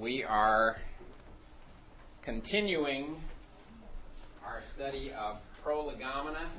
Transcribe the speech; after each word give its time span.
we 0.00 0.22
are 0.22 0.76
continuing 2.22 3.16
our 4.46 4.62
study 4.76 5.10
of 5.18 5.38
prolegomena. 5.64 6.50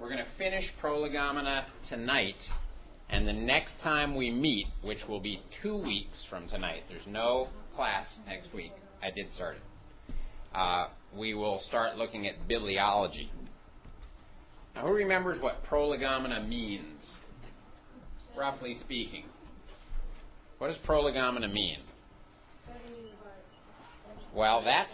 We're 0.00 0.08
going 0.08 0.24
to 0.24 0.30
finish 0.36 0.64
prolegomena 0.80 1.66
tonight, 1.88 2.34
and 3.08 3.28
the 3.28 3.32
next 3.32 3.78
time 3.82 4.16
we 4.16 4.32
meet, 4.32 4.66
which 4.82 5.06
will 5.08 5.20
be 5.20 5.42
two 5.62 5.76
weeks 5.76 6.16
from 6.28 6.48
tonight, 6.48 6.82
there's 6.88 7.06
no 7.06 7.48
class 7.76 8.06
next 8.26 8.52
week. 8.52 8.72
I 9.00 9.10
did 9.14 9.32
start 9.34 9.56
it. 9.56 10.14
Uh, 10.52 10.88
we 11.16 11.34
will 11.34 11.60
start 11.68 11.96
looking 11.96 12.26
at 12.26 12.48
bibliology. 12.48 13.28
Now, 14.74 14.82
who 14.86 14.92
remembers 14.92 15.40
what 15.40 15.62
prolegomena 15.64 16.42
means, 16.42 17.04
roughly 18.36 18.76
speaking? 18.80 19.24
What 20.60 20.68
does 20.68 20.76
prolegomena 20.84 21.48
mean? 21.48 21.78
Well, 24.34 24.62
that's 24.62 24.92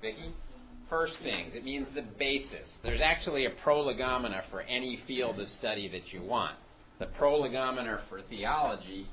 Vicky. 0.00 0.32
First 0.88 1.14
things. 1.24 1.56
It 1.56 1.64
means 1.64 1.88
the 1.92 2.04
basis. 2.20 2.70
There's 2.84 3.00
actually 3.00 3.46
a 3.46 3.50
prolegomena 3.50 4.44
for 4.48 4.60
any 4.60 5.00
field 5.08 5.40
of 5.40 5.48
study 5.48 5.88
that 5.88 6.12
you 6.12 6.22
want. 6.22 6.54
The 7.00 7.06
prolegomena 7.06 8.00
for 8.08 8.22
theology 8.22 9.08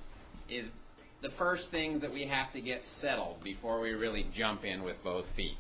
is 0.47 0.67
the 1.23 1.29
first 1.39 1.71
things 1.71 2.01
that 2.01 2.13
we 2.13 2.27
have 2.27 2.53
to 2.53 2.61
get 2.61 2.83
settled 3.01 3.43
before 3.43 3.81
we 3.81 3.93
really 3.93 4.27
jump 4.37 4.63
in 4.63 4.83
with 4.83 5.03
both 5.03 5.25
feet. 5.35 5.57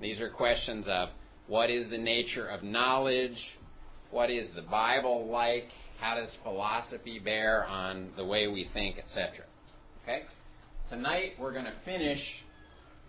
These 0.00 0.20
are 0.20 0.28
questions 0.28 0.86
of 0.88 1.10
what 1.46 1.70
is 1.70 1.88
the 1.88 1.98
nature 1.98 2.48
of 2.48 2.64
knowledge? 2.64 3.38
What 4.10 4.28
is 4.28 4.48
the 4.56 4.62
Bible 4.62 5.28
like? 5.28 5.68
How 6.02 6.16
does 6.16 6.30
philosophy 6.42 7.20
bear 7.20 7.64
on 7.64 8.08
the 8.16 8.24
way 8.24 8.48
we 8.48 8.68
think, 8.74 8.98
etc.? 8.98 9.44
Okay? 10.02 10.22
Tonight 10.90 11.34
we're 11.38 11.52
going 11.52 11.66
to 11.66 11.74
finish 11.84 12.20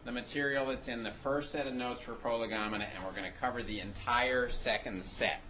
the 0.05 0.11
material 0.11 0.67
that's 0.67 0.87
in 0.87 1.01
the 1.01 1.13
first 1.23 1.51
set 1.51 1.65
of 1.65 1.73
notes 1.73 2.01
for 2.05 2.13
prolegomena, 2.13 2.85
and 2.93 3.03
we're 3.03 3.19
going 3.19 3.23
to 3.23 3.39
cover 3.39 3.63
the 3.63 3.79
entire 3.79 4.51
second 4.63 5.03
set. 5.17 5.41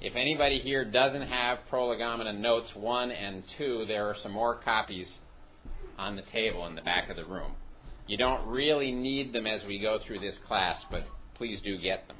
If 0.00 0.16
anybody 0.16 0.58
here 0.58 0.86
doesn't 0.86 1.28
have 1.28 1.58
prolegomena 1.68 2.32
notes 2.32 2.70
1 2.74 3.10
and 3.10 3.42
2, 3.58 3.84
there 3.86 4.08
are 4.08 4.16
some 4.22 4.32
more 4.32 4.54
copies 4.54 5.18
on 5.98 6.16
the 6.16 6.22
table 6.22 6.66
in 6.66 6.76
the 6.76 6.82
back 6.82 7.10
of 7.10 7.16
the 7.16 7.26
room. 7.26 7.52
You 8.06 8.16
don't 8.16 8.48
really 8.48 8.90
need 8.90 9.34
them 9.34 9.46
as 9.46 9.60
we 9.66 9.80
go 9.80 9.98
through 10.06 10.20
this 10.20 10.38
class, 10.48 10.80
but 10.90 11.04
please 11.34 11.60
do 11.60 11.76
get 11.76 12.08
them. 12.08 12.16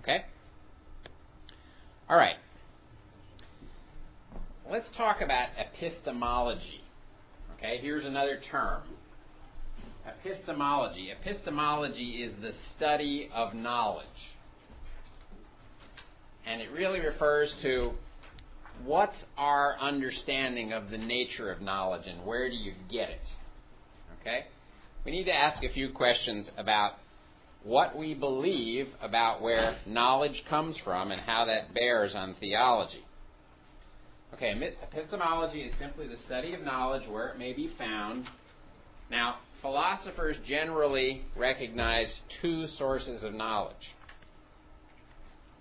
Okay? 0.00 0.26
All 2.10 2.16
right 2.18 2.36
let's 4.70 4.88
talk 4.96 5.22
about 5.22 5.48
epistemology. 5.56 6.82
Okay, 7.56 7.78
here's 7.80 8.04
another 8.04 8.38
term. 8.50 8.82
Epistemology. 10.06 11.10
Epistemology 11.10 12.22
is 12.22 12.32
the 12.42 12.52
study 12.76 13.30
of 13.34 13.54
knowledge. 13.54 14.06
And 16.46 16.60
it 16.60 16.70
really 16.70 17.00
refers 17.00 17.54
to 17.62 17.92
what's 18.84 19.24
our 19.36 19.76
understanding 19.80 20.72
of 20.72 20.90
the 20.90 20.98
nature 20.98 21.50
of 21.50 21.60
knowledge 21.60 22.06
and 22.06 22.24
where 22.24 22.48
do 22.48 22.56
you 22.56 22.72
get 22.90 23.08
it? 23.10 23.20
Okay? 24.20 24.46
We 25.04 25.12
need 25.12 25.24
to 25.24 25.34
ask 25.34 25.64
a 25.64 25.72
few 25.72 25.90
questions 25.90 26.50
about 26.56 26.92
what 27.64 27.96
we 27.96 28.14
believe 28.14 28.88
about 29.02 29.42
where 29.42 29.76
knowledge 29.86 30.44
comes 30.48 30.76
from 30.84 31.10
and 31.10 31.20
how 31.20 31.46
that 31.46 31.74
bears 31.74 32.14
on 32.14 32.34
theology. 32.38 33.04
Okay, 34.34 34.54
epistemology 34.82 35.62
is 35.62 35.72
simply 35.78 36.06
the 36.06 36.18
study 36.26 36.54
of 36.54 36.60
knowledge 36.60 37.08
where 37.08 37.28
it 37.28 37.38
may 37.38 37.52
be 37.52 37.70
found. 37.78 38.26
Now, 39.10 39.36
philosophers 39.62 40.36
generally 40.46 41.22
recognize 41.34 42.14
two 42.42 42.66
sources 42.66 43.22
of 43.22 43.32
knowledge. 43.32 43.94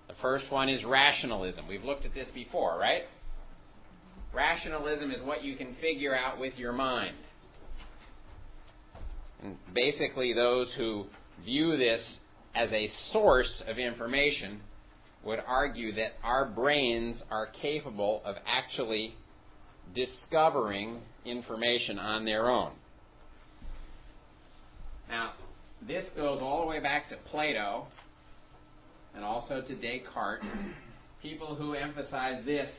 The 0.08 0.16
first 0.22 0.52
one 0.52 0.70
is 0.70 0.84
rationalism. 0.84 1.68
We've 1.68 1.84
looked 1.84 2.06
at 2.06 2.14
this 2.14 2.28
before, 2.34 2.78
right? 2.78 3.04
Rationalism 4.34 5.12
is 5.12 5.24
what 5.24 5.44
you 5.44 5.56
can 5.56 5.76
figure 5.82 6.16
out 6.16 6.40
with 6.40 6.58
your 6.58 6.74
mind. 6.74 7.16
And 9.42 9.58
basically, 9.74 10.34
those 10.34 10.72
who 10.74 11.06
view 11.44 11.78
this 11.78 12.20
as 12.54 12.72
a 12.72 12.88
source 13.12 13.64
of 13.68 13.78
information 13.78 14.62
would 15.28 15.44
argue 15.46 15.92
that 15.94 16.14
our 16.24 16.46
brains 16.46 17.22
are 17.30 17.48
capable 17.62 18.22
of 18.24 18.38
actually 18.48 19.14
discovering 19.94 21.02
information 21.26 22.00
on 22.00 22.24
their 22.24 22.50
own. 22.50 22.72
Now, 25.10 25.34
this 25.86 26.06
goes 26.16 26.40
all 26.42 26.62
the 26.62 26.68
way 26.68 26.80
back 26.80 27.10
to 27.10 27.18
Plato 27.30 27.88
and 29.14 29.26
also 29.26 29.62
to 29.62 29.76
Descartes. 29.76 30.46
People 31.22 31.56
who 31.56 31.74
emphasize 31.74 32.46
this 32.46 32.70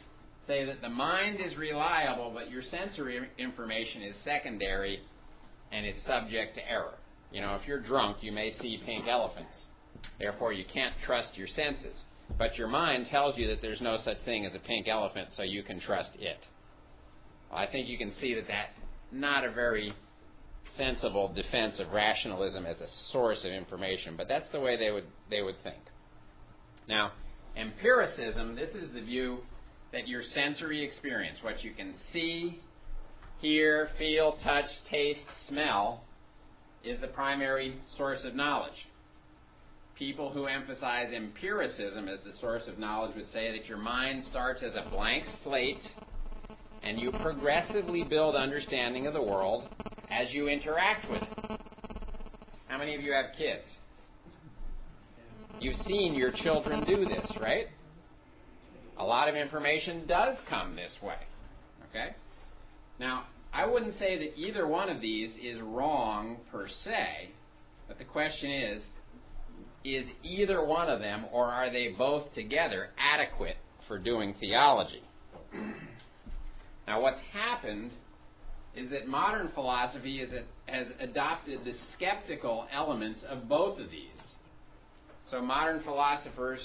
say 0.47 0.65
that 0.65 0.81
the 0.81 0.89
mind 0.89 1.41
is 1.45 1.55
reliable, 1.59 2.31
but 2.33 2.51
your 2.51 2.63
sensory 2.63 3.21
information 3.37 4.01
is 4.01 4.17
secondary 4.25 5.01
and 5.71 5.85
it's 5.85 6.03
subject 6.07 6.55
to 6.55 6.67
error. 6.67 6.95
You 7.31 7.43
know, 7.43 7.57
if 7.57 7.69
you're 7.69 7.81
drunk, 7.81 8.19
you 8.23 8.33
may 8.33 8.55
see 8.55 8.81
pink 8.87 9.07
elephants. 9.07 9.67
Therefore, 10.19 10.55
you 10.55 10.65
can't 10.73 10.95
trust 11.05 11.37
your 11.37 11.49
senses. 11.49 12.05
But 12.37 12.57
your 12.57 12.69
mind 12.69 13.07
tells 13.07 13.39
you 13.39 13.49
that 13.49 13.63
there's 13.63 13.81
no 13.81 13.99
such 14.05 14.19
thing 14.25 14.45
as 14.45 14.55
a 14.55 14.59
pink 14.59 14.89
elephant, 14.89 15.31
so 15.35 15.43
you 15.43 15.63
can 15.63 15.81
trust 15.81 16.11
it. 16.19 16.39
I 17.53 17.67
think 17.67 17.89
you 17.89 17.97
can 17.97 18.13
see 18.21 18.35
that 18.35 18.47
that's 18.47 18.79
not 19.11 19.45
a 19.45 19.51
very 19.51 19.95
sensible 20.77 21.33
defense 21.33 21.81
of 21.81 21.91
rationalism 21.93 22.67
as 22.67 22.81
a 22.81 22.89
source 23.11 23.45
of 23.45 23.53
information, 23.53 24.15
but 24.17 24.29
that's 24.29 24.47
the 24.53 24.61
way 24.61 24.77
they 24.77 24.91
would 24.91 25.07
they 25.31 25.43
would 25.43 25.57
think. 25.63 25.79
Now, 26.89 27.13
empiricism, 27.57 28.55
this 28.55 28.71
is 28.71 28.93
the 28.93 29.01
view 29.01 29.39
that 29.93 30.07
your 30.07 30.23
sensory 30.23 30.85
experience, 30.85 31.39
what 31.43 31.65
you 31.65 31.73
can 31.73 31.95
see, 32.13 32.61
hear, 33.41 33.89
feel, 33.99 34.37
touch, 34.45 34.67
taste, 34.91 35.25
smell, 35.49 36.05
is 36.85 37.01
the 37.01 37.09
primary 37.09 37.81
source 37.97 38.25
of 38.25 38.35
knowledge 38.35 38.87
people 39.99 40.31
who 40.31 40.47
emphasize 40.47 41.13
empiricism 41.13 42.09
as 42.09 42.21
the 42.25 42.33
source 42.41 42.69
of 42.69 42.79
knowledge 42.79 43.17
would 43.17 43.31
say 43.33 43.51
that 43.51 43.67
your 43.67 43.79
mind 43.79 44.23
starts 44.31 44.63
as 44.63 44.75
a 44.77 44.89
blank 44.91 45.25
slate 45.43 45.91
and 46.85 47.01
you 47.01 47.11
progressively 47.11 48.05
build 48.05 48.37
understanding 48.37 49.09
of 49.09 49.13
the 49.13 49.23
world 49.23 49.69
as 50.09 50.33
you 50.33 50.47
interact 50.47 51.11
with 51.11 51.23
it. 51.23 51.61
How 52.69 52.79
many 52.79 52.95
of 52.95 53.01
you 53.01 53.13
have 53.13 53.27
kids? 53.37 53.65
You've 55.61 55.77
seen 55.77 56.15
your 56.15 56.31
children 56.31 56.85
do 56.85 57.05
this, 57.05 57.29
right? 57.41 57.67
A 58.99 59.05
lot 59.05 59.29
of 59.29 59.35
information 59.35 60.07
does 60.07 60.37
come 60.49 60.77
this 60.77 60.97
way. 61.03 61.19
Okay? 61.91 62.15
Now, 63.01 63.25
I 63.53 63.67
wouldn't 63.67 63.99
say 63.99 64.17
that 64.19 64.39
either 64.39 64.69
one 64.69 64.89
of 64.89 65.01
these 65.01 65.31
is 65.43 65.61
wrong 65.61 66.37
per 66.53 66.69
se, 66.69 67.31
but 67.89 67.99
the 67.99 68.05
question 68.05 68.51
is 68.51 68.85
is 69.85 70.07
either 70.23 70.65
one 70.65 70.89
of 70.89 71.01
them, 71.01 71.27
or 71.33 71.47
are 71.47 71.71
they 71.71 71.95
both 71.97 72.33
together, 72.35 72.91
adequate 72.99 73.57
for 73.87 73.99
doing 73.99 74.35
theology? 74.41 75.03
now, 76.87 77.01
what's 77.01 77.21
happened 77.33 77.93
is 78.75 78.91
that 78.91 79.09
modern 79.09 79.51
philosophy 79.55 80.25
has 80.67 80.87
adopted 81.01 81.65
the 81.65 81.75
skeptical 81.95 82.67
elements 82.73 83.21
of 83.29 83.49
both 83.49 83.79
of 83.79 83.91
these. 83.91 84.23
So, 85.31 85.41
modern 85.41 85.83
philosophers 85.83 86.61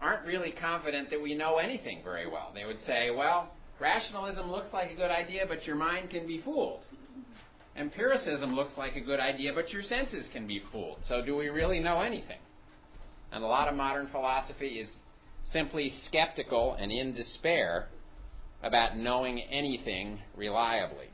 aren't 0.00 0.26
really 0.26 0.52
confident 0.52 1.10
that 1.10 1.22
we 1.22 1.34
know 1.34 1.56
anything 1.56 2.00
very 2.02 2.28
well. 2.28 2.50
They 2.54 2.64
would 2.64 2.84
say, 2.86 3.10
well, 3.16 3.52
rationalism 3.80 4.50
looks 4.50 4.72
like 4.72 4.90
a 4.90 4.94
good 4.94 5.10
idea, 5.10 5.44
but 5.48 5.64
your 5.64 5.76
mind 5.76 6.10
can 6.10 6.26
be 6.26 6.40
fooled. 6.42 6.80
Empiricism 7.76 8.54
looks 8.54 8.76
like 8.76 8.96
a 8.96 9.00
good 9.00 9.20
idea, 9.20 9.52
but 9.54 9.72
your 9.72 9.82
senses 9.82 10.26
can 10.32 10.46
be 10.46 10.62
fooled. 10.70 10.98
So, 11.08 11.24
do 11.24 11.36
we 11.36 11.48
really 11.48 11.80
know 11.80 12.00
anything? 12.00 12.38
And 13.32 13.42
a 13.42 13.46
lot 13.46 13.68
of 13.68 13.74
modern 13.74 14.08
philosophy 14.08 14.78
is 14.78 14.88
simply 15.44 15.92
skeptical 16.06 16.76
and 16.78 16.92
in 16.92 17.14
despair 17.14 17.88
about 18.62 18.96
knowing 18.96 19.40
anything 19.40 20.20
reliably. 20.36 21.06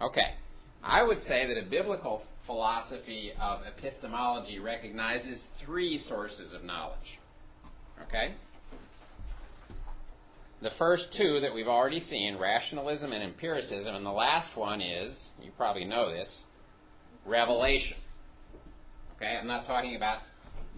Okay, 0.00 0.34
I 0.82 1.02
would 1.02 1.22
say 1.26 1.46
that 1.46 1.58
a 1.58 1.68
biblical 1.68 2.22
philosophy 2.46 3.32
of 3.40 3.60
epistemology 3.66 4.58
recognizes 4.58 5.42
three 5.64 5.98
sources 5.98 6.52
of 6.52 6.62
knowledge. 6.62 7.18
Okay? 8.06 8.34
The 10.64 10.70
first 10.78 11.12
two 11.12 11.40
that 11.40 11.52
we've 11.52 11.68
already 11.68 12.00
seen, 12.00 12.38
rationalism 12.38 13.12
and 13.12 13.22
empiricism, 13.22 13.94
and 13.94 14.06
the 14.06 14.10
last 14.10 14.56
one 14.56 14.80
is, 14.80 15.14
you 15.42 15.50
probably 15.58 15.84
know 15.84 16.10
this, 16.10 16.38
revelation. 17.26 17.98
Okay, 19.14 19.36
I'm 19.38 19.46
not 19.46 19.66
talking 19.66 19.94
about 19.94 20.22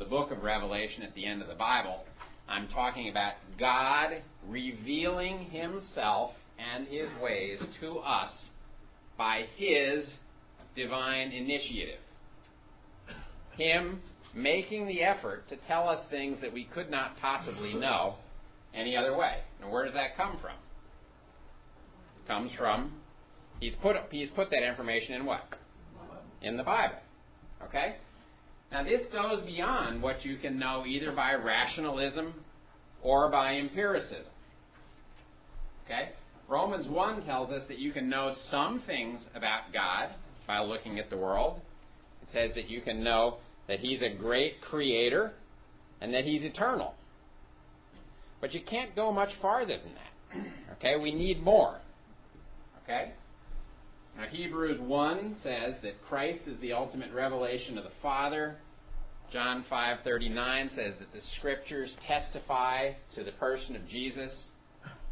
the 0.00 0.04
book 0.04 0.32
of 0.32 0.42
Revelation 0.42 1.04
at 1.04 1.14
the 1.14 1.24
end 1.24 1.40
of 1.40 1.46
the 1.46 1.54
Bible. 1.54 2.00
I'm 2.48 2.66
talking 2.66 3.08
about 3.10 3.34
God 3.60 4.22
revealing 4.48 5.42
Himself 5.52 6.32
and 6.58 6.88
his 6.88 7.08
ways 7.22 7.62
to 7.78 8.00
us 8.00 8.32
by 9.16 9.46
his 9.54 10.04
divine 10.74 11.30
initiative. 11.30 12.00
Him 13.56 14.00
making 14.34 14.88
the 14.88 15.04
effort 15.04 15.48
to 15.50 15.56
tell 15.56 15.88
us 15.88 16.04
things 16.10 16.40
that 16.40 16.52
we 16.52 16.64
could 16.64 16.90
not 16.90 17.16
possibly 17.20 17.72
know 17.72 18.16
any 18.76 18.96
other 18.96 19.16
way. 19.16 19.38
And 19.60 19.70
where 19.70 19.84
does 19.84 19.94
that 19.94 20.16
come 20.16 20.38
from? 20.40 20.56
It 22.22 22.28
comes 22.28 22.52
from 22.52 22.92
he's 23.60 23.74
put 23.76 23.96
he's 24.10 24.30
put 24.30 24.50
that 24.50 24.62
information 24.62 25.14
in 25.14 25.26
what? 25.26 25.42
In 26.42 26.56
the 26.56 26.62
Bible. 26.62 26.96
Okay? 27.64 27.96
Now 28.70 28.84
this 28.84 29.02
goes 29.12 29.44
beyond 29.44 30.02
what 30.02 30.24
you 30.24 30.36
can 30.36 30.58
know 30.58 30.84
either 30.86 31.12
by 31.12 31.34
rationalism 31.34 32.34
or 33.02 33.30
by 33.30 33.56
empiricism. 33.56 34.32
Okay? 35.84 36.10
Romans 36.48 36.86
1 36.86 37.24
tells 37.24 37.50
us 37.50 37.62
that 37.68 37.78
you 37.78 37.92
can 37.92 38.08
know 38.08 38.34
some 38.50 38.82
things 38.86 39.20
about 39.34 39.72
God 39.72 40.10
by 40.46 40.60
looking 40.60 40.98
at 40.98 41.10
the 41.10 41.16
world. 41.16 41.60
It 42.22 42.30
says 42.32 42.50
that 42.54 42.68
you 42.68 42.80
can 42.80 43.02
know 43.02 43.38
that 43.66 43.80
He's 43.80 44.00
a 44.02 44.08
great 44.08 44.60
creator 44.60 45.32
and 46.00 46.14
that 46.14 46.24
He's 46.24 46.42
eternal. 46.42 46.94
But 48.46 48.54
you 48.54 48.60
can't 48.60 48.94
go 48.94 49.10
much 49.10 49.30
farther 49.42 49.76
than 49.76 49.92
that. 49.94 50.76
Okay? 50.76 50.94
We 51.02 51.12
need 51.12 51.42
more. 51.42 51.80
Okay? 52.84 53.10
Now 54.16 54.26
Hebrews 54.30 54.80
1 54.80 55.38
says 55.42 55.74
that 55.82 56.00
Christ 56.06 56.42
is 56.46 56.56
the 56.60 56.72
ultimate 56.72 57.12
revelation 57.12 57.76
of 57.76 57.82
the 57.82 57.90
Father. 58.00 58.54
John 59.32 59.64
5:39 59.68 60.70
says 60.76 60.94
that 61.00 61.12
the 61.12 61.20
scriptures 61.38 61.96
testify 62.06 62.92
to 63.16 63.24
the 63.24 63.32
person 63.32 63.74
of 63.74 63.88
Jesus. 63.88 64.50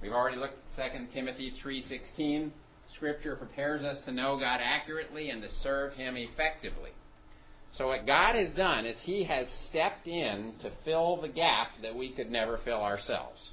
We've 0.00 0.12
already 0.12 0.36
looked 0.36 0.58
at 0.78 0.92
2 0.92 1.08
Timothy 1.12 1.50
3:16. 1.60 2.52
Scripture 2.94 3.34
prepares 3.34 3.82
us 3.82 3.98
to 4.04 4.12
know 4.12 4.38
God 4.38 4.60
accurately 4.62 5.30
and 5.30 5.42
to 5.42 5.48
serve 5.48 5.94
him 5.94 6.16
effectively. 6.16 6.92
So 7.76 7.88
what 7.88 8.06
God 8.06 8.36
has 8.36 8.50
done 8.52 8.86
is 8.86 8.96
he 9.02 9.24
has 9.24 9.48
stepped 9.68 10.06
in 10.06 10.54
to 10.62 10.70
fill 10.84 11.20
the 11.20 11.28
gap 11.28 11.68
that 11.82 11.94
we 11.94 12.10
could 12.10 12.30
never 12.30 12.58
fill 12.58 12.80
ourselves. 12.80 13.50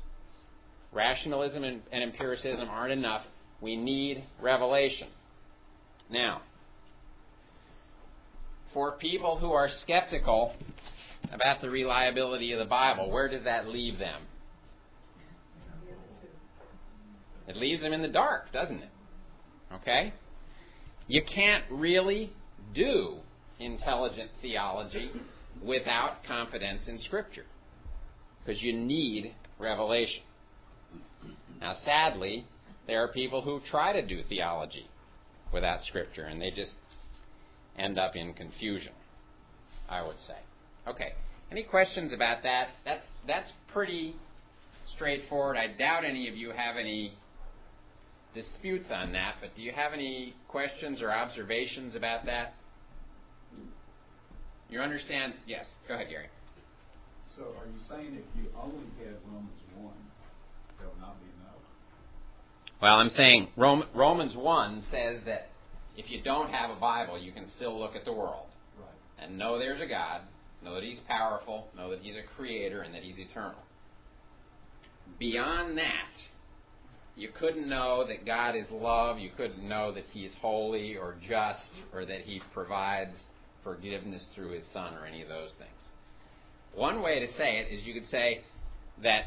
Rationalism 0.92 1.64
and, 1.64 1.82
and 1.92 2.04
empiricism 2.04 2.70
aren't 2.70 2.94
enough. 2.94 3.24
We 3.62 3.76
need 3.76 4.24
revelation. 4.40 5.08
Now, 6.10 6.42
for 8.74 8.92
people 8.92 9.38
who 9.38 9.54
are 9.54 9.70
skeptical 9.70 10.54
about 11.32 11.62
the 11.62 11.70
reliability 11.70 12.52
of 12.52 12.60
the 12.60 12.66
Bible, 12.66 13.10
where 13.10 13.28
does 13.28 13.44
that 13.46 13.68
leave 13.68 13.98
them? 13.98 14.22
It 17.48 17.58
leaves 17.58 17.82
them 17.82 17.92
in 17.92 18.02
the 18.02 18.08
dark, 18.08 18.52
doesn't 18.52 18.82
it? 18.82 18.90
Okay? 19.74 20.14
You 21.08 21.24
can't 21.24 21.64
really 21.72 22.32
do 22.74 23.18
intelligent 23.66 24.32
theology 24.42 25.12
without 25.64 26.24
confidence 26.24 26.88
in 26.88 27.00
Scripture 27.00 27.46
because 28.44 28.62
you 28.62 28.74
need 28.74 29.34
revelation. 29.60 30.24
Now, 31.60 31.76
sadly, 31.86 32.46
there 32.88 33.04
are 33.04 33.08
people 33.08 33.42
who 33.42 33.60
try 33.70 33.94
to 33.94 34.06
do 34.06 34.24
theology 34.24 34.90
without 35.54 35.84
Scripture 35.84 36.24
and 36.24 36.42
they 36.42 36.52
just 36.52 36.74
end 37.78 38.00
up 38.00 38.16
in 38.16 38.34
confusion, 38.34 38.94
I 39.88 40.06
would 40.06 40.20
say. 40.20 40.38
Okay. 40.88 41.14
Any 41.52 41.64
questions 41.64 42.14
about 42.14 42.44
that? 42.44 42.70
That's 42.86 43.06
that's 43.28 43.52
pretty 43.74 44.16
straightforward. 44.96 45.58
I 45.58 45.68
doubt 45.68 46.06
any 46.06 46.30
of 46.30 46.36
you 46.36 46.52
have 46.52 46.78
any 46.78 47.14
disputes 48.34 48.90
on 48.92 49.12
that, 49.14 49.36
but 49.42 49.56
do 49.56 49.62
you 49.62 49.74
have 49.74 49.94
any 49.94 50.34
questions 50.48 51.02
or 51.02 51.12
observations 51.12 51.96
about 51.96 52.26
that? 52.26 52.54
You 54.72 54.80
understand? 54.80 55.34
Yes. 55.46 55.70
Go 55.88 55.94
ahead, 55.96 56.08
Gary. 56.10 56.28
So 57.36 57.44
are 57.44 57.66
you 57.66 57.80
saying 57.90 58.18
if 58.18 58.42
you 58.42 58.50
only 58.58 58.86
had 59.00 59.16
Romans 59.28 59.52
1, 59.76 59.94
that 60.80 60.88
would 60.88 61.02
not 61.02 61.20
be 61.20 61.28
enough? 61.42 61.60
Well, 62.82 62.96
I'm 62.96 63.10
saying 63.10 63.50
Romans 63.58 64.36
1 64.36 64.84
says 64.90 65.22
that 65.26 65.50
if 65.98 66.10
you 66.10 66.22
don't 66.22 66.50
have 66.52 66.70
a 66.70 66.80
Bible, 66.80 67.20
you 67.20 67.34
can 67.34 67.48
still 67.58 67.78
look 67.78 67.96
at 67.96 68.06
the 68.06 68.14
world. 68.14 68.48
Right. 68.80 69.26
And 69.26 69.38
know 69.38 69.60
there's 69.60 69.82
a 69.82 69.86
God, 69.86 70.22
know 70.64 70.76
that 70.76 70.84
He's 70.84 71.00
powerful, 71.00 71.68
know 71.76 71.90
that 71.92 72.00
He's 72.02 72.16
a 72.16 72.24
creator, 72.36 72.82
and 72.82 72.94
that 72.96 73.04
He's 73.04 73.20
eternal. 73.20 73.60
Beyond 75.20 75.78
that, 75.78 76.12
you 77.18 77.30
couldn't 77.30 77.68
know 77.68 78.06
that 78.08 78.26
God 78.26 78.56
is 78.56 78.66
love, 78.72 79.20
you 79.20 79.32
couldn't 79.36 79.68
know 79.68 79.92
that 79.92 80.06
He's 80.14 80.34
holy 80.42 80.96
or 80.96 81.16
just, 81.28 81.72
or 81.94 82.06
that 82.06 82.22
He 82.22 82.42
provides 82.54 83.20
forgiveness 83.64 84.24
through 84.36 84.52
His 84.52 84.64
Son, 84.74 84.94
or 84.94 85.06
any 85.06 85.22
of 85.22 85.30
those 85.30 85.52
things. 85.58 85.70
One 86.76 87.02
way 87.02 87.20
to 87.20 87.28
say 87.34 87.58
it 87.60 87.74
is 87.74 87.86
you 87.86 87.94
could 87.94 88.08
say 88.10 88.42
that 89.04 89.26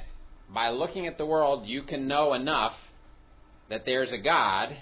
by 0.53 0.71
looking 0.71 1.07
at 1.07 1.19
the 1.19 1.27
world, 1.27 1.67
you 1.67 1.83
can 1.83 2.07
know 2.07 2.35
enough 2.35 2.75
that 3.69 3.85
there's 3.85 4.13
a 4.13 4.19
God 4.19 4.77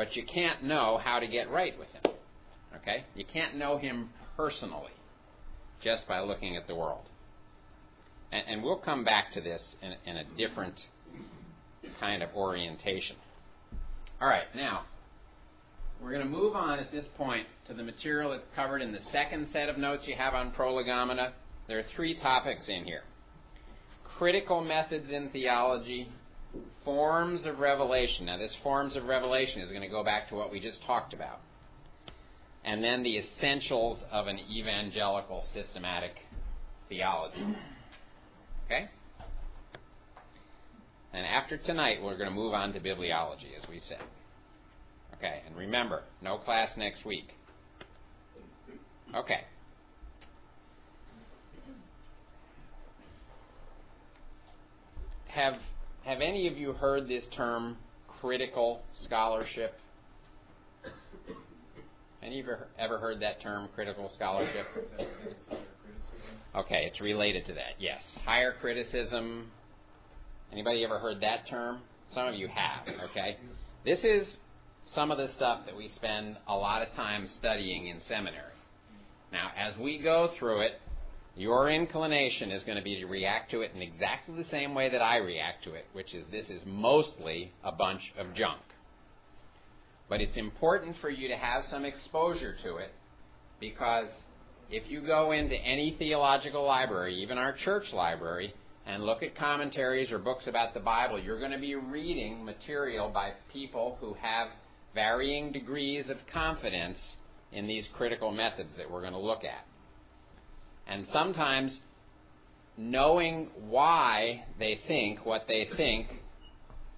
but 0.00 0.16
you 0.16 0.24
can't 0.24 0.64
know 0.64 0.98
how 1.02 1.18
to 1.18 1.26
get 1.26 1.50
right 1.50 1.78
with 1.78 1.88
him. 1.88 2.14
Okay? 2.76 3.04
You 3.14 3.24
can't 3.30 3.56
know 3.56 3.76
him 3.76 4.08
personally 4.34 4.92
just 5.82 6.08
by 6.08 6.20
looking 6.20 6.56
at 6.56 6.66
the 6.66 6.74
world. 6.74 7.04
And, 8.32 8.42
and 8.48 8.62
we'll 8.62 8.78
come 8.78 9.04
back 9.04 9.30
to 9.34 9.42
this 9.42 9.62
in, 9.82 9.92
in 10.06 10.16
a 10.16 10.24
different 10.38 10.80
kind 12.00 12.22
of 12.22 12.30
orientation. 12.34 13.16
All 14.22 14.28
right, 14.28 14.44
now, 14.54 14.84
we're 16.02 16.10
going 16.10 16.22
to 16.22 16.28
move 16.28 16.56
on 16.56 16.78
at 16.78 16.90
this 16.90 17.04
point 17.16 17.46
to 17.66 17.74
the 17.74 17.82
material 17.82 18.30
that's 18.30 18.46
covered 18.56 18.80
in 18.80 18.92
the 18.92 19.00
second 19.12 19.48
set 19.52 19.68
of 19.68 19.76
notes 19.76 20.06
you 20.06 20.16
have 20.16 20.34
on 20.34 20.50
prolegomena. 20.52 21.32
There 21.68 21.78
are 21.78 21.84
three 21.94 22.18
topics 22.18 22.68
in 22.68 22.84
here 22.84 23.02
critical 24.20 24.62
methods 24.62 25.10
in 25.10 25.30
theology, 25.30 26.06
forms 26.84 27.46
of 27.46 27.58
revelation. 27.58 28.26
Now, 28.26 28.36
this 28.36 28.54
forms 28.62 28.94
of 28.94 29.04
revelation 29.04 29.62
is 29.62 29.70
going 29.70 29.80
to 29.80 29.88
go 29.88 30.04
back 30.04 30.28
to 30.28 30.34
what 30.34 30.52
we 30.52 30.60
just 30.60 30.82
talked 30.84 31.14
about. 31.14 31.40
And 32.62 32.84
then 32.84 33.02
the 33.02 33.16
essentials 33.16 34.02
of 34.12 34.26
an 34.26 34.38
evangelical 34.50 35.44
systematic 35.54 36.10
theology. 36.90 37.56
Okay? 38.66 38.90
And 41.14 41.24
after 41.24 41.56
tonight, 41.56 42.02
we're 42.02 42.18
going 42.18 42.28
to 42.28 42.34
move 42.34 42.52
on 42.52 42.74
to 42.74 42.80
bibliology, 42.80 43.56
as 43.58 43.66
we 43.70 43.78
said. 43.78 44.02
Okay, 45.20 45.42
and 45.46 45.54
remember, 45.54 46.02
no 46.22 46.38
class 46.38 46.70
next 46.78 47.04
week. 47.04 47.28
Okay. 49.14 49.42
Have 55.28 55.56
have 56.04 56.22
any 56.22 56.48
of 56.48 56.56
you 56.56 56.72
heard 56.72 57.06
this 57.06 57.24
term 57.36 57.76
critical 58.08 58.80
scholarship? 59.04 59.74
Any 62.22 62.40
of 62.40 62.46
you 62.46 62.54
ever 62.78 62.98
heard 62.98 63.20
that 63.20 63.42
term, 63.42 63.68
critical 63.74 64.10
scholarship? 64.14 64.66
Okay, 66.54 66.84
it's 66.86 67.00
related 67.00 67.44
to 67.46 67.52
that, 67.54 67.74
yes. 67.78 68.02
Higher 68.24 68.54
criticism. 68.58 69.50
Anybody 70.50 70.82
ever 70.82 70.98
heard 70.98 71.20
that 71.20 71.46
term? 71.46 71.80
Some 72.14 72.26
of 72.26 72.34
you 72.34 72.48
have, 72.48 72.88
okay? 73.10 73.36
This 73.84 74.02
is 74.04 74.36
some 74.86 75.10
of 75.10 75.18
the 75.18 75.28
stuff 75.34 75.66
that 75.66 75.76
we 75.76 75.88
spend 75.88 76.36
a 76.48 76.54
lot 76.54 76.82
of 76.82 76.92
time 76.94 77.26
studying 77.26 77.86
in 77.86 78.00
seminary. 78.02 78.44
Now, 79.32 79.50
as 79.56 79.76
we 79.78 79.98
go 79.98 80.30
through 80.38 80.62
it, 80.62 80.72
your 81.36 81.70
inclination 81.70 82.50
is 82.50 82.62
going 82.64 82.76
to 82.76 82.82
be 82.82 82.96
to 82.96 83.06
react 83.06 83.52
to 83.52 83.60
it 83.60 83.70
in 83.74 83.82
exactly 83.82 84.34
the 84.36 84.48
same 84.50 84.74
way 84.74 84.90
that 84.90 85.00
I 85.00 85.18
react 85.18 85.64
to 85.64 85.74
it, 85.74 85.86
which 85.92 86.12
is 86.12 86.26
this 86.30 86.50
is 86.50 86.62
mostly 86.66 87.52
a 87.62 87.70
bunch 87.70 88.02
of 88.18 88.34
junk. 88.34 88.60
But 90.08 90.20
it's 90.20 90.36
important 90.36 90.96
for 91.00 91.08
you 91.08 91.28
to 91.28 91.36
have 91.36 91.64
some 91.70 91.84
exposure 91.84 92.56
to 92.64 92.76
it 92.78 92.90
because 93.60 94.08
if 94.70 94.90
you 94.90 95.00
go 95.02 95.30
into 95.32 95.54
any 95.54 95.94
theological 95.98 96.64
library, 96.64 97.14
even 97.22 97.38
our 97.38 97.52
church 97.52 97.92
library, 97.92 98.52
and 98.86 99.04
look 99.04 99.22
at 99.22 99.36
commentaries 99.36 100.10
or 100.10 100.18
books 100.18 100.46
about 100.48 100.74
the 100.74 100.80
Bible, 100.80 101.18
you're 101.18 101.38
going 101.38 101.52
to 101.52 101.58
be 101.58 101.74
reading 101.76 102.44
material 102.44 103.08
by 103.08 103.32
people 103.52 103.96
who 104.00 104.14
have 104.14 104.48
varying 104.94 105.52
degrees 105.52 106.10
of 106.10 106.18
confidence 106.32 106.98
in 107.52 107.66
these 107.66 107.86
critical 107.94 108.30
methods 108.30 108.70
that 108.76 108.90
we're 108.90 109.00
going 109.00 109.12
to 109.12 109.18
look 109.18 109.44
at. 109.44 109.64
And 110.86 111.06
sometimes 111.08 111.78
knowing 112.76 113.48
why 113.68 114.44
they 114.58 114.80
think 114.86 115.24
what 115.24 115.46
they 115.46 115.68
think 115.76 116.08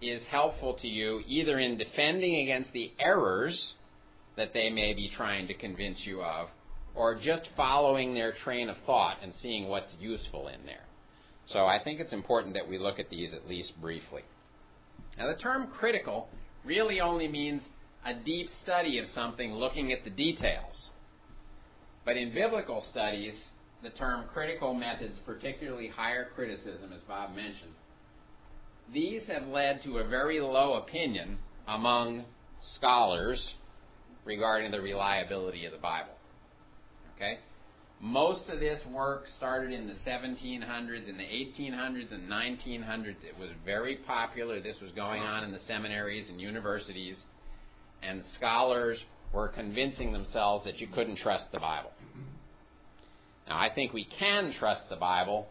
is 0.01 0.23
helpful 0.25 0.75
to 0.75 0.89
you 0.89 1.23
either 1.27 1.59
in 1.59 1.79
defending 1.79 2.43
against 2.43 2.73
the 2.73 2.93
errors 2.99 3.75
that 4.37 4.53
they 4.53 4.71
may 4.71 4.95
be 4.95 5.09
trying 5.09 5.47
to 5.47 5.55
convince 5.55 6.07
you 6.07 6.23
of 6.23 6.49
or 6.95 7.15
just 7.15 7.49
following 7.57 8.15
their 8.15 8.33
train 8.33 8.69
of 8.69 8.77
thought 8.85 9.19
and 9.23 9.35
seeing 9.35 9.69
what's 9.69 9.95
useful 10.01 10.49
in 10.49 10.65
there. 10.67 10.85
So 11.47 11.67
I 11.67 11.83
think 11.83 12.01
it's 12.01 12.13
important 12.13 12.55
that 12.55 12.69
we 12.69 12.79
look 12.79 12.99
at 12.99 13.11
these 13.11 13.35
at 13.35 13.49
least 13.49 13.81
briefly. 13.81 14.23
Now, 15.19 15.29
the 15.29 15.39
term 15.39 15.69
critical 15.69 16.29
really 16.65 17.01
only 17.01 17.29
means 17.29 17.63
a 18.05 18.15
deep 18.15 18.49
study 18.63 18.99
of 18.99 19.07
something 19.15 19.53
looking 19.53 19.93
at 19.93 20.05
the 20.05 20.11
details. 20.11 20.91
But 22.05 22.17
in 22.17 22.35
biblical 22.35 22.85
studies, 22.91 23.35
the 23.83 23.91
term 23.91 24.25
critical 24.33 24.75
methods, 24.75 25.19
particularly 25.25 25.89
higher 25.89 26.29
criticism, 26.35 26.93
as 26.95 27.01
Bob 27.07 27.35
mentioned, 27.35 27.73
these 28.93 29.23
have 29.29 29.47
led 29.47 29.83
to 29.85 29.99
a 29.99 30.09
very 30.09 30.41
low 30.41 30.75
opinion 30.75 31.39
among 31.69 32.25
scholars 32.61 33.55
regarding 34.25 34.71
the 34.71 34.81
reliability 34.81 35.65
of 35.65 35.73
the 35.73 35.79
Bible. 35.79 36.15
Okay? 37.17 37.39
Most 38.01 38.49
of 38.49 38.59
this 38.59 38.81
work 38.87 39.27
started 39.37 39.73
in 39.73 39.87
the 39.87 39.95
1700s, 40.05 41.09
in 41.09 41.17
the 41.17 41.23
1800s, 41.23 42.13
and 42.13 42.29
1900s. 42.29 43.23
It 43.23 43.39
was 43.39 43.51
very 43.65 43.97
popular. 43.97 44.61
This 44.61 44.81
was 44.81 44.91
going 44.93 45.23
on 45.23 45.45
in 45.45 45.53
the 45.53 45.61
seminaries 45.61 46.29
and 46.29 46.41
universities, 46.41 47.17
and 48.03 48.23
scholars 48.37 49.03
were 49.33 49.49
convincing 49.49 50.13
themselves 50.13 50.65
that 50.65 50.81
you 50.81 50.87
couldn't 50.87 51.17
trust 51.17 51.51
the 51.53 51.61
Bible. 51.61 51.91
Now, 53.49 53.59
I 53.59 53.71
think 53.75 53.93
we 53.93 54.05
can 54.05 54.53
trust 54.53 54.89
the 54.89 54.97
Bible, 54.97 55.49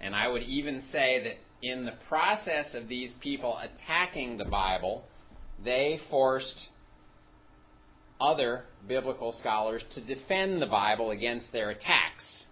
and 0.00 0.14
I 0.14 0.28
would 0.28 0.42
even 0.42 0.82
say 0.82 1.22
that 1.24 1.66
in 1.66 1.84
the 1.84 1.94
process 2.08 2.74
of 2.74 2.88
these 2.88 3.12
people 3.20 3.58
attacking 3.58 4.38
the 4.38 4.44
Bible, 4.44 5.04
they 5.62 6.00
forced 6.10 6.68
other 8.20 8.64
biblical 8.86 9.34
scholars 9.40 9.82
to 9.94 10.00
defend 10.00 10.60
the 10.60 10.66
Bible 10.66 11.10
against 11.10 11.52
their 11.52 11.70
attacks. 11.70 12.44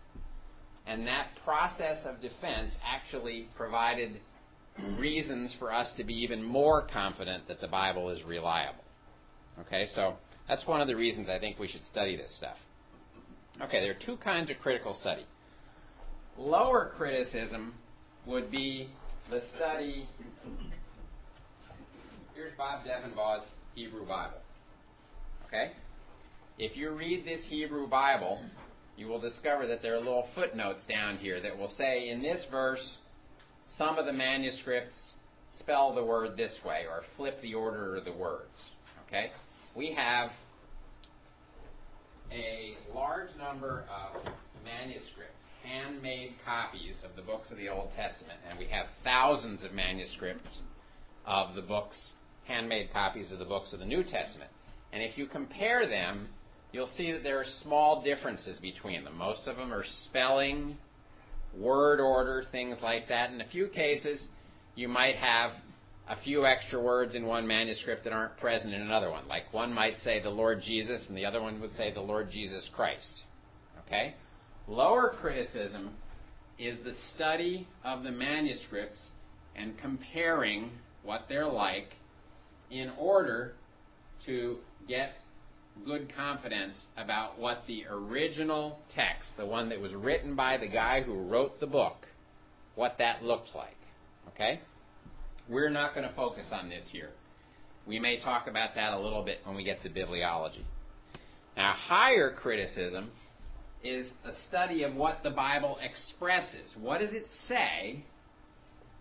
And 0.87 1.07
that 1.07 1.29
process 1.45 1.99
of 2.07 2.23
defense 2.23 2.73
actually 2.83 3.49
provided 3.57 4.21
reasons 4.99 5.55
for 5.59 5.73
us 5.73 5.91
to 5.93 6.05
be 6.05 6.15
even 6.15 6.43
more 6.43 6.83
confident 6.83 7.49
that 7.49 7.61
the 7.61 7.69
Bible 7.69 8.11
is 8.11 8.23
reliable. 8.25 8.85
Okay, 9.67 9.89
so 9.95 10.15
that's 10.49 10.67
one 10.67 10.81
of 10.81 10.89
the 10.89 10.97
reasons 10.97 11.29
I 11.29 11.39
think 11.39 11.59
we 11.59 11.69
should 11.69 11.85
study 11.87 12.17
this 12.17 12.35
stuff. 12.37 12.57
Okay, 13.61 13.81
there 13.81 13.91
are 13.91 14.07
two 14.07 14.17
kinds 14.19 14.51
of 14.51 14.59
critical 14.61 14.97
study. 15.01 15.27
Lower 16.37 16.93
criticism 16.97 17.75
would 18.27 18.51
be 18.51 18.89
the 19.31 19.43
study. 19.57 20.09
Here's 22.35 22.53
Bob 22.57 22.85
Deffinbaugh's 22.85 23.45
Hebrew 23.75 24.07
Bible. 24.07 24.39
Okay? 25.47 25.73
If 26.59 26.77
you 26.77 26.91
read 26.91 27.25
this 27.25 27.45
Hebrew 27.49 27.89
Bible, 27.89 28.41
you 28.97 29.09
will 29.09 29.21
discover 29.21 29.67
that 29.67 29.83
there 29.83 29.95
are 29.95 29.99
little 29.99 30.29
footnotes 30.35 30.81
down 30.89 31.19
here 31.19 31.41
that 31.41 31.57
will 31.57 31.73
say 31.77 32.09
in 32.11 32.23
this 32.23 32.45
verse, 32.51 32.97
some 33.77 33.99
of 33.99 34.07
the 34.07 34.13
manuscripts 34.13 34.95
spell 35.59 35.95
the 35.95 36.05
word 36.05 36.37
this 36.37 36.55
way 36.65 36.85
or 36.89 37.03
flip 37.17 37.41
the 37.43 37.55
order 37.55 37.97
of 37.97 38.05
the 38.05 38.13
words. 38.13 38.47
Okay? 39.07 39.33
We 39.79 39.93
have 39.93 40.33
a 42.33 42.77
large 42.93 43.29
number 43.39 43.85
of 43.89 44.21
manuscripts, 44.65 45.45
handmade 45.63 46.33
copies 46.45 46.97
of 47.05 47.15
the 47.15 47.23
books 47.23 47.53
of 47.53 47.59
the 47.59 47.69
Old 47.69 47.91
Testament, 47.95 48.41
and 48.51 48.59
we 48.59 48.65
have 48.65 48.87
thousands 49.05 49.63
of 49.63 49.73
manuscripts 49.73 50.63
of 51.25 51.55
the 51.55 51.63
books, 51.63 52.11
handmade 52.47 52.93
copies 52.93 53.31
of 53.31 53.39
the 53.39 53.45
books 53.45 53.73
of 53.73 53.79
the 53.79 53.87
New 53.87 54.03
Testament. 54.03 54.51
And 54.93 55.01
if 55.01 55.17
you 55.17 55.29
compare 55.29 55.89
them, 55.89 56.27
you'll 56.73 56.89
see 56.89 57.13
that 57.13 57.23
there 57.23 57.39
are 57.39 57.47
small 57.63 58.03
differences 58.03 58.59
between 58.59 59.05
them. 59.05 59.17
Most 59.17 59.47
of 59.47 59.57
them 59.59 59.73
are 59.73 59.85
spelling, 59.85 60.77
word 61.57 62.01
order, 62.01 62.45
things 62.51 62.79
like 62.83 63.07
that. 63.11 63.31
In 63.31 63.41
a 63.41 63.47
few 63.47 63.69
cases, 63.69 64.27
you 64.75 64.89
might 64.89 65.15
have 65.15 65.53
a 66.09 66.17
few 66.17 66.47
extra 66.47 66.81
words 66.81 67.15
in 67.15 67.27
one 67.27 67.47
manuscript 67.47 68.05
that 68.05 68.13
aren't 68.13 68.37
present 68.39 68.73
in 68.73 68.81
another 68.81 69.11
one. 69.11 69.29
Like 69.29 69.53
one 69.53 69.73
might 69.73 69.99
say 69.99 70.21
the 70.21 70.31
Lord 70.31 70.63
Jesus, 70.63 71.03
and 71.09 71.17
the 71.17 71.27
other 71.27 71.43
one 71.43 71.61
would 71.61 71.77
say 71.77 71.93
the 71.93 72.01
Lord 72.01 72.31
Jesus 72.31 72.69
Christ. 72.75 73.23
Okay? 73.87 74.15
Lower 74.67 75.15
criticism 75.21 75.91
is 76.59 76.79
the 76.85 76.95
study 77.15 77.67
of 77.85 78.03
the 78.03 78.11
manuscripts 78.11 79.01
and 79.55 79.79
comparing 79.79 80.71
what 81.03 81.27
they're 81.29 81.47
like 81.47 81.95
in 82.71 82.91
order 82.99 83.55
to 84.27 84.59
get 84.89 85.13
good 85.85 86.13
confidence 86.17 86.75
about 86.97 87.39
what 87.39 87.63
the 87.67 87.85
original 87.89 88.81
text, 88.95 89.31
the 89.37 89.47
one 89.47 89.69
that 89.69 89.81
was 89.81 89.95
written 89.95 90.35
by 90.35 90.57
the 90.57 90.67
guy 90.67 91.03
who 91.03 91.15
wrote 91.15 91.61
the 91.61 91.67
book, 91.67 92.07
what 92.75 92.97
that 92.99 93.23
looked 93.23 93.55
like. 93.55 93.77
Okay? 94.29 94.61
We're 95.49 95.71
not 95.71 95.95
going 95.95 96.07
to 96.09 96.15
focus 96.15 96.47
on 96.53 96.69
this 96.69 96.85
here. 96.91 97.11
We 97.87 97.99
may 97.99 98.21
talk 98.21 98.49
about 98.49 98.75
that 98.75 98.93
a 98.93 98.99
little 98.99 99.23
bit 99.23 99.39
when 99.45 99.57
we 99.57 99.65
get 99.65 99.83
to 99.83 99.89
bibliology. 99.89 100.65
Now, 101.57 101.75
higher 101.75 102.33
criticism 102.33 103.11
is 103.83 104.07
a 104.25 104.33
study 104.49 104.83
of 104.83 104.95
what 104.95 105.23
the 105.23 105.31
Bible 105.31 105.79
expresses. 105.83 106.71
What 106.79 107.01
does 107.01 107.13
it 107.13 107.27
say 107.49 108.05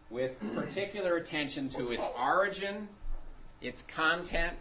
with 0.09 0.31
particular 0.55 1.17
attention 1.17 1.69
to 1.71 1.91
its 1.91 2.03
origin, 2.17 2.87
its 3.61 3.77
content, 3.93 4.57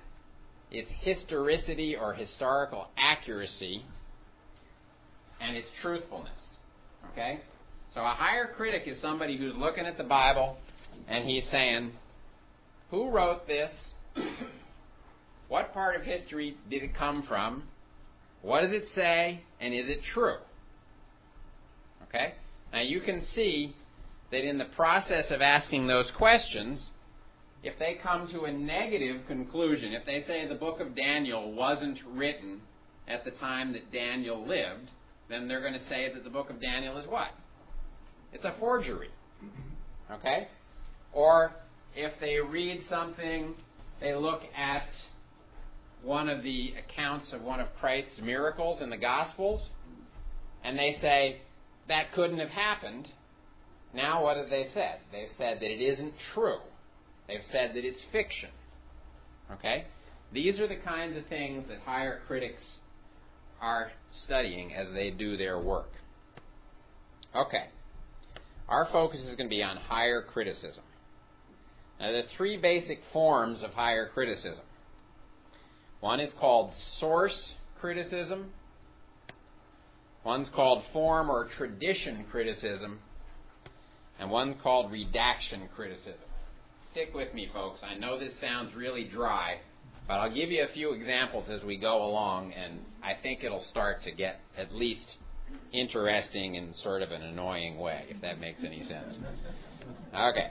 its 0.70 0.90
historicity 1.00 1.96
or 1.96 2.14
historical 2.14 2.88
accuracy, 2.98 3.84
and 5.40 5.56
its 5.56 5.68
truthfulness. 5.80 6.40
Okay? 7.12 7.40
So 7.94 8.00
a 8.00 8.08
higher 8.08 8.52
critic 8.56 8.82
is 8.86 9.00
somebody 9.00 9.36
who's 9.36 9.54
looking 9.54 9.86
at 9.86 9.96
the 9.96 10.04
Bible 10.04 10.56
and 11.08 11.24
he's 11.24 11.48
saying, 11.48 11.92
who 12.90 13.10
wrote 13.10 13.46
this? 13.46 13.70
what 15.48 15.72
part 15.72 15.96
of 15.96 16.02
history 16.02 16.56
did 16.70 16.82
it 16.82 16.94
come 16.94 17.22
from? 17.22 17.64
What 18.42 18.62
does 18.62 18.72
it 18.72 18.88
say? 18.94 19.40
And 19.60 19.74
is 19.74 19.88
it 19.88 20.02
true? 20.04 20.36
Okay? 22.08 22.34
Now 22.72 22.82
you 22.82 23.00
can 23.00 23.22
see 23.22 23.74
that 24.30 24.44
in 24.44 24.58
the 24.58 24.66
process 24.66 25.30
of 25.30 25.40
asking 25.40 25.86
those 25.86 26.10
questions, 26.12 26.90
if 27.62 27.78
they 27.78 27.98
come 28.02 28.28
to 28.28 28.44
a 28.44 28.52
negative 28.52 29.26
conclusion, 29.26 29.92
if 29.92 30.04
they 30.06 30.22
say 30.22 30.46
the 30.46 30.54
book 30.54 30.80
of 30.80 30.94
Daniel 30.94 31.52
wasn't 31.52 31.98
written 32.12 32.60
at 33.08 33.24
the 33.24 33.30
time 33.32 33.72
that 33.72 33.92
Daniel 33.92 34.46
lived, 34.46 34.90
then 35.28 35.48
they're 35.48 35.60
going 35.60 35.78
to 35.78 35.88
say 35.88 36.10
that 36.12 36.22
the 36.22 36.30
book 36.30 36.50
of 36.50 36.60
Daniel 36.60 36.96
is 36.98 37.06
what? 37.06 37.28
It's 38.32 38.44
a 38.44 38.54
forgery. 38.60 39.10
Mm-hmm. 39.44 40.14
Okay? 40.14 40.48
Or 41.16 41.50
if 41.96 42.12
they 42.20 42.38
read 42.38 42.82
something, 42.90 43.54
they 44.00 44.14
look 44.14 44.42
at 44.54 44.86
one 46.02 46.28
of 46.28 46.42
the 46.42 46.74
accounts 46.78 47.32
of 47.32 47.40
one 47.40 47.58
of 47.58 47.68
Christ's 47.80 48.20
miracles 48.20 48.82
in 48.82 48.90
the 48.90 48.98
Gospels, 48.98 49.70
and 50.62 50.78
they 50.78 50.92
say, 51.00 51.38
that 51.88 52.12
couldn't 52.12 52.38
have 52.38 52.50
happened. 52.50 53.08
Now, 53.94 54.24
what 54.24 54.36
have 54.36 54.50
they 54.50 54.66
said? 54.74 54.98
They've 55.10 55.30
said 55.38 55.60
that 55.60 55.70
it 55.70 55.80
isn't 55.80 56.12
true. 56.34 56.58
They've 57.28 57.44
said 57.50 57.70
that 57.74 57.84
it's 57.84 58.02
fiction. 58.12 58.50
Okay? 59.52 59.86
These 60.32 60.60
are 60.60 60.68
the 60.68 60.76
kinds 60.76 61.16
of 61.16 61.24
things 61.28 61.66
that 61.68 61.78
higher 61.86 62.20
critics 62.26 62.62
are 63.62 63.90
studying 64.10 64.74
as 64.74 64.92
they 64.92 65.10
do 65.10 65.38
their 65.38 65.58
work. 65.58 65.92
Okay. 67.34 67.68
Our 68.68 68.86
focus 68.92 69.20
is 69.20 69.34
going 69.36 69.48
to 69.48 69.56
be 69.56 69.62
on 69.62 69.78
higher 69.78 70.20
criticism. 70.20 70.82
Now, 71.98 72.12
there 72.12 72.20
are 72.20 72.28
three 72.36 72.56
basic 72.56 73.00
forms 73.12 73.62
of 73.62 73.72
higher 73.72 74.08
criticism. 74.12 74.64
One 76.00 76.20
is 76.20 76.32
called 76.38 76.74
source 76.98 77.54
criticism. 77.80 78.52
One's 80.24 80.48
called 80.50 80.82
form 80.92 81.30
or 81.30 81.46
tradition 81.46 82.26
criticism. 82.30 82.98
And 84.18 84.30
one 84.30 84.54
called 84.62 84.90
redaction 84.90 85.68
criticism. 85.74 86.14
Stick 86.92 87.14
with 87.14 87.32
me, 87.34 87.48
folks. 87.52 87.80
I 87.82 87.98
know 87.98 88.18
this 88.18 88.34
sounds 88.40 88.74
really 88.74 89.04
dry, 89.04 89.58
but 90.08 90.14
I'll 90.14 90.32
give 90.32 90.50
you 90.50 90.64
a 90.64 90.72
few 90.72 90.92
examples 90.92 91.50
as 91.50 91.62
we 91.62 91.76
go 91.76 92.04
along, 92.04 92.52
and 92.54 92.80
I 93.02 93.14
think 93.22 93.44
it'll 93.44 93.64
start 93.64 94.02
to 94.04 94.10
get 94.10 94.40
at 94.56 94.74
least 94.74 95.16
interesting 95.72 96.54
in 96.54 96.72
sort 96.74 97.02
of 97.02 97.10
an 97.10 97.22
annoying 97.22 97.78
way, 97.78 98.04
if 98.08 98.20
that 98.22 98.40
makes 98.40 98.60
any 98.64 98.82
sense. 98.84 99.14
Okay. 100.14 100.50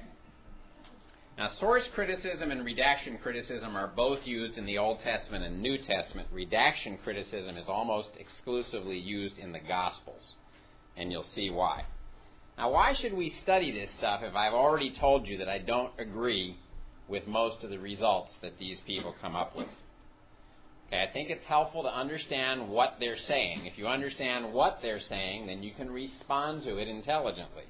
Now, 1.37 1.49
source 1.59 1.85
criticism 1.93 2.51
and 2.51 2.63
redaction 2.63 3.17
criticism 3.17 3.75
are 3.75 3.91
both 3.93 4.25
used 4.25 4.57
in 4.57 4.65
the 4.65 4.77
Old 4.77 5.01
Testament 5.01 5.43
and 5.43 5.61
New 5.61 5.77
Testament. 5.77 6.29
Redaction 6.31 6.97
criticism 7.03 7.57
is 7.57 7.67
almost 7.67 8.09
exclusively 8.17 8.97
used 8.97 9.37
in 9.37 9.51
the 9.51 9.59
Gospels, 9.59 10.35
and 10.95 11.11
you'll 11.11 11.23
see 11.23 11.49
why. 11.49 11.83
Now, 12.57 12.71
why 12.71 12.93
should 12.93 13.13
we 13.13 13.31
study 13.41 13.71
this 13.73 13.89
stuff 13.97 14.21
if 14.23 14.33
I've 14.33 14.53
already 14.53 14.95
told 14.97 15.27
you 15.27 15.37
that 15.39 15.49
I 15.49 15.57
don't 15.57 15.91
agree 15.99 16.57
with 17.09 17.27
most 17.27 17.65
of 17.65 17.69
the 17.69 17.79
results 17.79 18.31
that 18.41 18.57
these 18.57 18.79
people 18.87 19.13
come 19.21 19.35
up 19.35 19.57
with? 19.57 19.67
Okay, 20.87 21.01
I 21.01 21.11
think 21.11 21.29
it's 21.29 21.43
helpful 21.43 21.83
to 21.83 21.89
understand 21.89 22.69
what 22.69 22.95
they're 23.01 23.17
saying. 23.17 23.65
If 23.65 23.77
you 23.77 23.87
understand 23.87 24.53
what 24.53 24.79
they're 24.81 25.01
saying, 25.01 25.47
then 25.47 25.63
you 25.63 25.73
can 25.73 25.91
respond 25.91 26.63
to 26.63 26.77
it 26.77 26.87
intelligently. 26.87 27.65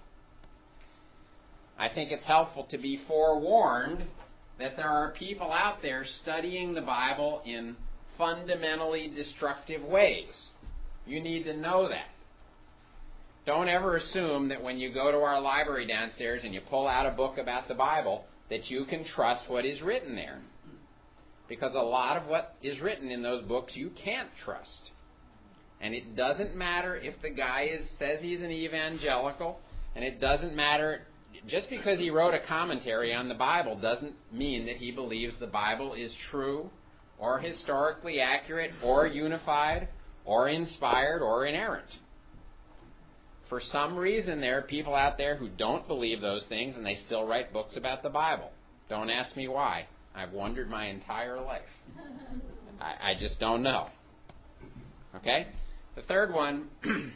I 1.78 1.90
think 1.90 2.12
it's 2.12 2.26
helpful 2.26 2.64
to 2.66 2.78
be 2.78 3.02
forewarned 3.08 4.06
that 4.60 4.78
there 4.78 4.90
are 4.90 5.12
people 5.12 5.52
out 5.52 5.82
there 5.82 6.06
studying 6.06 6.74
the 6.74 6.82
Bible 6.82 7.42
in 7.46 7.76
fundamentally 8.18 9.12
destructive 9.14 9.84
ways. 9.84 10.50
You 11.06 11.22
need 11.22 11.44
to 11.44 11.56
know 11.56 11.90
that. 11.90 12.08
Don't 13.46 13.68
ever 13.68 13.98
assume 13.98 14.50
that 14.50 14.64
when 14.64 14.80
you 14.80 14.92
go 14.92 15.12
to 15.12 15.18
our 15.18 15.40
library 15.40 15.86
downstairs 15.86 16.44
and 16.44 16.54
you 16.54 16.62
pull 16.62 16.88
out 16.88 17.06
a 17.06 17.12
book 17.12 17.38
about 17.38 17.68
the 17.68 17.76
Bible, 17.76 18.26
that 18.50 18.72
you 18.72 18.86
can 18.86 19.04
trust 19.04 19.50
what 19.50 19.66
is 19.66 19.82
written 19.82 20.16
there. 20.16 20.40
Because 21.48 21.76
a 21.76 21.80
lot 21.80 22.18
of 22.18 22.28
what 22.28 22.56
is 22.64 22.80
written 22.80 23.12
in 23.12 23.22
those 23.22 23.44
books 23.44 23.76
you 23.76 23.92
can't 24.04 24.30
trust. 24.44 24.92
And 25.80 25.94
it 25.94 26.16
doesn't 26.16 26.56
matter 26.56 26.96
if 26.96 27.22
the 27.22 27.30
guy 27.30 27.70
is, 27.72 27.86
says 28.00 28.22
he's 28.22 28.42
an 28.42 28.50
evangelical, 28.50 29.60
and 29.96 30.04
it 30.04 30.20
doesn't 30.20 30.56
matter 30.56 31.02
just 31.48 31.70
because 31.70 32.00
he 32.00 32.10
wrote 32.10 32.34
a 32.34 32.40
commentary 32.40 33.14
on 33.14 33.28
the 33.28 33.36
Bible 33.36 33.76
doesn't 33.76 34.16
mean 34.32 34.66
that 34.66 34.78
he 34.78 34.92
believes 34.92 35.36
the 35.40 35.48
Bible 35.48 35.94
is 35.94 36.14
true 36.30 36.70
or 37.18 37.40
historically 37.40 38.20
accurate 38.20 38.72
or 38.84 39.08
unified 39.08 39.88
or 40.26 40.50
inspired 40.50 41.22
or 41.22 41.46
inerrant. 41.46 41.98
For 43.50 43.60
some 43.62 43.96
reason, 43.96 44.42
there 44.42 44.58
are 44.58 44.64
people 44.64 44.96
out 44.96 45.18
there 45.18 45.36
who 45.36 45.50
don't 45.50 45.88
believe 45.88 46.20
those 46.20 46.44
things 46.46 46.76
and 46.76 46.86
they 46.86 46.96
still 46.96 47.26
write 47.26 47.54
books 47.54 47.78
about 47.78 48.02
the 48.02 48.10
Bible. 48.10 48.52
Don't 48.90 49.10
ask 49.10 49.36
me 49.36 49.48
why. 49.48 49.88
I've 50.16 50.32
wondered 50.32 50.70
my 50.70 50.88
entire 50.88 51.40
life. 51.40 51.62
I, 52.82 53.12
I 53.12 53.14
just 53.20 53.40
don't 53.40 53.62
know. 53.62 53.90
Okay? 55.16 55.48
The 55.96 56.02
third 56.04 56.34
one, 56.34 56.70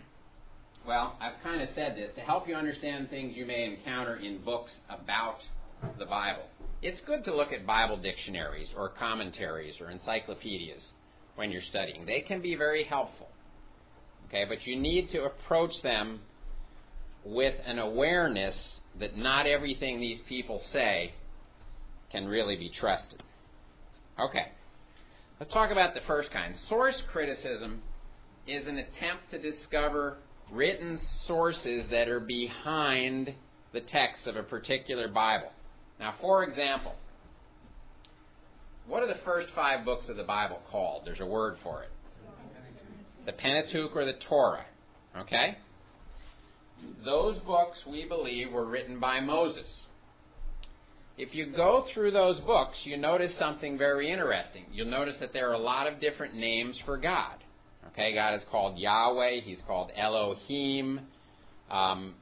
well, 0.90 1.16
I've 1.22 1.40
kind 1.44 1.62
of 1.62 1.70
said 1.76 1.96
this 1.96 2.10
to 2.16 2.22
help 2.22 2.48
you 2.48 2.56
understand 2.56 3.12
things 3.12 3.38
you 3.38 3.46
may 3.46 3.64
encounter 3.64 4.16
in 4.16 4.40
books 4.40 4.72
about 4.90 5.38
the 6.00 6.06
Bible. 6.08 6.42
It's 6.82 7.00
good 7.02 7.24
to 7.26 7.36
look 7.36 7.52
at 7.52 7.64
Bible 7.68 7.96
dictionaries 7.96 8.70
or 8.76 8.90
commentaries 8.90 9.76
or 9.80 9.92
encyclopedias 9.92 10.84
when 11.36 11.52
you're 11.52 11.62
studying. 11.62 12.08
They 12.08 12.22
can 12.22 12.42
be 12.42 12.56
very 12.56 12.84
helpful. 12.86 13.28
Okay, 14.28 14.46
but 14.50 14.66
you 14.66 14.80
need 14.80 15.12
to 15.12 15.26
approach 15.26 15.80
them 15.84 16.22
with 17.24 17.54
an 17.68 17.78
awareness 17.78 18.80
that 19.00 19.16
not 19.16 19.46
everything 19.46 20.00
these 20.00 20.22
people 20.28 20.60
say 20.74 21.14
can 22.12 22.28
really 22.28 22.56
be 22.56 22.72
trusted. 22.72 23.22
Okay, 24.20 24.48
let's 25.40 25.54
talk 25.54 25.70
about 25.70 25.94
the 25.94 26.02
first 26.08 26.32
kind. 26.32 26.56
Source 26.68 27.00
criticism 27.12 27.84
is 28.48 28.66
an 28.66 28.80
attempt 28.80 29.30
to 29.30 29.40
discover 29.40 30.18
written 30.52 31.00
sources 31.26 31.86
that 31.92 32.08
are 32.08 32.20
behind 32.20 33.34
the 33.74 33.82
text 33.82 34.28
of 34.28 34.36
a 34.36 34.44
particular 34.44 35.08
Bible. 35.08 35.52
Now, 36.00 36.16
for 36.22 36.44
example, 36.44 36.96
what 38.88 39.04
are 39.04 39.08
the 39.08 39.20
first 39.24 39.50
five 39.54 39.86
books 39.86 40.10
of 40.10 40.18
the 40.18 40.24
Bible 40.24 40.60
called? 40.72 41.04
There's 41.06 41.20
a 41.20 41.26
word 41.26 41.58
for 41.64 41.84
it 41.84 41.90
the 43.26 43.34
Pentateuch 43.34 43.96
or 43.96 44.06
the 44.06 44.18
Torah. 44.28 44.66
Okay? 45.16 45.58
Those 47.06 47.38
books, 47.40 47.78
we 47.88 48.08
believe, 48.08 48.52
were 48.52 48.66
written 48.66 49.00
by 49.00 49.20
Moses. 49.20 49.86
If 51.18 51.36
you 51.36 51.52
go 51.54 51.86
through 51.94 52.12
those 52.12 52.40
books, 52.40 52.78
you 52.86 52.98
notice 52.98 53.36
something 53.38 53.78
very 53.78 54.10
interesting. 54.10 54.66
You'll 54.72 54.90
notice 54.90 55.18
that 55.20 55.34
there 55.34 55.50
are 55.50 55.54
a 55.54 55.60
lot 55.60 55.86
of 55.86 56.00
different 56.00 56.34
names 56.34 56.80
for 56.86 56.98
God. 56.98 57.36
Okay, 57.88 58.14
God 58.14 58.36
is 58.36 58.44
called 58.52 58.78
Yahweh. 58.78 59.42
He's 59.42 59.60
called 59.66 59.92
Elohim. 59.96 61.02
Um, 61.70 62.16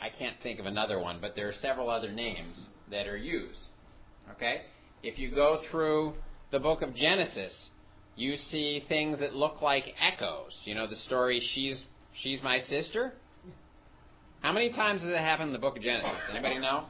I 0.00 0.08
can't 0.10 0.36
think 0.42 0.60
of 0.60 0.66
another 0.66 0.98
one, 0.98 1.18
but 1.20 1.34
there 1.34 1.48
are 1.48 1.54
several 1.60 1.90
other 1.90 2.10
names 2.10 2.56
that 2.90 3.06
are 3.06 3.16
used. 3.16 3.60
Okay? 4.32 4.62
If 5.02 5.18
you 5.18 5.30
go 5.30 5.62
through 5.70 6.14
the 6.50 6.58
book 6.58 6.82
of 6.82 6.94
Genesis, 6.94 7.52
you 8.16 8.36
see 8.50 8.84
things 8.88 9.18
that 9.20 9.34
look 9.34 9.62
like 9.62 9.84
echoes. 10.00 10.52
You 10.64 10.74
know 10.74 10.86
the 10.86 10.96
story 10.96 11.40
she's 11.54 11.82
she's 12.22 12.42
my 12.42 12.60
sister? 12.68 13.12
How 14.40 14.52
many 14.52 14.72
times 14.72 15.02
does 15.02 15.10
it 15.10 15.18
happen 15.18 15.48
in 15.48 15.52
the 15.52 15.58
book 15.58 15.76
of 15.76 15.82
Genesis? 15.82 16.12
Anybody 16.30 16.58
know? 16.58 16.84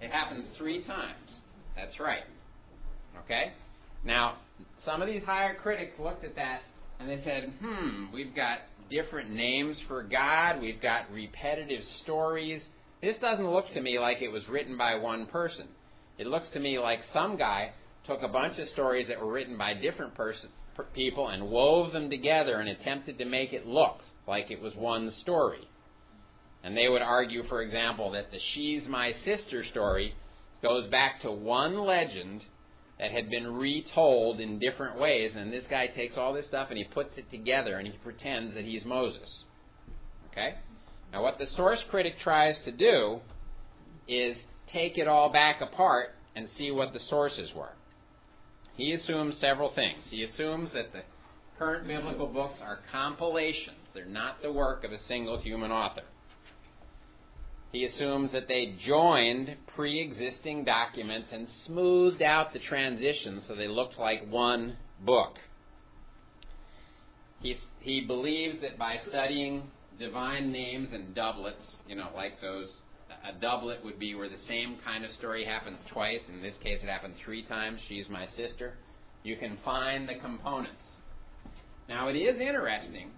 It 0.00 0.10
happens 0.10 0.44
3 0.58 0.84
times. 0.84 1.40
That's 1.74 1.98
right. 1.98 2.24
Okay? 3.24 3.52
Now, 4.04 4.36
some 4.84 5.00
of 5.00 5.08
these 5.08 5.24
higher 5.24 5.54
critics 5.54 5.98
looked 5.98 6.24
at 6.24 6.36
that 6.36 6.62
and 7.00 7.08
they 7.08 7.22
said, 7.22 7.52
"Hmm, 7.60 8.12
we've 8.12 8.34
got 8.34 8.60
different 8.90 9.30
names 9.30 9.78
for 9.88 10.02
God. 10.02 10.60
We've 10.60 10.80
got 10.80 11.10
repetitive 11.10 11.84
stories. 11.84 12.68
This 13.00 13.16
doesn't 13.16 13.50
look 13.50 13.70
to 13.70 13.80
me 13.80 13.98
like 13.98 14.22
it 14.22 14.30
was 14.30 14.48
written 14.48 14.76
by 14.76 14.94
one 14.96 15.26
person. 15.26 15.68
It 16.18 16.26
looks 16.26 16.48
to 16.50 16.60
me 16.60 16.78
like 16.78 17.02
some 17.12 17.36
guy 17.36 17.72
took 18.06 18.22
a 18.22 18.28
bunch 18.28 18.58
of 18.58 18.68
stories 18.68 19.08
that 19.08 19.20
were 19.20 19.32
written 19.32 19.56
by 19.56 19.74
different 19.74 20.14
person, 20.14 20.50
people 20.92 21.28
and 21.28 21.50
wove 21.50 21.92
them 21.92 22.10
together 22.10 22.60
and 22.60 22.68
attempted 22.68 23.18
to 23.18 23.24
make 23.24 23.52
it 23.52 23.66
look 23.66 24.00
like 24.26 24.50
it 24.50 24.60
was 24.60 24.74
one 24.74 25.10
story. 25.10 25.66
And 26.62 26.76
they 26.76 26.88
would 26.88 27.02
argue, 27.02 27.42
for 27.44 27.62
example, 27.62 28.12
that 28.12 28.30
the 28.30 28.38
She's 28.38 28.86
My 28.86 29.12
Sister 29.12 29.64
story 29.64 30.14
goes 30.62 30.86
back 30.88 31.20
to 31.22 31.30
one 31.30 31.78
legend 31.78 32.44
that 32.98 33.10
had 33.10 33.28
been 33.28 33.56
retold 33.56 34.40
in 34.40 34.58
different 34.58 34.98
ways, 34.98 35.32
and 35.34 35.52
this 35.52 35.64
guy 35.68 35.88
takes 35.88 36.16
all 36.16 36.32
this 36.32 36.46
stuff 36.46 36.68
and 36.70 36.78
he 36.78 36.84
puts 36.84 37.16
it 37.18 37.30
together 37.30 37.78
and 37.78 37.88
he 37.88 37.98
pretends 37.98 38.54
that 38.54 38.64
he's 38.64 38.84
Moses. 38.84 39.44
Okay? 40.30 40.54
Now, 41.12 41.22
what 41.22 41.38
the 41.38 41.46
source 41.46 41.82
critic 41.90 42.18
tries 42.18 42.58
to 42.64 42.72
do 42.72 43.20
is 44.06 44.36
take 44.68 44.98
it 44.98 45.08
all 45.08 45.30
back 45.30 45.60
apart 45.60 46.10
and 46.36 46.48
see 46.50 46.70
what 46.70 46.92
the 46.92 47.00
sources 47.00 47.52
were. 47.54 47.72
He 48.76 48.92
assumes 48.92 49.38
several 49.38 49.70
things. 49.70 50.04
He 50.10 50.22
assumes 50.24 50.72
that 50.72 50.92
the 50.92 51.02
current 51.58 51.86
biblical 51.86 52.26
books 52.26 52.58
are 52.60 52.80
compilations, 52.90 53.76
they're 53.94 54.04
not 54.06 54.42
the 54.42 54.52
work 54.52 54.82
of 54.82 54.90
a 54.90 54.98
single 54.98 55.38
human 55.38 55.70
author. 55.70 56.02
He 57.74 57.84
assumes 57.84 58.30
that 58.30 58.46
they 58.46 58.76
joined 58.86 59.56
pre 59.74 60.00
existing 60.00 60.62
documents 60.62 61.32
and 61.32 61.48
smoothed 61.66 62.22
out 62.22 62.52
the 62.52 62.60
transitions 62.60 63.42
so 63.48 63.56
they 63.56 63.66
looked 63.66 63.98
like 63.98 64.30
one 64.30 64.76
book. 65.00 65.40
He's, 67.40 67.60
he 67.80 68.02
believes 68.02 68.60
that 68.60 68.78
by 68.78 69.00
studying 69.08 69.64
divine 69.98 70.52
names 70.52 70.92
and 70.92 71.16
doublets, 71.16 71.64
you 71.88 71.96
know, 71.96 72.10
like 72.14 72.40
those, 72.40 72.70
a 73.28 73.32
doublet 73.40 73.84
would 73.84 73.98
be 73.98 74.14
where 74.14 74.28
the 74.28 74.38
same 74.46 74.76
kind 74.84 75.04
of 75.04 75.10
story 75.10 75.44
happens 75.44 75.84
twice. 75.90 76.20
In 76.32 76.40
this 76.40 76.54
case, 76.62 76.78
it 76.80 76.88
happened 76.88 77.14
three 77.24 77.44
times. 77.44 77.80
She's 77.88 78.08
my 78.08 78.26
sister. 78.36 78.74
You 79.24 79.36
can 79.36 79.58
find 79.64 80.08
the 80.08 80.14
components. 80.14 80.86
Now, 81.88 82.06
it 82.06 82.14
is 82.14 82.40
interesting 82.40 83.10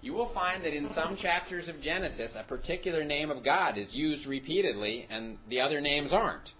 you 0.00 0.12
will 0.12 0.30
find 0.34 0.64
that 0.64 0.76
in 0.76 0.92
some 0.94 1.16
chapters 1.16 1.68
of 1.68 1.80
Genesis, 1.80 2.32
a 2.36 2.44
particular 2.44 3.04
name 3.04 3.30
of 3.30 3.44
God 3.44 3.78
is 3.78 3.92
used 3.92 4.26
repeatedly 4.26 5.06
and 5.10 5.38
the 5.48 5.60
other 5.60 5.80
names 5.80 6.12
aren't. 6.12 6.52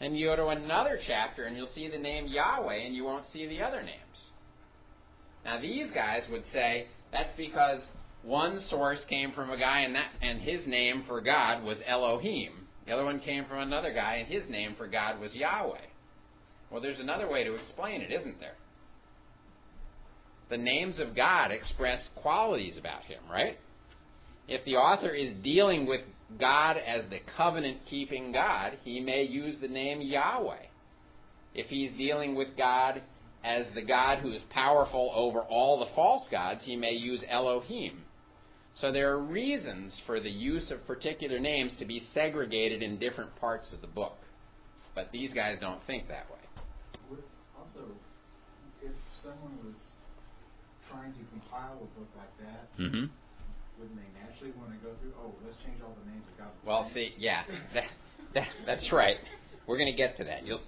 And 0.00 0.16
you 0.16 0.26
go 0.26 0.36
to 0.36 0.48
another 0.48 0.98
chapter 1.06 1.44
and 1.44 1.56
you'll 1.56 1.68
see 1.74 1.88
the 1.88 1.98
name 1.98 2.26
Yahweh 2.26 2.76
and 2.76 2.94
you 2.94 3.04
won't 3.04 3.26
see 3.26 3.46
the 3.46 3.62
other 3.62 3.82
names. 3.82 4.00
Now, 5.44 5.60
these 5.60 5.90
guys 5.90 6.22
would 6.30 6.46
say 6.52 6.86
that's 7.12 7.36
because 7.36 7.80
one 8.22 8.60
source 8.60 9.04
came 9.08 9.32
from 9.32 9.50
a 9.50 9.58
guy 9.58 9.80
and, 9.80 9.94
that, 9.94 10.10
and 10.22 10.40
his 10.40 10.66
name 10.66 11.04
for 11.06 11.20
God 11.20 11.62
was 11.62 11.78
Elohim. 11.86 12.66
The 12.86 12.92
other 12.92 13.04
one 13.04 13.20
came 13.20 13.44
from 13.44 13.58
another 13.58 13.92
guy 13.92 14.16
and 14.16 14.28
his 14.28 14.48
name 14.48 14.74
for 14.76 14.86
God 14.86 15.20
was 15.20 15.34
Yahweh. 15.34 15.78
Well, 16.70 16.80
there's 16.80 17.00
another 17.00 17.30
way 17.30 17.44
to 17.44 17.54
explain 17.54 18.00
it, 18.00 18.10
isn't 18.10 18.40
there? 18.40 18.56
The 20.50 20.56
names 20.56 20.98
of 20.98 21.16
God 21.16 21.50
express 21.50 22.08
qualities 22.16 22.76
about 22.78 23.04
him, 23.04 23.20
right? 23.30 23.58
If 24.46 24.64
the 24.64 24.76
author 24.76 25.10
is 25.10 25.32
dealing 25.42 25.86
with 25.86 26.02
God 26.38 26.76
as 26.76 27.04
the 27.08 27.20
covenant 27.36 27.78
keeping 27.86 28.32
God, 28.32 28.78
he 28.82 29.00
may 29.00 29.22
use 29.22 29.56
the 29.60 29.68
name 29.68 30.00
Yahweh. 30.00 30.66
If 31.54 31.68
he's 31.68 31.92
dealing 31.92 32.34
with 32.34 32.56
God 32.56 33.00
as 33.42 33.66
the 33.74 33.82
God 33.82 34.18
who 34.18 34.32
is 34.32 34.42
powerful 34.50 35.12
over 35.14 35.40
all 35.40 35.78
the 35.78 35.94
false 35.94 36.26
gods, 36.30 36.64
he 36.64 36.76
may 36.76 36.92
use 36.92 37.22
Elohim. 37.28 38.02
So 38.74 38.90
there 38.90 39.12
are 39.12 39.20
reasons 39.20 40.00
for 40.04 40.18
the 40.18 40.30
use 40.30 40.70
of 40.70 40.86
particular 40.86 41.38
names 41.38 41.74
to 41.76 41.84
be 41.84 42.02
segregated 42.12 42.82
in 42.82 42.98
different 42.98 43.36
parts 43.36 43.72
of 43.72 43.80
the 43.80 43.86
book. 43.86 44.16
But 44.94 45.10
these 45.12 45.32
guys 45.32 45.58
don't 45.60 45.84
think 45.86 46.08
that 46.08 46.26
way. 46.30 47.18
Also, 47.56 47.86
if 48.82 48.92
someone 49.22 49.58
was 49.64 49.76
trying 50.94 51.12
to 51.12 51.24
compile 51.30 51.76
a 51.82 51.98
book 51.98 52.08
like 52.16 52.34
that, 52.38 52.70
mm-hmm. 52.78 53.06
wouldn't 53.78 53.98
they 53.98 54.10
naturally 54.20 54.52
want 54.56 54.70
to 54.70 54.78
go 54.78 54.94
through? 55.00 55.12
Oh, 55.18 55.34
let's 55.44 55.56
change 55.64 55.80
all 55.82 55.94
the 56.04 56.10
names 56.10 56.24
of 56.32 56.38
God. 56.38 56.52
Well, 56.64 56.90
see, 56.94 57.14
yeah, 57.18 57.42
that, 57.74 57.84
that, 58.34 58.48
that's 58.66 58.92
right. 58.92 59.16
We're 59.66 59.78
going 59.78 59.90
to 59.90 59.96
get 59.96 60.16
to 60.18 60.24
that. 60.24 60.46
You'll, 60.46 60.60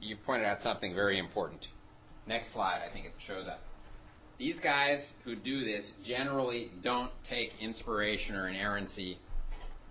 you 0.00 0.16
pointed 0.26 0.46
out 0.46 0.58
something 0.62 0.94
very 0.94 1.18
important. 1.18 1.66
Next 2.26 2.52
slide, 2.52 2.80
I 2.88 2.92
think 2.92 3.06
it 3.06 3.12
shows 3.26 3.46
up. 3.46 3.60
These 4.38 4.56
guys 4.62 5.00
who 5.24 5.34
do 5.34 5.64
this 5.64 5.84
generally 6.06 6.70
don't 6.82 7.10
take 7.28 7.50
inspiration 7.60 8.34
or 8.34 8.48
inerrancy 8.48 9.18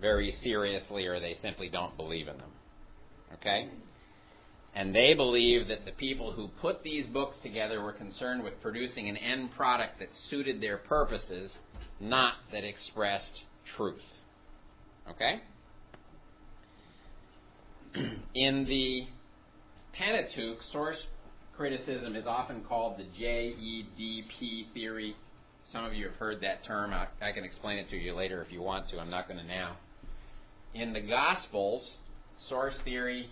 very 0.00 0.32
seriously 0.42 1.06
or 1.06 1.20
they 1.20 1.34
simply 1.42 1.68
don't 1.68 1.96
believe 1.96 2.28
in 2.28 2.36
them. 2.38 2.50
Okay? 3.34 3.68
And 4.78 4.94
they 4.94 5.12
believe 5.12 5.66
that 5.66 5.84
the 5.84 5.90
people 5.90 6.30
who 6.30 6.46
put 6.60 6.84
these 6.84 7.04
books 7.08 7.34
together 7.42 7.82
were 7.82 7.92
concerned 7.92 8.44
with 8.44 8.62
producing 8.62 9.08
an 9.08 9.16
end 9.16 9.50
product 9.56 9.98
that 9.98 10.08
suited 10.30 10.60
their 10.60 10.76
purposes, 10.76 11.50
not 11.98 12.34
that 12.52 12.62
expressed 12.62 13.42
truth. 13.76 14.04
Okay? 15.10 15.40
In 18.36 18.66
the 18.66 19.08
Pentateuch, 19.94 20.62
source 20.70 21.02
criticism 21.56 22.14
is 22.14 22.24
often 22.28 22.62
called 22.62 22.98
the 22.98 23.06
JEDP 23.20 24.72
theory. 24.74 25.16
Some 25.72 25.86
of 25.86 25.92
you 25.92 26.06
have 26.06 26.14
heard 26.14 26.40
that 26.42 26.64
term. 26.64 26.94
I, 26.94 27.08
I 27.20 27.32
can 27.32 27.42
explain 27.42 27.78
it 27.78 27.90
to 27.90 27.96
you 27.96 28.14
later 28.14 28.42
if 28.42 28.52
you 28.52 28.62
want 28.62 28.88
to. 28.90 29.00
I'm 29.00 29.10
not 29.10 29.26
going 29.26 29.40
to 29.40 29.46
now. 29.46 29.76
In 30.72 30.92
the 30.92 31.00
Gospels, 31.00 31.96
source 32.48 32.76
theory 32.84 33.28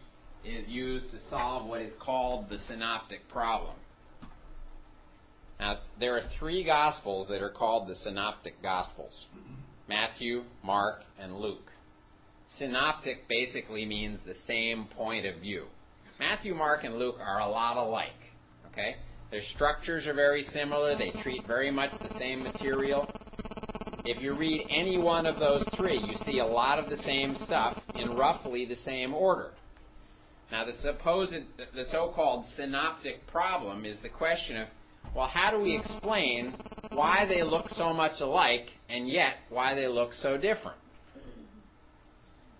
is 0.47 0.69
used 0.69 1.11
to 1.11 1.19
solve 1.29 1.67
what 1.67 1.81
is 1.81 1.93
called 2.01 2.49
the 2.49 2.59
synoptic 2.69 3.29
problem. 3.29 3.75
Now, 5.59 5.79
there 5.99 6.17
are 6.17 6.23
three 6.39 6.65
Gospels 6.65 7.29
that 7.29 7.43
are 7.43 7.51
called 7.51 7.89
the 7.89 7.95
synoptic 7.95 8.63
Gospels 8.63 9.27
Matthew, 9.89 10.45
Mark, 10.63 11.03
and 11.19 11.37
Luke. 11.37 11.71
Synoptic 12.59 13.29
basically 13.29 13.85
means 13.85 14.19
the 14.27 14.35
same 14.47 14.87
point 14.97 15.27
of 15.27 15.41
view. 15.41 15.67
Matthew, 16.19 16.55
Mark, 16.55 16.85
and 16.85 16.99
Luke 16.99 17.17
are 17.21 17.41
a 17.41 17.49
lot 17.49 17.77
alike. 17.77 18.11
Okay? 18.73 18.97
Their 19.31 19.43
structures 19.55 20.07
are 20.07 20.15
very 20.15 20.43
similar, 20.43 20.97
they 20.97 21.11
treat 21.23 21.47
very 21.47 21.71
much 21.71 21.91
the 22.01 22.17
same 22.19 22.43
material. 22.43 23.11
If 24.05 24.23
you 24.23 24.35
read 24.35 24.67
any 24.71 24.99
one 24.99 25.27
of 25.27 25.39
those 25.41 25.65
three, 25.77 25.99
you 25.99 26.15
see 26.25 26.39
a 26.39 26.47
lot 26.47 26.79
of 26.79 26.89
the 26.89 27.03
same 27.03 27.35
stuff 27.35 27.81
in 27.95 28.15
roughly 28.15 28.65
the 28.65 28.77
same 28.77 29.13
order. 29.13 29.51
Now, 30.51 30.65
the 30.65 30.73
supposed, 30.75 31.35
the 31.75 31.85
so-called 31.87 32.47
synoptic 32.55 33.27
problem 33.27 33.85
is 33.85 33.99
the 34.01 34.09
question 34.09 34.57
of, 34.57 34.69
well, 35.15 35.27
how 35.27 35.51
do 35.51 35.61
we 35.61 35.77
explain 35.77 36.55
why 36.93 37.25
they 37.27 37.43
look 37.43 37.69
so 37.71 37.93
much 37.93 38.21
alike 38.21 38.71
and 38.89 39.09
yet 39.09 39.37
why 39.49 39.75
they 39.75 39.89
look 39.89 40.13
so 40.13 40.37
different? 40.37 40.79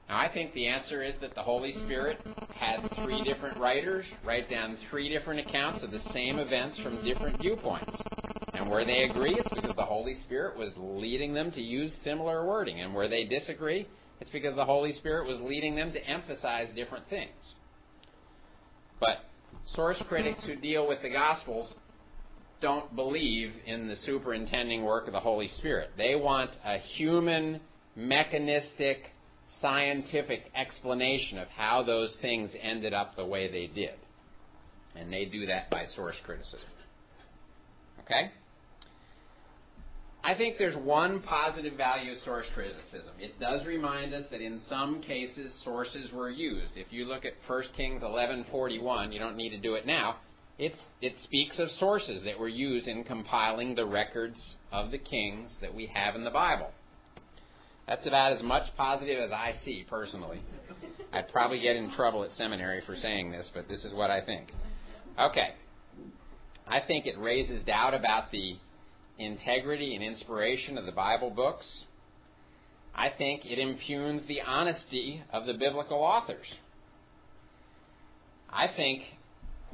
Now, 0.09 0.19
I 0.19 0.29
think 0.33 0.55
the 0.55 0.67
answer 0.69 1.03
is 1.03 1.15
that 1.21 1.35
the 1.35 1.43
Holy 1.43 1.73
Spirit 1.73 2.21
had 2.55 2.89
three 3.03 3.23
different 3.23 3.59
writers 3.59 4.07
write 4.25 4.49
down 4.49 4.79
three 4.89 5.09
different 5.09 5.41
accounts 5.41 5.83
of 5.83 5.91
the 5.91 5.99
same 6.13 6.39
events 6.39 6.79
from 6.79 7.05
different 7.05 7.41
viewpoints. 7.41 7.93
And 8.55 8.71
where 8.71 8.85
they 8.85 9.03
agree, 9.05 9.35
it's 9.35 9.53
because 9.53 9.75
the 9.75 9.85
Holy 9.85 10.15
Spirit 10.21 10.57
was 10.57 10.73
leading 10.77 11.35
them 11.35 11.51
to 11.53 11.61
use 11.61 11.93
similar 12.05 12.47
wording. 12.47 12.81
And 12.81 12.95
where 12.95 13.09
they 13.09 13.25
disagree, 13.25 13.87
it's 14.21 14.31
because 14.31 14.55
the 14.55 14.65
Holy 14.65 14.93
Spirit 14.93 15.27
was 15.27 15.41
leading 15.41 15.75
them 15.75 15.93
to 15.93 16.05
emphasize 16.07 16.69
different 16.75 17.09
things. 17.11 17.55
But 19.01 19.25
source 19.75 20.01
critics 20.09 20.45
who 20.45 20.57
deal 20.57 20.87
with 20.89 21.03
the 21.03 21.11
Gospels 21.11 21.73
don't 22.61 22.95
believe 22.97 23.53
in 23.67 23.89
the 23.89 23.97
superintending 23.97 24.83
work 24.83 25.07
of 25.07 25.13
the 25.13 25.21
Holy 25.21 25.49
Spirit. 25.49 25.91
They 25.97 26.15
want 26.15 26.51
a 26.65 26.79
human, 26.79 27.61
mechanistic, 27.95 29.11
scientific 29.61 30.51
explanation 30.55 31.39
of 31.39 31.49
how 31.49 31.83
those 31.83 32.17
things 32.21 32.51
ended 32.61 32.95
up 32.95 33.17
the 33.17 33.27
way 33.27 33.51
they 33.51 33.67
did. 33.67 33.95
And 34.95 35.13
they 35.13 35.27
do 35.27 35.47
that 35.47 35.71
by 35.71 35.85
source 35.87 36.17
criticism. 36.25 36.61
Okay? 38.01 38.31
I 40.27 40.35
think 40.35 40.59
there's 40.59 40.77
one 40.77 41.21
positive 41.21 41.75
value 41.75 42.11
of 42.11 42.19
source 42.25 42.47
criticism. 42.53 43.13
It 43.21 43.39
does 43.39 43.65
remind 43.65 44.13
us 44.13 44.25
that 44.33 44.41
in 44.41 44.61
some 44.69 45.01
cases 45.01 45.55
sources 45.63 46.11
were 46.11 46.29
used. 46.29 46.73
If 46.75 46.93
you 46.93 47.05
look 47.05 47.25
at 47.25 47.35
1 47.47 47.63
Kings 47.77 48.03
11:41, 48.03 49.13
you 49.13 49.21
don't 49.21 49.37
need 49.37 49.51
to 49.51 49.59
do 49.59 49.75
it 49.75 49.87
now. 49.87 50.17
It's, 50.59 50.79
it 51.01 51.15
speaks 51.23 51.61
of 51.61 51.71
sources 51.79 52.25
that 52.25 52.41
were 52.41 52.49
used 52.49 52.89
in 52.89 53.05
compiling 53.05 53.77
the 53.77 53.87
records 53.87 54.57
of 54.73 54.91
the 54.91 54.99
kings 54.99 55.53
that 55.61 55.73
we 55.73 55.87
have 55.95 56.17
in 56.17 56.25
the 56.25 56.31
Bible. 56.31 56.73
That's 57.87 58.05
about 58.05 58.33
as 58.33 58.43
much 58.43 58.75
positive 58.77 59.21
as 59.21 59.31
I 59.31 59.53
see 59.65 59.87
personally. 59.89 60.41
I'd 61.13 61.29
probably 61.29 61.61
get 61.61 61.77
in 61.77 61.93
trouble 61.93 62.25
at 62.25 62.33
seminary 62.33 62.81
for 62.85 62.97
saying 62.97 63.31
this, 63.31 63.49
but 63.55 63.69
this 63.69 63.85
is 63.85 63.95
what 63.95 64.11
I 64.11 64.23
think. 64.23 64.51
Okay. 65.21 65.55
I 66.67 66.81
think 66.81 67.07
it 67.07 67.17
raises 67.17 67.65
doubt 67.65 67.95
about 67.95 68.33
the 68.33 68.57
integrity 69.19 69.95
and 69.95 70.05
inspiration 70.05 70.79
of 70.79 70.87
the 70.87 70.93
Bible 70.93 71.31
books. 71.31 71.85
I 72.95 73.11
think 73.11 73.45
it 73.45 73.59
impugns 73.59 74.27
the 74.27 74.41
honesty 74.43 75.23
of 75.33 75.47
the 75.47 75.55
biblical 75.55 75.99
authors. 75.99 76.47
I 78.51 78.69
think 78.69 79.03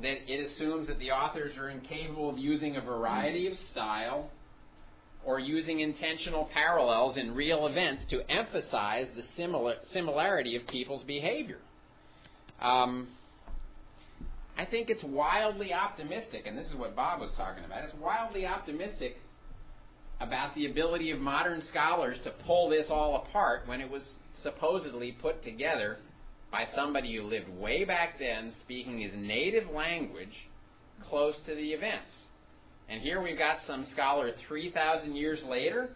that 0.00 0.32
it 0.32 0.46
assumes 0.46 0.88
that 0.88 0.98
the 0.98 1.12
authors 1.12 1.56
are 1.56 1.68
incapable 1.68 2.30
of 2.30 2.38
using 2.38 2.76
a 2.76 2.80
variety 2.80 3.46
of 3.46 3.56
style 3.70 4.30
or 5.24 5.38
using 5.38 5.80
intentional 5.80 6.48
parallels 6.52 7.16
in 7.16 7.34
real 7.34 7.66
events 7.66 8.04
to 8.10 8.28
emphasize 8.28 9.06
the 9.14 9.22
similar, 9.36 9.76
similarity 9.92 10.56
of 10.56 10.66
people's 10.66 11.04
behavior. 11.04 11.58
Um, 12.60 13.08
I 14.58 14.64
think 14.64 14.90
it's 14.90 15.02
wildly 15.04 15.72
optimistic, 15.72 16.46
and 16.46 16.58
this 16.58 16.66
is 16.66 16.74
what 16.74 16.96
Bob 16.96 17.20
was 17.20 17.30
talking 17.36 17.64
about. 17.64 17.84
It's 17.84 17.94
wildly 17.94 18.46
optimistic 18.46 19.18
about 20.22 20.54
the 20.54 20.66
ability 20.66 21.10
of 21.10 21.18
modern 21.18 21.62
scholars 21.68 22.16
to 22.22 22.30
pull 22.46 22.68
this 22.68 22.86
all 22.88 23.16
apart 23.16 23.62
when 23.66 23.80
it 23.80 23.90
was 23.90 24.02
supposedly 24.42 25.12
put 25.12 25.42
together 25.42 25.98
by 26.50 26.66
somebody 26.74 27.16
who 27.16 27.22
lived 27.22 27.48
way 27.48 27.84
back 27.84 28.18
then, 28.18 28.52
speaking 28.60 29.00
his 29.00 29.12
native 29.16 29.68
language 29.70 30.48
close 31.08 31.34
to 31.46 31.54
the 31.54 31.72
events. 31.72 32.12
And 32.88 33.00
here 33.00 33.20
we've 33.22 33.38
got 33.38 33.58
some 33.66 33.86
scholar 33.90 34.30
3,000 34.46 35.14
years 35.16 35.42
later 35.44 35.90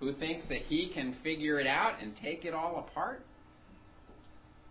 who 0.00 0.12
thinks 0.14 0.46
that 0.48 0.62
he 0.68 0.88
can 0.94 1.16
figure 1.22 1.58
it 1.58 1.66
out 1.66 2.00
and 2.00 2.12
take 2.22 2.44
it 2.44 2.54
all 2.54 2.86
apart. 2.88 3.22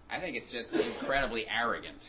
I 0.10 0.19
think 0.19 0.38
it's 0.38 0.51
just 0.51 0.69
incredibly 0.71 1.45
arrogant. 1.47 2.01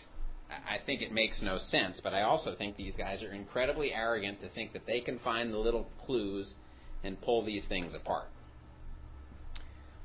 I 0.50 0.78
think 0.86 1.02
it 1.02 1.12
makes 1.12 1.42
no 1.42 1.58
sense, 1.58 2.00
but 2.02 2.14
I 2.14 2.22
also 2.22 2.54
think 2.54 2.76
these 2.76 2.94
guys 2.96 3.22
are 3.22 3.32
incredibly 3.32 3.92
arrogant 3.92 4.40
to 4.40 4.48
think 4.48 4.72
that 4.72 4.86
they 4.86 5.00
can 5.00 5.18
find 5.18 5.52
the 5.52 5.58
little 5.58 5.88
clues 6.06 6.54
and 7.04 7.20
pull 7.20 7.44
these 7.44 7.62
things 7.68 7.94
apart. 7.94 8.28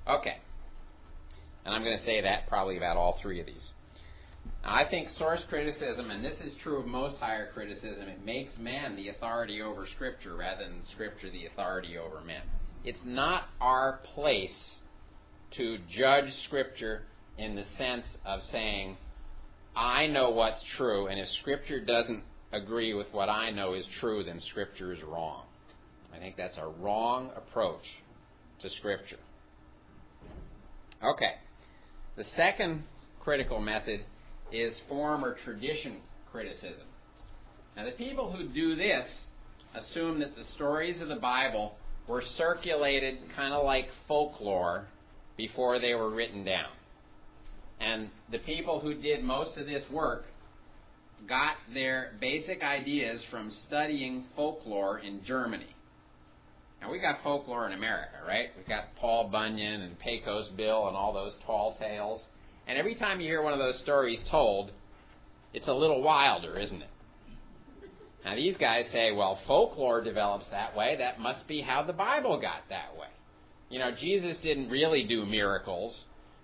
Okay. 0.08 0.38
And 1.66 1.74
I'm 1.74 1.84
going 1.84 1.98
to 1.98 2.06
say 2.06 2.22
that 2.22 2.48
probably 2.48 2.78
about 2.78 2.98
all 2.98 3.18
three 3.22 3.40
of 3.40 3.46
these. 3.46 3.72
Now, 4.64 4.76
I 4.76 4.90
think 4.90 5.10
source 5.18 5.44
criticism, 5.48 6.12
and 6.12 6.24
this 6.24 6.40
is 6.42 6.54
true 6.62 6.80
of 6.80 6.86
most 6.86 7.18
higher 7.18 7.50
criticism, 7.54 8.08
it 8.08 8.26
makes 8.26 8.58
man 8.58 8.96
the 8.96 9.10
authority 9.10 9.62
over 9.62 9.88
Scripture 9.96 10.36
rather 10.36 10.64
than 10.64 10.82
Scripture 10.94 11.30
the 11.30 11.46
authority 11.46 11.98
over 11.98 12.22
men. 12.22 12.42
It's 12.84 13.00
not 13.06 13.46
our 13.62 14.00
place 14.14 14.76
to 15.52 15.78
judge 15.90 16.30
Scripture 16.46 17.04
in 17.38 17.56
the 17.56 17.66
sense 17.78 18.06
of 18.26 18.42
saying, 18.52 18.98
I 19.76 20.08
know 20.08 20.30
what's 20.30 20.64
true, 20.78 21.08
and 21.08 21.20
if 21.20 21.30
Scripture 21.42 21.80
doesn't 21.84 22.24
agree 22.52 22.94
with 22.94 23.08
what 23.12 23.30
I 23.30 23.50
know 23.52 23.74
is 23.74 23.86
true, 24.00 24.24
then 24.24 24.40
Scripture 24.42 24.94
is 24.94 25.02
wrong. 25.02 25.44
I 26.14 26.20
think 26.20 26.38
that's 26.38 26.58
a 26.58 26.68
wrong 26.68 27.32
approach 27.36 27.84
to 28.62 28.70
Scripture. 28.70 29.20
Okay. 31.04 31.34
The 32.16 32.26
second 32.36 32.84
critical 33.20 33.60
method 33.60 34.02
is 34.52 34.76
form 34.88 35.26
or 35.26 35.36
tradition 35.44 35.98
criticism. 36.32 36.88
Now, 37.76 37.86
the 37.86 37.92
people 37.92 38.32
who 38.32 38.48
do 38.48 38.76
this 38.76 39.08
assume 39.74 40.20
that 40.20 40.36
the 40.36 40.44
stories 40.44 41.02
of 41.02 41.08
the 41.08 41.16
Bible 41.16 41.76
were 42.08 42.22
circulated 42.22 43.18
kind 43.36 43.54
of 43.54 43.64
like 43.64 43.88
folklore 44.08 44.86
before 45.38 45.80
they 45.80 45.96
were 45.96 46.12
written 46.12 46.44
down. 46.44 46.70
And 47.80 48.10
the 48.32 48.40
people 48.40 48.80
who 48.80 48.94
did 48.94 49.24
most 49.24 49.58
of 49.58 49.66
this 49.66 49.84
work 49.90 50.26
got 51.28 51.56
their 51.74 52.14
basic 52.20 52.62
ideas 52.62 53.24
from 53.32 53.50
studying 53.50 54.26
folklore 54.36 55.00
in 55.00 55.24
Germany. 55.24 55.74
Now 56.84 56.92
we 56.92 57.00
got 57.00 57.24
folklore 57.24 57.66
in 57.66 57.72
America, 57.72 58.18
right? 58.28 58.50
We've 58.58 58.68
got 58.68 58.94
Paul 58.98 59.30
Bunyan 59.30 59.84
and 59.84 59.98
Pecos 60.00 60.50
Bill 60.50 60.90
and 60.90 60.98
all 60.98 61.14
those 61.14 61.34
tall 61.46 61.78
tales. 61.80 62.22
And 62.68 62.78
every 62.78 62.96
time 62.96 63.22
you 63.22 63.28
hear 63.28 63.42
one 63.42 63.54
of 63.54 63.60
those 63.60 63.80
stories 63.80 64.22
told, 64.30 64.72
it's 65.54 65.70
a 65.70 65.74
little 65.74 66.02
wilder, 66.02 66.60
isn't 66.60 66.82
it? 66.82 66.90
Now 68.26 68.36
these 68.36 68.58
guys 68.58 68.88
say, 68.92 69.14
well, 69.14 69.40
folklore 69.48 70.04
develops 70.04 70.46
that 70.48 70.76
way. 70.76 70.98
That 70.98 71.22
must 71.22 71.48
be 71.48 71.62
how 71.62 71.84
the 71.84 71.94
Bible 71.94 72.38
got 72.42 72.68
that 72.68 72.98
way. 73.00 73.08
You 73.70 73.80
know, 73.80 73.92
Jesus 73.92 74.38
didn't 74.40 74.70
really 74.70 75.06
do 75.06 75.26
miracles, 75.26 76.04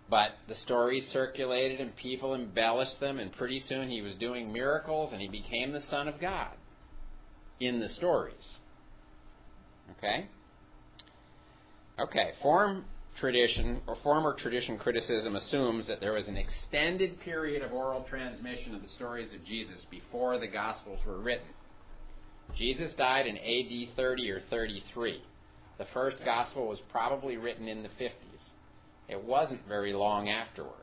but 0.09 0.31
the 0.47 0.55
stories 0.55 1.09
circulated 1.09 1.81
and 1.81 1.93
people 1.97 2.33
embellished 2.33 3.01
them, 3.01 3.19
and 3.19 3.33
pretty 3.33 3.59
soon 3.59 3.89
he 3.89 4.01
was 4.01 4.13
doing 4.15 4.53
miracles 4.53 5.11
and 5.11 5.21
he 5.21 5.27
became 5.27 5.73
the 5.73 5.81
Son 5.81 6.07
of 6.07 6.17
God 6.21 6.53
in 7.59 7.81
the 7.81 7.89
stories. 7.89 8.53
Okay? 9.97 10.27
Okay, 11.99 12.31
form 12.41 12.85
tradition 13.19 13.81
or 13.87 13.97
former 13.97 14.33
tradition 14.33 14.77
criticism 14.77 15.35
assumes 15.35 15.87
that 15.87 15.99
there 15.99 16.13
was 16.13 16.27
an 16.27 16.37
extended 16.37 17.19
period 17.19 17.61
of 17.61 17.73
oral 17.73 18.03
transmission 18.09 18.73
of 18.73 18.81
the 18.81 18.87
stories 18.87 19.33
of 19.33 19.43
Jesus 19.43 19.85
before 19.91 20.39
the 20.39 20.47
Gospels 20.47 20.99
were 21.05 21.19
written. 21.19 21.47
Jesus 22.55 22.93
died 22.93 23.27
in 23.27 23.37
AD 23.37 23.95
30 23.95 24.31
or 24.31 24.41
33. 24.49 25.21
The 25.77 25.85
first 25.93 26.17
Gospel 26.23 26.67
was 26.67 26.79
probably 26.91 27.37
written 27.37 27.67
in 27.67 27.83
the 27.83 27.89
50s. 27.89 28.11
It 29.07 29.23
wasn't 29.23 29.67
very 29.67 29.93
long 29.93 30.29
afterward. 30.29 30.73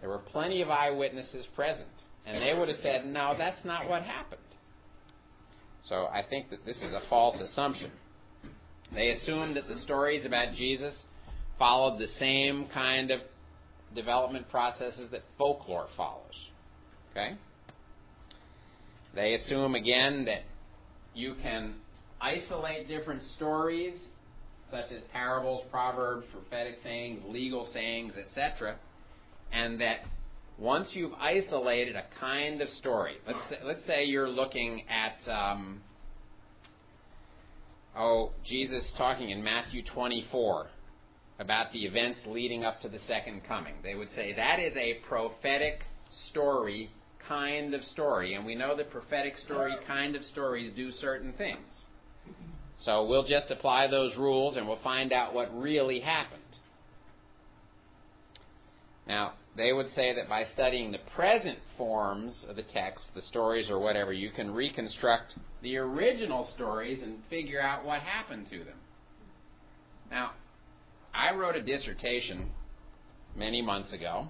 There 0.00 0.08
were 0.08 0.18
plenty 0.18 0.62
of 0.62 0.70
eyewitnesses 0.70 1.46
present, 1.54 1.88
and 2.26 2.42
they 2.42 2.54
would 2.58 2.68
have 2.68 2.78
said, 2.82 3.06
no, 3.06 3.34
that's 3.36 3.64
not 3.64 3.88
what 3.88 4.02
happened. 4.02 4.40
So 5.88 6.06
I 6.12 6.22
think 6.22 6.50
that 6.50 6.64
this 6.64 6.78
is 6.78 6.92
a 6.92 7.02
false 7.08 7.40
assumption. 7.40 7.90
They 8.94 9.10
assumed 9.10 9.56
that 9.56 9.68
the 9.68 9.76
stories 9.76 10.24
about 10.24 10.54
Jesus 10.54 10.94
followed 11.58 11.98
the 11.98 12.08
same 12.18 12.66
kind 12.72 13.10
of 13.10 13.20
development 13.94 14.48
processes 14.50 15.10
that 15.10 15.22
folklore 15.36 15.88
follows. 15.96 16.22
Okay? 17.12 17.36
They 19.14 19.34
assume 19.34 19.74
again 19.74 20.24
that 20.26 20.42
you 21.14 21.34
can 21.42 21.74
isolate 22.20 22.88
different 22.88 23.22
stories, 23.36 23.96
such 24.70 24.92
as 24.92 25.02
parables, 25.12 25.64
proverbs, 25.70 26.26
prophetic 26.32 26.78
sayings, 26.82 27.22
legal 27.26 27.68
sayings, 27.72 28.12
etc., 28.16 28.76
and 29.52 29.80
that 29.80 30.04
once 30.58 30.94
you've 30.94 31.14
isolated 31.14 31.96
a 31.96 32.04
kind 32.20 32.60
of 32.60 32.68
story, 32.70 33.16
let's 33.26 33.48
say, 33.48 33.58
let's 33.64 33.84
say 33.84 34.04
you're 34.04 34.28
looking 34.28 34.82
at 34.88 35.28
um, 35.30 35.80
oh 37.96 38.32
Jesus 38.44 38.84
talking 38.96 39.30
in 39.30 39.42
Matthew 39.42 39.82
24 39.84 40.66
about 41.38 41.72
the 41.72 41.84
events 41.84 42.20
leading 42.26 42.64
up 42.64 42.80
to 42.80 42.88
the 42.88 42.98
second 43.00 43.42
coming. 43.46 43.74
They 43.82 43.94
would 43.94 44.08
say 44.14 44.32
that 44.34 44.58
is 44.58 44.76
a 44.76 44.94
prophetic 45.08 45.84
story 46.28 46.90
kind 47.28 47.74
of 47.74 47.84
story, 47.84 48.34
and 48.34 48.44
we 48.44 48.54
know 48.54 48.76
that 48.76 48.90
prophetic 48.90 49.36
story 49.36 49.74
kind 49.86 50.16
of 50.16 50.24
stories 50.24 50.72
do 50.74 50.90
certain 50.92 51.32
things. 51.34 51.66
So 52.80 53.06
we'll 53.06 53.26
just 53.26 53.50
apply 53.50 53.88
those 53.88 54.16
rules 54.16 54.56
and 54.56 54.66
we'll 54.66 54.78
find 54.82 55.12
out 55.12 55.34
what 55.34 55.56
really 55.56 56.00
happened. 56.00 56.42
Now, 59.06 59.34
they 59.56 59.72
would 59.72 59.90
say 59.90 60.14
that 60.14 60.28
by 60.28 60.44
studying 60.54 60.92
the 60.92 61.00
present 61.16 61.58
forms 61.76 62.44
of 62.48 62.56
the 62.56 62.62
text, 62.62 63.04
the 63.14 63.22
stories 63.22 63.70
or 63.70 63.78
whatever, 63.78 64.12
you 64.12 64.30
can 64.30 64.52
reconstruct 64.52 65.34
the 65.62 65.76
original 65.76 66.48
stories 66.54 67.00
and 67.02 67.18
figure 67.28 67.60
out 67.60 67.84
what 67.84 68.00
happened 68.00 68.46
to 68.50 68.58
them. 68.58 68.76
Now, 70.10 70.32
I 71.12 71.34
wrote 71.34 71.56
a 71.56 71.62
dissertation 71.62 72.50
many 73.36 73.60
months 73.60 73.92
ago. 73.92 74.28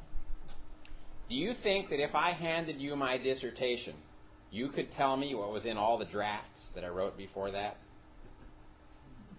Do 1.28 1.34
you 1.34 1.52
think 1.62 1.90
that 1.90 2.02
if 2.02 2.14
I 2.14 2.32
handed 2.32 2.80
you 2.80 2.96
my 2.96 3.18
dissertation, 3.18 3.94
you 4.50 4.68
could 4.68 4.90
tell 4.92 5.16
me 5.16 5.34
what 5.34 5.52
was 5.52 5.66
in 5.66 5.76
all 5.76 5.98
the 5.98 6.06
drafts 6.06 6.62
that 6.74 6.84
I 6.84 6.88
wrote 6.88 7.18
before 7.18 7.50
that? 7.50 7.76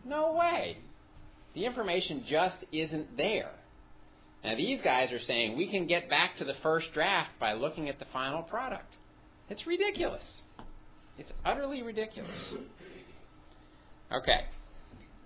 No 0.05 0.33
way. 0.33 0.77
The 1.55 1.65
information 1.65 2.23
just 2.29 2.57
isn't 2.71 3.17
there. 3.17 3.51
Now, 4.43 4.55
these 4.55 4.79
guys 4.81 5.11
are 5.11 5.19
saying 5.19 5.57
we 5.57 5.69
can 5.69 5.85
get 5.85 6.09
back 6.09 6.37
to 6.37 6.45
the 6.45 6.53
first 6.63 6.93
draft 6.93 7.31
by 7.39 7.53
looking 7.53 7.89
at 7.89 7.99
the 7.99 8.05
final 8.13 8.41
product. 8.41 8.95
It's 9.49 9.65
ridiculous. 9.67 10.23
It's 11.17 11.31
utterly 11.43 11.81
ridiculous. 11.83 12.37
Okay. 14.11 14.45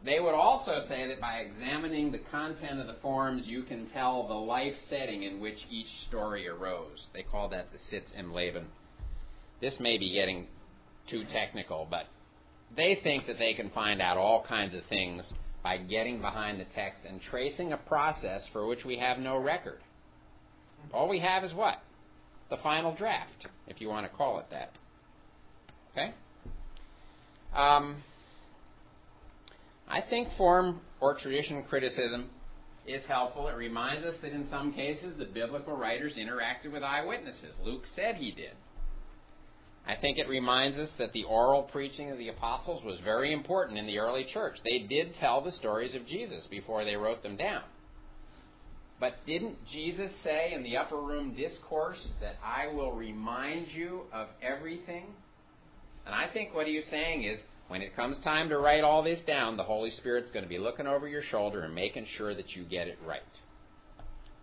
They 0.03 0.19
would 0.19 0.33
also 0.33 0.81
say 0.89 1.07
that 1.07 1.21
by 1.21 1.37
examining 1.37 2.11
the 2.11 2.19
content 2.31 2.79
of 2.79 2.87
the 2.87 2.95
forms, 3.01 3.43
you 3.45 3.63
can 3.63 3.87
tell 3.91 4.27
the 4.27 4.33
life 4.33 4.73
setting 4.89 5.23
in 5.23 5.39
which 5.39 5.59
each 5.69 5.87
story 6.07 6.47
arose. 6.47 7.05
They 7.13 7.23
call 7.23 7.49
that 7.49 7.67
the 7.71 7.79
Sitz 7.89 8.11
im 8.17 8.33
Leben. 8.33 8.65
This 9.61 9.79
may 9.79 9.97
be 9.97 10.13
getting 10.13 10.47
too 11.09 11.23
technical, 11.31 11.87
but 11.89 12.07
they 12.75 12.99
think 13.01 13.27
that 13.27 13.39
they 13.39 13.53
can 13.53 13.69
find 13.69 14.01
out 14.01 14.17
all 14.17 14.43
kinds 14.43 14.73
of 14.73 14.81
things 14.89 15.23
by 15.63 15.77
getting 15.77 16.19
behind 16.19 16.59
the 16.59 16.65
text 16.65 17.01
and 17.07 17.21
tracing 17.21 17.71
a 17.71 17.77
process 17.77 18.47
for 18.51 18.67
which 18.67 18.83
we 18.83 18.97
have 18.97 19.17
no 19.17 19.37
record. 19.37 19.79
All 20.93 21.07
we 21.07 21.19
have 21.19 21.43
is 21.43 21.53
what? 21.53 21.81
The 22.49 22.57
final 22.57 22.93
draft, 22.93 23.47
if 23.67 23.79
you 23.79 23.87
want 23.87 24.05
to 24.05 24.15
call 24.15 24.39
it 24.39 24.45
that. 24.51 24.71
Okay? 25.91 26.13
Um, 27.55 28.03
I 29.87 30.01
think 30.01 30.29
form 30.37 30.81
or 30.99 31.15
tradition 31.15 31.63
criticism 31.63 32.29
is 32.85 33.05
helpful. 33.05 33.47
It 33.47 33.55
reminds 33.55 34.05
us 34.05 34.15
that 34.21 34.33
in 34.33 34.49
some 34.49 34.73
cases 34.73 35.17
the 35.17 35.25
biblical 35.25 35.75
writers 35.77 36.17
interacted 36.17 36.73
with 36.73 36.83
eyewitnesses. 36.83 37.55
Luke 37.63 37.83
said 37.95 38.15
he 38.15 38.31
did. 38.31 38.51
I 39.85 39.95
think 39.95 40.17
it 40.17 40.29
reminds 40.29 40.77
us 40.77 40.89
that 40.97 41.11
the 41.11 41.25
oral 41.25 41.63
preaching 41.63 42.09
of 42.09 42.17
the 42.17 42.29
apostles 42.29 42.83
was 42.83 42.99
very 43.03 43.33
important 43.33 43.77
in 43.77 43.85
the 43.85 43.99
early 43.99 44.23
church. 44.23 44.57
They 44.63 44.79
did 44.79 45.15
tell 45.15 45.41
the 45.41 45.51
stories 45.51 45.93
of 45.93 46.07
Jesus 46.07 46.47
before 46.47 46.85
they 46.85 46.95
wrote 46.95 47.21
them 47.21 47.35
down. 47.35 47.63
But 48.99 49.15
didn't 49.27 49.57
Jesus 49.69 50.11
say 50.23 50.53
in 50.53 50.63
the 50.63 50.77
upper 50.77 50.95
room 50.95 51.35
discourse 51.35 51.99
that 52.21 52.37
I 52.41 52.67
will 52.73 52.93
remind 52.93 53.67
you 53.73 54.03
of 54.13 54.27
everything? 54.41 55.07
And 56.05 56.15
I 56.15 56.27
think 56.31 56.53
what 56.53 56.67
he 56.67 56.77
was 56.77 56.85
saying 56.85 57.23
is 57.23 57.39
when 57.67 57.81
it 57.81 57.95
comes 57.95 58.17
time 58.19 58.47
to 58.49 58.57
write 58.57 58.85
all 58.85 59.03
this 59.03 59.19
down, 59.27 59.57
the 59.57 59.63
Holy 59.63 59.89
Spirit's 59.89 60.31
going 60.31 60.43
to 60.43 60.49
be 60.49 60.59
looking 60.59 60.87
over 60.87 61.07
your 61.07 61.23
shoulder 61.23 61.63
and 61.63 61.75
making 61.75 62.05
sure 62.17 62.33
that 62.33 62.55
you 62.55 62.63
get 62.63 62.87
it 62.87 62.97
right. 63.05 63.21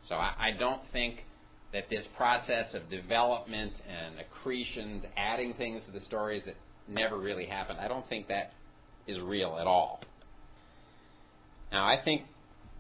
So 0.09 0.17
I, 0.17 0.35
I 0.39 0.51
don't 0.59 0.83
think 0.93 1.25
that 1.73 1.89
this 1.89 2.07
process 2.17 2.75
of 2.75 2.89
development 2.91 3.73
and 3.89 4.17
accretions, 4.19 5.05
adding 5.17 5.55
things 5.55 5.83
to 5.85 5.93
the 5.93 6.01
stories 6.01 6.43
that 6.47 6.57
never 6.89 7.19
really 7.19 7.47
happened, 7.47 7.79
I 7.79 7.89
don't 7.89 8.09
think 8.09 8.29
that 8.29 8.53
is 9.07 9.21
real 9.21 9.57
at 9.61 9.67
all. 9.67 10.01
Now, 11.73 11.87
I 11.87 12.03
think 12.03 12.23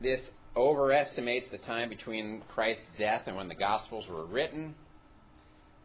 this 0.01 0.21
overestimates 0.57 1.47
the 1.53 1.59
time 1.59 1.89
between 1.89 2.43
Christ's 2.53 2.83
death 2.99 3.23
and 3.27 3.37
when 3.37 3.49
the 3.49 3.55
Gospels 3.55 4.07
were 4.11 4.27
written. 4.27 4.75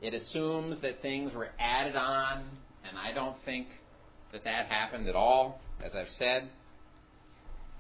It 0.02 0.14
assumes 0.14 0.82
that 0.82 1.02
things 1.02 1.34
were 1.34 1.50
added 1.60 1.96
on, 1.96 2.46
and 2.88 2.98
I 2.98 3.14
don't 3.14 3.38
think 3.46 3.68
that 4.32 4.44
that 4.44 4.66
happened 4.66 5.08
at 5.08 5.16
all, 5.16 5.62
as 5.84 5.92
I've 5.96 6.10
said. 6.18 6.50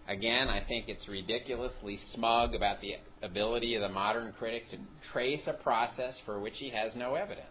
Again, 0.08 0.50
I 0.50 0.63
think 0.63 0.88
it's 0.88 1.08
ridiculously 1.08 1.98
smug 2.13 2.54
about 2.54 2.80
the 2.80 2.96
ability 3.24 3.76
of 3.76 3.82
the 3.82 3.89
modern 3.89 4.34
critic 4.34 4.70
to 4.70 4.78
trace 5.12 5.41
a 5.48 5.54
process 5.54 6.13
for 6.26 6.39
which 6.39 6.58
he 6.58 6.70
has 6.70 6.96
no 6.96 7.15
evidence. 7.15 7.48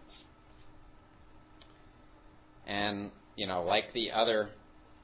And, 2.65 3.11
you 3.35 3.45
know, 3.45 3.63
like 3.63 3.91
the 3.93 4.11
other 4.11 4.49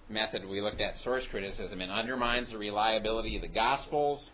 method 0.09 0.47
we 0.47 0.61
looked 0.61 0.79
at, 0.79 0.95
source 0.97 1.25
criticism, 1.29 1.81
it 1.81 1.89
undermines 1.89 2.51
the 2.51 2.57
reliability 2.57 3.35
of 3.35 3.41
the 3.41 3.49
Gospels. 3.49 4.29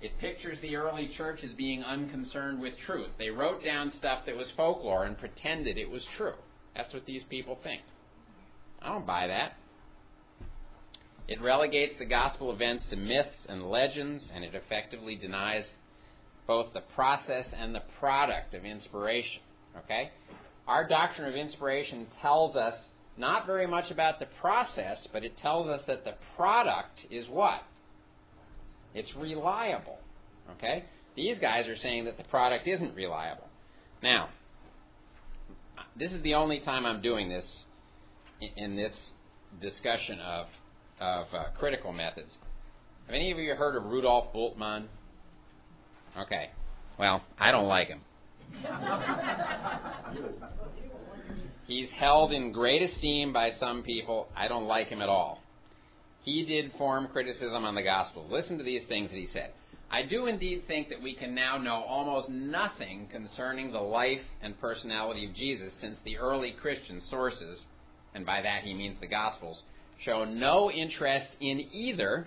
It 0.00 0.18
pictures 0.18 0.58
the 0.62 0.76
early 0.76 1.10
church 1.16 1.40
as 1.44 1.52
being 1.52 1.84
unconcerned 1.84 2.60
with 2.60 2.72
truth. 2.86 3.10
They 3.18 3.28
wrote 3.28 3.62
down 3.62 3.92
stuff 3.92 4.24
that 4.26 4.34
was 4.34 4.50
folklore 4.56 5.04
and 5.04 5.16
pretended 5.16 5.76
it 5.76 5.90
was 5.90 6.04
true. 6.16 6.34
That's 6.74 6.92
what 6.94 7.04
these 7.04 7.22
people 7.28 7.58
think. 7.62 7.82
I 8.80 8.88
don't 8.88 9.06
buy 9.06 9.26
that. 9.28 9.52
It 11.28 11.40
relegates 11.40 11.94
the 11.98 12.04
gospel 12.04 12.52
events 12.52 12.84
to 12.90 12.96
myths 12.96 13.46
and 13.48 13.70
legends, 13.70 14.30
and 14.34 14.44
it 14.44 14.54
effectively 14.54 15.14
denies 15.14 15.66
both 16.46 16.72
the 16.74 16.82
process 16.94 17.46
and 17.56 17.74
the 17.74 17.82
product 17.98 18.54
of 18.54 18.64
inspiration. 18.64 19.40
Okay? 19.78 20.10
Our 20.66 20.86
doctrine 20.86 21.28
of 21.28 21.34
inspiration 21.34 22.06
tells 22.20 22.56
us 22.56 22.74
not 23.16 23.46
very 23.46 23.66
much 23.66 23.90
about 23.90 24.18
the 24.18 24.26
process, 24.40 25.06
but 25.12 25.24
it 25.24 25.36
tells 25.36 25.68
us 25.68 25.82
that 25.86 26.04
the 26.04 26.14
product 26.36 27.06
is 27.10 27.28
what? 27.28 27.62
It's 28.94 29.14
reliable. 29.14 29.98
Okay? 30.56 30.84
These 31.14 31.38
guys 31.38 31.68
are 31.68 31.76
saying 31.76 32.06
that 32.06 32.16
the 32.16 32.24
product 32.24 32.66
isn't 32.66 32.94
reliable. 32.94 33.48
Now, 34.02 34.30
this 35.96 36.12
is 36.12 36.22
the 36.22 36.34
only 36.34 36.60
time 36.60 36.86
I'm 36.86 37.02
doing 37.02 37.28
this 37.28 37.64
in 38.56 38.76
this 38.76 39.12
discussion 39.60 40.18
of 40.20 40.46
of 41.02 41.26
uh, 41.34 41.44
critical 41.58 41.92
methods. 41.92 42.30
Have 43.06 43.14
any 43.14 43.32
of 43.32 43.38
you 43.38 43.54
heard 43.54 43.76
of 43.76 43.84
Rudolf 43.84 44.32
Bultmann? 44.32 44.86
Okay. 46.16 46.50
Well, 46.98 47.22
I 47.38 47.50
don't 47.50 47.66
like 47.66 47.88
him. 47.88 48.00
He's 51.66 51.88
held 51.90 52.32
in 52.32 52.52
great 52.52 52.82
esteem 52.82 53.32
by 53.32 53.52
some 53.58 53.82
people. 53.82 54.28
I 54.36 54.46
don't 54.46 54.66
like 54.66 54.88
him 54.88 55.02
at 55.02 55.08
all. 55.08 55.40
He 56.22 56.44
did 56.44 56.72
form 56.78 57.08
criticism 57.08 57.64
on 57.64 57.74
the 57.74 57.82
Gospels. 57.82 58.30
Listen 58.30 58.58
to 58.58 58.64
these 58.64 58.84
things 58.88 59.10
that 59.10 59.16
he 59.16 59.26
said. 59.32 59.50
I 59.90 60.02
do 60.02 60.26
indeed 60.26 60.64
think 60.66 60.88
that 60.88 61.02
we 61.02 61.14
can 61.14 61.34
now 61.34 61.58
know 61.58 61.82
almost 61.82 62.28
nothing 62.28 63.08
concerning 63.10 63.72
the 63.72 63.80
life 63.80 64.22
and 64.40 64.58
personality 64.60 65.26
of 65.26 65.34
Jesus 65.34 65.72
since 65.80 65.98
the 66.04 66.18
early 66.18 66.54
Christian 66.60 67.02
sources, 67.10 67.60
and 68.14 68.24
by 68.24 68.40
that 68.42 68.62
he 68.62 68.72
means 68.72 68.98
the 69.00 69.06
Gospels, 69.06 69.62
show 70.04 70.24
no 70.24 70.70
interest 70.70 71.28
in 71.40 71.60
either 71.72 72.26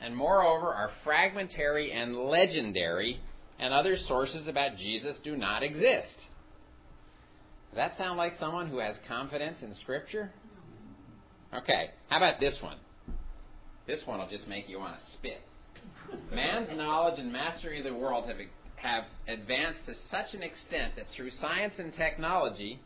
and 0.00 0.16
moreover 0.16 0.68
are 0.68 0.90
fragmentary 1.04 1.92
and 1.92 2.16
legendary, 2.16 3.20
and 3.58 3.74
other 3.74 3.98
sources 3.98 4.48
about 4.48 4.76
Jesus 4.76 5.18
do 5.22 5.36
not 5.36 5.62
exist. 5.62 6.16
Does 7.70 7.76
that 7.76 7.96
sound 7.98 8.16
like 8.16 8.38
someone 8.38 8.68
who 8.68 8.78
has 8.78 8.96
confidence 9.06 9.58
in 9.62 9.74
Scripture? 9.74 10.32
Okay, 11.54 11.90
how 12.08 12.16
about 12.16 12.40
this 12.40 12.56
one? 12.62 12.78
This 13.86 14.00
one 14.06 14.18
will 14.18 14.28
just 14.28 14.48
make 14.48 14.68
you 14.68 14.78
want 14.78 14.98
to 14.98 15.04
spit. 15.12 15.40
Man's 16.32 16.68
knowledge 16.76 17.20
and 17.20 17.32
mastery 17.32 17.78
of 17.78 17.84
the 17.84 17.94
world 17.94 18.26
have, 18.26 18.38
have 18.76 19.04
advanced 19.28 19.80
to 19.86 19.94
such 20.10 20.34
an 20.34 20.42
extent 20.42 20.96
that 20.96 21.06
through 21.14 21.30
science 21.32 21.74
and 21.78 21.92
technology, 21.94 22.80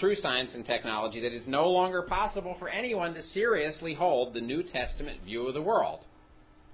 through 0.00 0.16
science 0.16 0.50
and 0.54 0.64
technology, 0.64 1.20
that 1.20 1.32
it's 1.32 1.46
no 1.46 1.68
longer 1.68 2.02
possible 2.02 2.56
for 2.58 2.68
anyone 2.68 3.14
to 3.14 3.22
seriously 3.22 3.94
hold 3.94 4.34
the 4.34 4.40
New 4.40 4.62
Testament 4.62 5.22
view 5.24 5.46
of 5.46 5.54
the 5.54 5.62
world. 5.62 6.00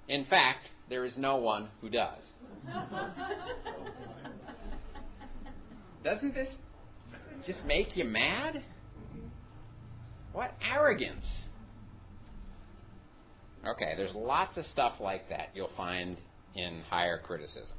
In 0.08 0.24
fact, 0.24 0.70
there 0.88 1.04
is 1.04 1.16
no 1.16 1.36
one 1.36 1.68
who 1.80 1.90
does. 1.90 2.22
Doesn't 6.04 6.34
this 6.34 6.48
just 7.44 7.64
make 7.64 7.96
you 7.96 8.04
mad? 8.04 8.62
What 10.32 10.54
arrogance! 10.62 11.26
Okay, 13.66 13.94
there's 13.96 14.14
lots 14.14 14.56
of 14.56 14.64
stuff 14.66 14.94
like 15.00 15.28
that 15.30 15.48
you'll 15.54 15.70
find 15.76 16.16
in 16.54 16.82
higher 16.88 17.18
criticism. 17.18 17.76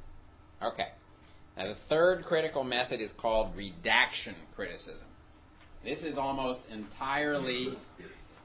Okay, 0.62 0.88
now 1.56 1.68
the 1.68 1.76
third 1.88 2.24
critical 2.24 2.64
method 2.64 3.00
is 3.00 3.10
called 3.18 3.56
redaction 3.56 4.34
criticism. 4.54 5.07
This 5.84 6.00
is 6.02 6.18
almost 6.18 6.60
entirely 6.70 7.76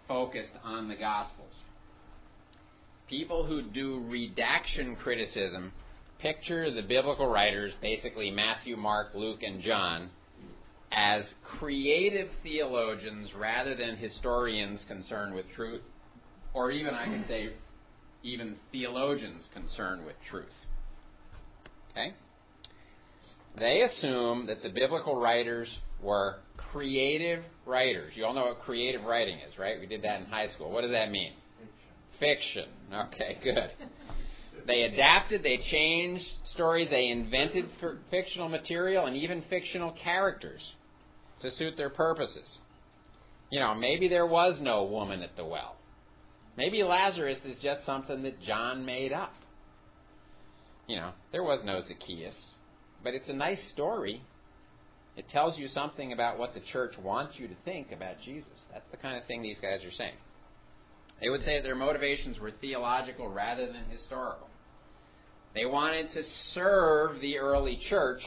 focused 0.08 0.52
on 0.63 0.88
the 0.88 0.96
Gospels. 0.96 1.54
People 3.10 3.46
who 3.46 3.62
do 3.62 4.04
redaction 4.08 4.96
criticism 4.96 5.72
picture 6.19 6.72
the 6.72 6.82
biblical 6.82 7.28
writers, 7.28 7.74
basically 7.82 8.32
Matthew, 8.32 8.78
Mark, 8.78 9.10
Luke, 9.13 9.43
and 9.43 9.62
John, 9.62 10.10
as 10.91 11.26
creative 11.43 12.30
theologians 12.43 13.30
rather 13.34 13.76
than 13.76 13.98
historians 13.98 14.86
concerned 14.88 15.36
with 15.36 15.46
truth, 15.56 15.82
or 16.54 16.72
even, 16.72 16.93
I 16.93 17.06
could 17.06 17.28
say, 17.28 17.50
even 18.22 18.56
theologians 18.72 19.43
concerned 19.54 20.06
with 20.06 20.15
truth. 20.30 20.46
Okay? 21.91 22.13
They 23.58 23.82
assume 23.82 24.48
that 24.48 24.63
the 24.63 24.69
biblical 24.69 25.15
writers 25.15 25.67
were 26.02 26.38
creative 26.74 27.44
writers. 27.66 28.12
You 28.16 28.26
all 28.26 28.34
know 28.34 28.46
what 28.46 28.60
creative 28.62 29.04
writing 29.04 29.38
is, 29.38 29.58
right? 29.58 29.80
We 29.80 29.86
did 29.86 30.02
that 30.02 30.20
in 30.20 30.26
high 30.26 30.50
school. 30.50 30.72
What 30.72 30.82
does 30.82 30.92
that 30.92 31.12
mean? 31.12 31.32
Fiction. 32.20 32.66
Okay, 32.94 33.38
good. 33.44 33.72
They 34.66 34.84
adapted, 34.84 35.44
they 35.44 35.58
changed 35.58 36.26
stories, 36.54 36.90
they 36.90 37.10
invented 37.10 37.70
fictional 38.10 38.50
material 38.50 39.06
and 39.06 39.16
even 39.16 39.44
fictional 39.50 39.92
characters 39.92 40.62
to 41.42 41.52
suit 41.52 41.76
their 41.78 41.90
purposes. 41.90 42.58
You 43.52 43.60
know, 43.60 43.76
maybe 43.76 44.08
there 44.08 44.26
was 44.26 44.60
no 44.62 44.84
woman 44.86 45.22
at 45.22 45.36
the 45.36 45.46
well. 45.46 45.76
Maybe 46.58 46.82
Lazarus 46.82 47.40
is 47.46 47.58
just 47.62 47.86
something 47.86 48.24
that 48.24 48.42
John 48.42 48.86
made 48.86 49.12
up. 49.12 49.34
You 50.88 50.96
know, 50.98 51.12
there 51.32 51.44
was 51.44 51.60
no 51.64 51.82
Zacchaeus. 51.82 52.36
But 53.04 53.14
it's 53.14 53.30
a 53.30 53.34
nice 53.34 53.62
story. 53.70 54.22
It 55.15 55.30
tells 55.30 55.58
you 55.58 55.67
something 55.67 56.12
about 56.12 56.39
what 56.39 56.54
the 56.54 56.60
church 56.60 56.95
wants 56.97 57.38
you 57.38 57.47
to 57.47 57.56
think 57.65 57.91
about 57.91 58.15
Jesus. 58.23 58.62
That's 58.71 58.89
the 58.91 58.97
kind 58.97 59.17
of 59.17 59.26
thing 59.26 59.43
these 59.43 59.60
guys 59.62 59.84
are 59.86 59.91
saying. 59.91 60.15
They 61.21 61.30
would 61.30 61.43
say 61.45 61.62
their 61.62 61.76
motivations 61.76 62.39
were 62.39 62.52
theological 62.52 63.30
rather 63.30 63.67
than 63.67 63.86
historical. 63.91 64.47
They 65.54 65.65
wanted 65.65 66.12
to 66.13 66.23
serve 66.54 67.21
the 67.21 67.38
early 67.38 67.80
church 67.89 68.23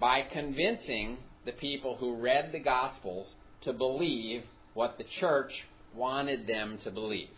by 0.00 0.22
convincing 0.32 1.18
the 1.44 1.52
people 1.52 1.96
who 1.96 2.16
read 2.16 2.52
the 2.52 2.58
Gospels 2.58 3.34
to 3.62 3.72
believe 3.72 4.44
what 4.74 4.96
the 4.96 5.04
church 5.20 5.52
wanted 5.94 6.46
them 6.46 6.78
to 6.84 6.90
believe. 6.90 7.28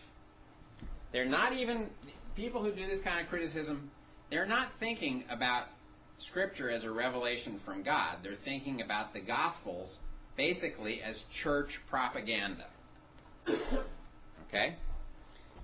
They're 1.11 1.25
not 1.25 1.53
even, 1.53 1.89
people 2.35 2.63
who 2.63 2.71
do 2.71 2.87
this 2.87 3.01
kind 3.03 3.19
of 3.19 3.27
criticism, 3.29 3.91
they're 4.29 4.45
not 4.45 4.69
thinking 4.79 5.25
about 5.29 5.65
Scripture 6.27 6.69
as 6.69 6.83
a 6.83 6.91
revelation 6.91 7.59
from 7.65 7.83
God. 7.83 8.17
They're 8.23 8.33
thinking 8.43 8.81
about 8.81 9.13
the 9.13 9.21
Gospels 9.21 9.97
basically 10.37 11.01
as 11.01 11.15
church 11.43 11.69
propaganda. 11.89 12.65
okay? 14.47 14.75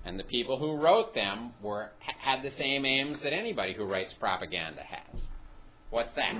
And 0.05 0.19
the 0.19 0.23
people 0.23 0.57
who 0.57 0.75
wrote 0.75 1.13
them 1.13 1.51
were 1.61 1.91
had 1.99 2.41
the 2.41 2.51
same 2.57 2.85
aims 2.85 3.17
that 3.23 3.33
anybody 3.33 3.73
who 3.73 3.85
writes 3.85 4.13
propaganda 4.19 4.81
has. 4.81 5.21
What's 5.89 6.13
that? 6.15 6.33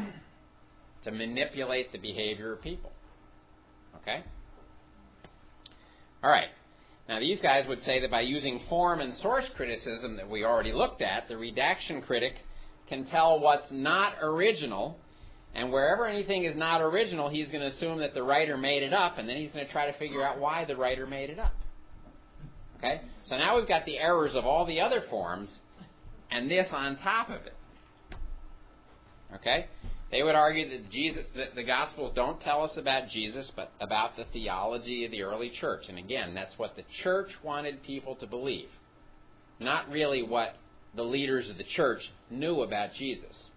to 1.03 1.11
manipulate 1.11 1.91
the 1.93 1.97
behavior 1.97 2.51
of 2.53 2.61
people. 2.61 2.91
Okay? 4.01 4.23
All 6.21 6.29
right. 6.29 6.49
Now, 7.07 7.19
these 7.19 7.39
guys 7.41 7.65
would 7.67 7.83
say 7.85 8.01
that 8.01 8.11
by 8.11 8.21
using 8.21 8.61
form 8.67 8.99
and 8.99 9.13
source 9.15 9.45
criticism 9.55 10.17
that 10.17 10.29
we 10.29 10.43
already 10.43 10.73
looked 10.73 11.01
at, 11.01 11.29
the 11.29 11.37
redaction 11.37 12.01
critic 12.01 12.33
can 12.87 13.05
tell 13.05 13.39
what's 13.39 13.71
not 13.71 14.13
original, 14.21 14.97
and 15.53 15.71
wherever 15.71 16.05
anything 16.05 16.45
is 16.45 16.55
not 16.55 16.81
original, 16.81 17.29
he's 17.29 17.49
going 17.49 17.61
to 17.61 17.75
assume 17.75 17.99
that 17.99 18.13
the 18.13 18.23
writer 18.23 18.57
made 18.57 18.83
it 18.83 18.93
up, 18.93 19.17
and 19.17 19.27
then 19.27 19.37
he's 19.37 19.51
going 19.51 19.65
to 19.65 19.71
try 19.71 19.89
to 19.89 19.97
figure 19.97 20.23
out 20.23 20.39
why 20.39 20.65
the 20.65 20.75
writer 20.75 21.05
made 21.05 21.29
it 21.29 21.39
up. 21.39 21.53
Okay? 22.77 23.01
So 23.25 23.37
now 23.37 23.57
we've 23.57 23.67
got 23.67 23.85
the 23.85 23.97
errors 23.97 24.35
of 24.35 24.45
all 24.45 24.65
the 24.65 24.79
other 24.79 25.03
forms, 25.09 25.49
and 26.29 26.49
this 26.49 26.67
on 26.71 26.97
top 26.97 27.29
of 27.29 27.41
it. 27.45 27.55
Okay? 29.35 29.65
They 30.11 30.23
would 30.23 30.35
argue 30.35 30.69
that 30.69 30.89
Jesus, 30.89 31.25
that 31.35 31.55
the 31.55 31.63
Gospels 31.63 32.13
don't 32.15 32.39
tell 32.41 32.63
us 32.63 32.71
about 32.77 33.09
Jesus, 33.09 33.51
but 33.55 33.71
about 33.81 34.15
the 34.15 34.23
theology 34.31 35.03
of 35.03 35.11
the 35.11 35.23
early 35.23 35.49
church. 35.49 35.83
And 35.89 35.97
again, 35.97 36.33
that's 36.33 36.57
what 36.57 36.75
the 36.77 36.83
church 37.03 37.31
wanted 37.43 37.83
people 37.83 38.15
to 38.17 38.27
believe, 38.27 38.69
not 39.59 39.89
really 39.89 40.23
what 40.23 40.55
the 40.95 41.03
leaders 41.03 41.49
of 41.49 41.57
the 41.57 41.63
church 41.63 42.11
knew 42.29 42.61
about 42.61 42.93
Jesus. 42.93 43.49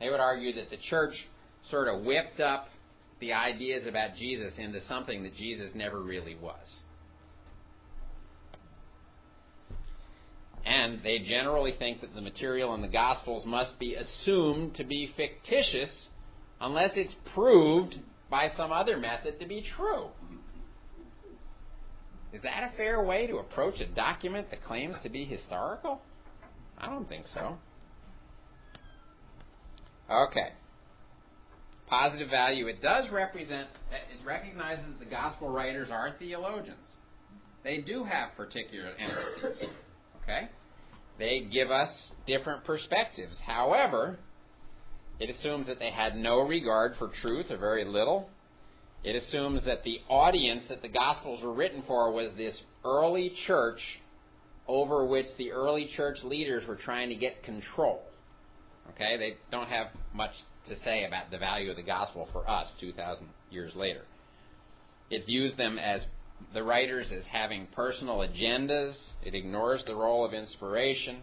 They 0.00 0.10
would 0.10 0.20
argue 0.20 0.54
that 0.54 0.70
the 0.70 0.76
church 0.76 1.26
sort 1.70 1.88
of 1.88 2.02
whipped 2.02 2.40
up 2.40 2.68
the 3.20 3.32
ideas 3.32 3.86
about 3.86 4.16
Jesus 4.16 4.58
into 4.58 4.80
something 4.82 5.22
that 5.22 5.36
Jesus 5.36 5.70
never 5.74 6.00
really 6.00 6.34
was. 6.34 6.76
And 10.64 11.02
they 11.02 11.18
generally 11.18 11.74
think 11.78 12.00
that 12.00 12.14
the 12.14 12.20
material 12.20 12.74
in 12.74 12.82
the 12.82 12.88
Gospels 12.88 13.44
must 13.44 13.78
be 13.78 13.94
assumed 13.94 14.74
to 14.76 14.84
be 14.84 15.12
fictitious 15.16 16.08
unless 16.60 16.92
it's 16.94 17.14
proved 17.34 17.98
by 18.30 18.50
some 18.56 18.72
other 18.72 18.96
method 18.96 19.40
to 19.40 19.46
be 19.46 19.62
true. 19.76 20.08
Is 22.32 22.42
that 22.42 22.72
a 22.72 22.76
fair 22.76 23.02
way 23.02 23.26
to 23.26 23.36
approach 23.36 23.80
a 23.80 23.86
document 23.86 24.50
that 24.50 24.64
claims 24.64 24.96
to 25.02 25.08
be 25.08 25.24
historical? 25.24 26.00
I 26.82 26.88
don't 26.88 27.08
think 27.08 27.26
so. 27.32 27.56
Okay. 30.10 30.52
Positive 31.86 32.28
value. 32.28 32.66
It 32.66 32.82
does 32.82 33.08
represent, 33.10 33.68
it 33.92 34.26
recognizes 34.26 34.84
that 34.86 34.98
the 34.98 35.10
gospel 35.10 35.48
writers 35.48 35.88
are 35.90 36.14
theologians. 36.18 36.78
They 37.62 37.78
do 37.78 38.04
have 38.04 38.36
particular 38.36 38.90
emphases. 38.98 39.68
Okay? 40.22 40.48
They 41.18 41.40
give 41.52 41.70
us 41.70 42.10
different 42.26 42.64
perspectives. 42.64 43.36
However, 43.46 44.18
it 45.20 45.30
assumes 45.30 45.66
that 45.68 45.78
they 45.78 45.90
had 45.90 46.16
no 46.16 46.40
regard 46.40 46.96
for 46.96 47.08
truth 47.08 47.46
or 47.50 47.58
very 47.58 47.84
little. 47.84 48.28
It 49.04 49.14
assumes 49.16 49.64
that 49.64 49.84
the 49.84 50.00
audience 50.08 50.64
that 50.68 50.82
the 50.82 50.88
Gospels 50.88 51.42
were 51.42 51.52
written 51.52 51.82
for 51.86 52.12
was 52.12 52.30
this 52.36 52.60
early 52.84 53.30
church 53.46 54.00
over 54.68 55.04
which 55.04 55.26
the 55.38 55.52
early 55.52 55.88
church 55.96 56.18
leaders 56.22 56.66
were 56.66 56.76
trying 56.76 57.08
to 57.08 57.14
get 57.14 57.42
control. 57.42 58.02
Okay? 58.90 59.16
They 59.18 59.36
don't 59.50 59.68
have 59.68 59.88
much 60.14 60.32
to 60.68 60.78
say 60.80 61.04
about 61.04 61.30
the 61.30 61.38
value 61.38 61.70
of 61.70 61.76
the 61.76 61.82
gospel 61.82 62.28
for 62.32 62.48
us 62.48 62.68
2,000 62.80 63.26
years 63.50 63.72
later. 63.74 64.02
It 65.10 65.26
views 65.26 65.54
them 65.56 65.78
as 65.78 66.02
the 66.54 66.62
writers 66.62 67.08
as 67.16 67.24
having 67.24 67.66
personal 67.74 68.18
agendas. 68.18 68.94
It 69.24 69.34
ignores 69.34 69.84
the 69.84 69.94
role 69.94 70.24
of 70.24 70.32
inspiration. 70.32 71.22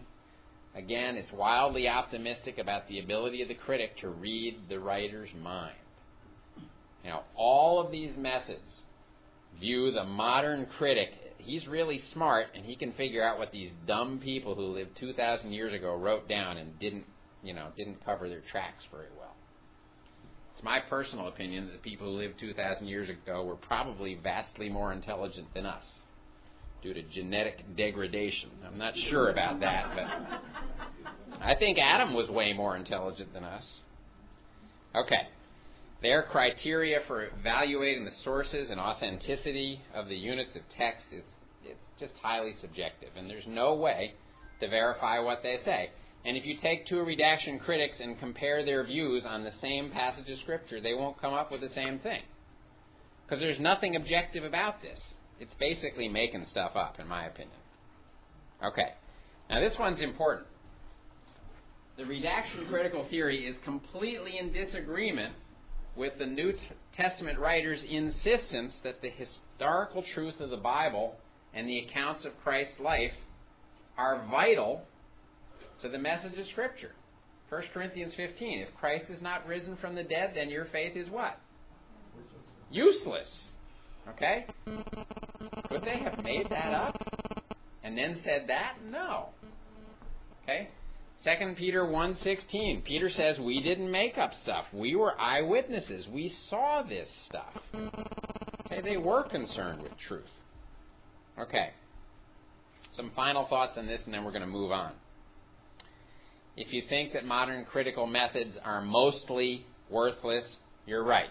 Again, 0.74 1.16
it's 1.16 1.32
wildly 1.32 1.88
optimistic 1.88 2.58
about 2.58 2.88
the 2.88 3.00
ability 3.00 3.42
of 3.42 3.48
the 3.48 3.54
critic 3.54 3.98
to 3.98 4.08
read 4.08 4.56
the 4.68 4.78
writer's 4.78 5.30
mind. 5.42 5.74
Now, 7.04 7.24
all 7.34 7.84
of 7.84 7.90
these 7.90 8.16
methods 8.16 8.80
view 9.58 9.90
the 9.90 10.04
modern 10.04 10.66
critic. 10.78 11.10
He's 11.44 11.66
really 11.66 11.98
smart, 12.12 12.48
and 12.54 12.64
he 12.64 12.76
can 12.76 12.92
figure 12.92 13.22
out 13.22 13.38
what 13.38 13.52
these 13.52 13.70
dumb 13.86 14.18
people 14.18 14.54
who 14.54 14.66
lived 14.66 14.96
2,000 14.98 15.52
years 15.52 15.72
ago 15.72 15.94
wrote 15.94 16.28
down 16.28 16.56
and 16.56 16.78
didn't, 16.78 17.04
you 17.42 17.54
know, 17.54 17.68
didn't 17.76 18.04
cover 18.04 18.28
their 18.28 18.42
tracks 18.50 18.84
very 18.90 19.10
well. 19.18 19.34
It's 20.54 20.64
my 20.64 20.80
personal 20.80 21.28
opinion 21.28 21.66
that 21.66 21.72
the 21.72 21.90
people 21.90 22.06
who 22.06 22.18
lived 22.18 22.38
2,000 22.40 22.86
years 22.86 23.08
ago 23.08 23.44
were 23.44 23.56
probably 23.56 24.14
vastly 24.22 24.68
more 24.68 24.92
intelligent 24.92 25.52
than 25.54 25.66
us. 25.66 25.84
due 26.82 26.94
to 26.94 27.02
genetic 27.02 27.76
degradation. 27.76 28.50
I'm 28.66 28.78
not 28.78 28.96
sure 28.96 29.30
about 29.30 29.60
that, 29.60 29.92
but 29.94 31.40
I 31.40 31.54
think 31.54 31.78
Adam 31.78 32.14
was 32.14 32.28
way 32.28 32.52
more 32.52 32.76
intelligent 32.76 33.32
than 33.32 33.44
us. 33.44 33.68
Okay. 34.94 35.28
Their 36.02 36.22
criteria 36.22 37.00
for 37.06 37.26
evaluating 37.26 38.06
the 38.06 38.14
sources 38.24 38.70
and 38.70 38.80
authenticity 38.80 39.82
of 39.94 40.08
the 40.08 40.16
units 40.16 40.56
of 40.56 40.62
text 40.76 41.04
is 41.12 41.24
it's 41.64 41.78
just 41.98 42.12
highly 42.22 42.54
subjective, 42.60 43.10
and 43.16 43.28
there's 43.28 43.46
no 43.46 43.74
way 43.74 44.14
to 44.60 44.68
verify 44.68 45.18
what 45.18 45.42
they 45.42 45.58
say. 45.64 45.90
And 46.24 46.36
if 46.36 46.44
you 46.44 46.56
take 46.56 46.86
two 46.86 47.02
redaction 47.02 47.58
critics 47.58 47.98
and 48.00 48.18
compare 48.18 48.64
their 48.64 48.84
views 48.84 49.24
on 49.24 49.42
the 49.42 49.52
same 49.60 49.90
passage 49.90 50.28
of 50.28 50.38
Scripture, 50.40 50.80
they 50.80 50.94
won't 50.94 51.20
come 51.20 51.32
up 51.32 51.50
with 51.50 51.62
the 51.62 51.68
same 51.68 51.98
thing. 51.98 52.22
Because 53.26 53.40
there's 53.40 53.60
nothing 53.60 53.96
objective 53.96 54.44
about 54.44 54.82
this. 54.82 55.00
It's 55.38 55.54
basically 55.54 56.08
making 56.08 56.44
stuff 56.50 56.72
up, 56.74 57.00
in 57.00 57.08
my 57.08 57.26
opinion. 57.26 57.56
Okay. 58.62 58.92
Now, 59.48 59.60
this 59.60 59.76
one's 59.78 60.00
important. 60.00 60.46
The 61.96 62.04
redaction 62.04 62.66
critical 62.68 63.06
theory 63.08 63.46
is 63.46 63.56
completely 63.64 64.38
in 64.38 64.52
disagreement 64.52 65.34
with 65.96 66.18
the 66.18 66.26
New 66.26 66.52
Testament 66.94 67.38
writers' 67.38 67.82
insistence 67.88 68.74
that 68.84 69.00
the 69.00 69.10
historical 69.10 70.04
truth 70.14 70.40
of 70.40 70.50
the 70.50 70.56
Bible 70.56 71.16
and 71.54 71.68
the 71.68 71.78
accounts 71.80 72.24
of 72.24 72.32
Christ's 72.42 72.80
life 72.80 73.12
are 73.96 74.24
vital 74.30 74.82
to 75.82 75.88
the 75.88 75.98
message 75.98 76.38
of 76.38 76.46
Scripture. 76.46 76.92
1 77.48 77.62
Corinthians 77.74 78.14
15. 78.14 78.60
If 78.60 78.68
Christ 78.78 79.10
is 79.10 79.20
not 79.20 79.46
risen 79.46 79.76
from 79.76 79.94
the 79.94 80.04
dead, 80.04 80.32
then 80.34 80.50
your 80.50 80.66
faith 80.66 80.96
is 80.96 81.10
what? 81.10 81.38
Useless. 82.70 83.50
Okay? 84.08 84.46
Could 85.68 85.82
they 85.82 85.98
have 85.98 86.22
made 86.22 86.48
that 86.50 86.72
up 86.72 87.02
and 87.82 87.98
then 87.98 88.16
said 88.22 88.44
that? 88.48 88.76
No. 88.88 89.30
Okay? 90.44 90.68
2 91.24 91.54
Peter 91.56 91.84
1:16. 91.84 92.82
Peter 92.84 93.10
says 93.10 93.38
we 93.38 93.60
didn't 93.60 93.90
make 93.90 94.16
up 94.16 94.32
stuff. 94.42 94.66
We 94.72 94.96
were 94.96 95.20
eyewitnesses. 95.20 96.08
We 96.08 96.28
saw 96.28 96.82
this 96.82 97.10
stuff. 97.26 97.52
Okay, 98.66 98.80
they 98.80 98.96
were 98.96 99.24
concerned 99.24 99.82
with 99.82 99.96
truth. 99.98 100.30
Okay. 101.40 101.70
Some 102.96 103.12
final 103.14 103.46
thoughts 103.46 103.78
on 103.78 103.86
this 103.86 104.02
and 104.04 104.12
then 104.12 104.24
we're 104.24 104.32
going 104.32 104.42
to 104.42 104.48
move 104.48 104.72
on. 104.72 104.92
If 106.56 106.72
you 106.72 106.82
think 106.88 107.12
that 107.12 107.24
modern 107.24 107.64
critical 107.64 108.06
methods 108.06 108.56
are 108.64 108.82
mostly 108.82 109.64
worthless, 109.88 110.56
you're 110.86 111.04
right. 111.04 111.28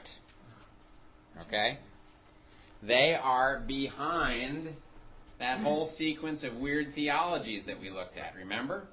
Okay? 1.47 1.80
They 2.82 3.16
are 3.22 3.60
behind 3.68 4.70
that 5.39 5.60
whole 5.60 5.91
sequence 5.97 6.43
of 6.43 6.55
weird 6.55 6.95
theologies 6.95 7.64
that 7.68 7.80
we 7.80 7.89
looked 7.89 8.18
at, 8.18 8.36
remember? 8.36 8.88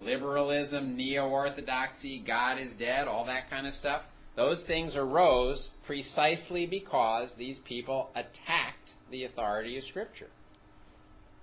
Liberalism, 0.00 0.96
neo 0.96 1.28
orthodoxy, 1.28 2.22
God 2.24 2.58
is 2.58 2.70
dead, 2.78 3.08
all 3.08 3.24
that 3.26 3.48
kind 3.48 3.66
of 3.66 3.72
stuff. 3.74 4.02
Those 4.36 4.62
things 4.66 4.94
arose 4.94 5.68
precisely 5.86 6.66
because 6.66 7.30
these 7.38 7.56
people 7.64 8.10
attacked 8.14 8.75
the 9.10 9.24
authority 9.24 9.78
of 9.78 9.84
Scripture. 9.84 10.28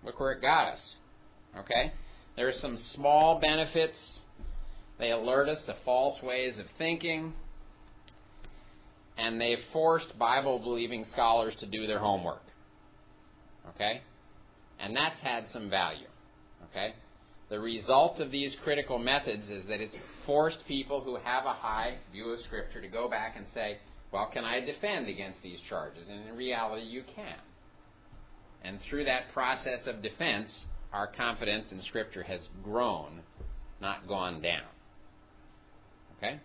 Look 0.03 0.19
where 0.19 0.31
it 0.31 0.41
got 0.41 0.73
us. 0.73 0.95
Okay? 1.57 1.93
There 2.35 2.47
are 2.47 2.59
some 2.61 2.77
small 2.93 3.39
benefits. 3.39 3.97
They 4.99 5.11
alert 5.11 5.49
us 5.49 5.61
to 5.65 5.75
false 5.85 6.21
ways 6.21 6.57
of 6.59 6.65
thinking. 6.77 7.33
And 9.17 9.39
they've 9.39 9.59
forced 9.71 10.17
Bible 10.17 10.59
believing 10.59 11.05
scholars 11.11 11.55
to 11.59 11.65
do 11.65 11.87
their 11.87 11.99
homework. 11.99 12.41
Okay? 13.75 14.01
And 14.79 14.95
that's 14.95 15.19
had 15.19 15.45
some 15.51 15.69
value. 15.69 16.07
Okay? 16.71 16.93
The 17.49 17.59
result 17.59 18.19
of 18.19 18.31
these 18.31 18.55
critical 18.63 18.97
methods 18.97 19.49
is 19.49 19.65
that 19.67 19.79
it's 19.79 19.95
forced 20.25 20.65
people 20.67 21.01
who 21.01 21.15
have 21.15 21.45
a 21.45 21.53
high 21.53 21.97
view 22.11 22.29
of 22.31 22.39
Scripture 22.41 22.81
to 22.81 22.87
go 22.87 23.07
back 23.07 23.35
and 23.37 23.45
say, 23.53 23.77
well, 24.11 24.29
can 24.31 24.43
I 24.43 24.59
defend 24.59 25.07
against 25.07 25.41
these 25.43 25.59
charges? 25.69 26.07
And 26.09 26.27
in 26.27 26.35
reality, 26.35 26.85
you 26.85 27.03
can. 27.15 27.35
And 28.63 28.79
through 28.89 29.05
that 29.05 29.33
process 29.33 29.87
of 29.87 30.01
defense, 30.01 30.67
our 30.93 31.07
confidence 31.07 31.71
in 31.71 31.81
Scripture 31.81 32.23
has 32.23 32.41
grown, 32.63 33.21
not 33.81 34.07
gone 34.07 34.41
down. 34.41 34.63
Okay? 36.17 36.39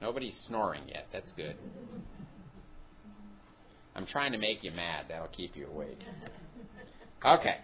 Nobody's 0.00 0.36
snoring 0.46 0.82
yet. 0.86 1.08
That's 1.12 1.32
good. 1.32 1.56
I'm 3.96 4.06
trying 4.06 4.30
to 4.32 4.38
make 4.38 4.62
you 4.62 4.70
mad. 4.70 5.06
That'll 5.08 5.26
keep 5.26 5.56
you 5.56 5.66
awake. 5.66 5.98
Okay. 7.24 7.56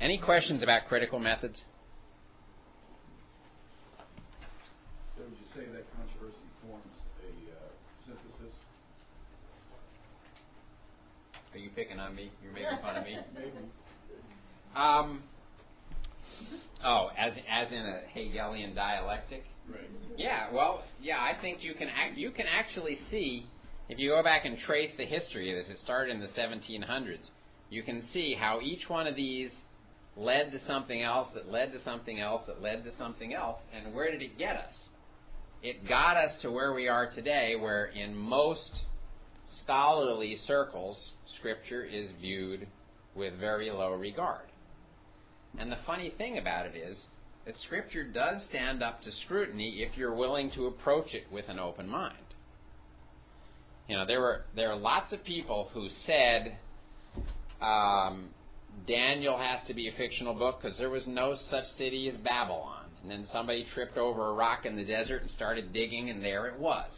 Any 0.00 0.18
questions 0.18 0.62
about 0.62 0.86
critical 0.86 1.18
methods? 1.18 1.64
So 5.16 5.24
would 5.24 5.32
you 5.32 5.46
say 5.52 5.66
that 5.72 5.84
controversy 5.96 6.36
forms 6.62 6.94
a 7.24 7.32
uh, 7.50 7.58
synthesis? 8.06 8.54
Are 11.58 11.60
you 11.60 11.70
picking 11.70 11.98
on 11.98 12.14
me? 12.14 12.30
You're 12.40 12.52
making 12.52 12.78
fun 12.80 12.96
of 12.96 13.04
me? 13.04 13.18
Um, 14.76 15.22
oh, 16.84 17.08
as 17.16 17.32
as 17.50 17.72
in 17.72 17.78
a 17.78 18.02
Hegelian 18.12 18.74
dialectic. 18.74 19.44
Right. 19.68 19.88
Yeah, 20.16 20.52
well, 20.52 20.84
yeah, 21.00 21.16
I 21.16 21.40
think 21.40 21.64
you 21.64 21.72
can 21.72 21.88
act, 21.88 22.18
you 22.18 22.30
can 22.30 22.44
actually 22.46 22.98
see 23.10 23.46
if 23.88 23.98
you 23.98 24.10
go 24.10 24.22
back 24.22 24.44
and 24.44 24.58
trace 24.58 24.90
the 24.98 25.06
history 25.06 25.50
of 25.50 25.64
this. 25.64 25.74
It 25.74 25.82
started 25.82 26.14
in 26.14 26.20
the 26.20 26.28
1700s. 26.28 27.30
You 27.70 27.82
can 27.82 28.04
see 28.12 28.34
how 28.38 28.60
each 28.60 28.88
one 28.88 29.06
of 29.06 29.16
these 29.16 29.50
led 30.16 30.52
to 30.52 30.60
something 30.66 31.02
else 31.02 31.28
that 31.34 31.50
led 31.50 31.72
to 31.72 31.82
something 31.82 32.20
else 32.20 32.42
that 32.46 32.62
led 32.62 32.84
to 32.84 32.96
something 32.98 33.32
else. 33.34 33.60
And 33.72 33.94
where 33.94 34.12
did 34.12 34.22
it 34.22 34.38
get 34.38 34.54
us? 34.54 34.74
It 35.62 35.88
got 35.88 36.18
us 36.18 36.40
to 36.42 36.52
where 36.52 36.74
we 36.74 36.88
are 36.88 37.10
today, 37.10 37.56
where 37.56 37.86
in 37.86 38.14
most 38.14 38.70
scholarly 39.62 40.36
circles, 40.36 41.12
Scripture 41.38 41.84
is 41.84 42.10
viewed 42.20 42.66
with 43.14 43.38
very 43.38 43.70
low 43.70 43.94
regard. 43.94 44.46
And 45.58 45.72
the 45.72 45.78
funny 45.86 46.12
thing 46.16 46.38
about 46.38 46.66
it 46.66 46.76
is 46.76 46.98
that 47.46 47.56
Scripture 47.56 48.04
does 48.04 48.42
stand 48.48 48.82
up 48.82 49.02
to 49.02 49.12
scrutiny 49.12 49.82
if 49.82 49.96
you're 49.96 50.14
willing 50.14 50.50
to 50.52 50.66
approach 50.66 51.14
it 51.14 51.24
with 51.32 51.48
an 51.48 51.58
open 51.58 51.88
mind. 51.88 52.16
You 53.88 53.96
know, 53.96 54.06
there 54.06 54.20
were 54.20 54.42
there 54.54 54.70
are 54.70 54.76
lots 54.76 55.14
of 55.14 55.24
people 55.24 55.70
who 55.72 55.88
said 56.04 56.58
um, 57.62 58.28
Daniel 58.86 59.38
has 59.38 59.66
to 59.66 59.74
be 59.74 59.88
a 59.88 59.92
fictional 59.92 60.34
book 60.34 60.60
because 60.60 60.78
there 60.78 60.90
was 60.90 61.06
no 61.06 61.34
such 61.50 61.64
city 61.78 62.08
as 62.08 62.16
Babylon. 62.18 62.84
And 63.02 63.10
then 63.10 63.26
somebody 63.32 63.64
tripped 63.72 63.96
over 63.96 64.28
a 64.28 64.32
rock 64.34 64.66
in 64.66 64.76
the 64.76 64.84
desert 64.84 65.22
and 65.22 65.30
started 65.30 65.72
digging, 65.72 66.10
and 66.10 66.22
there 66.22 66.46
it 66.46 66.58
was. 66.58 66.90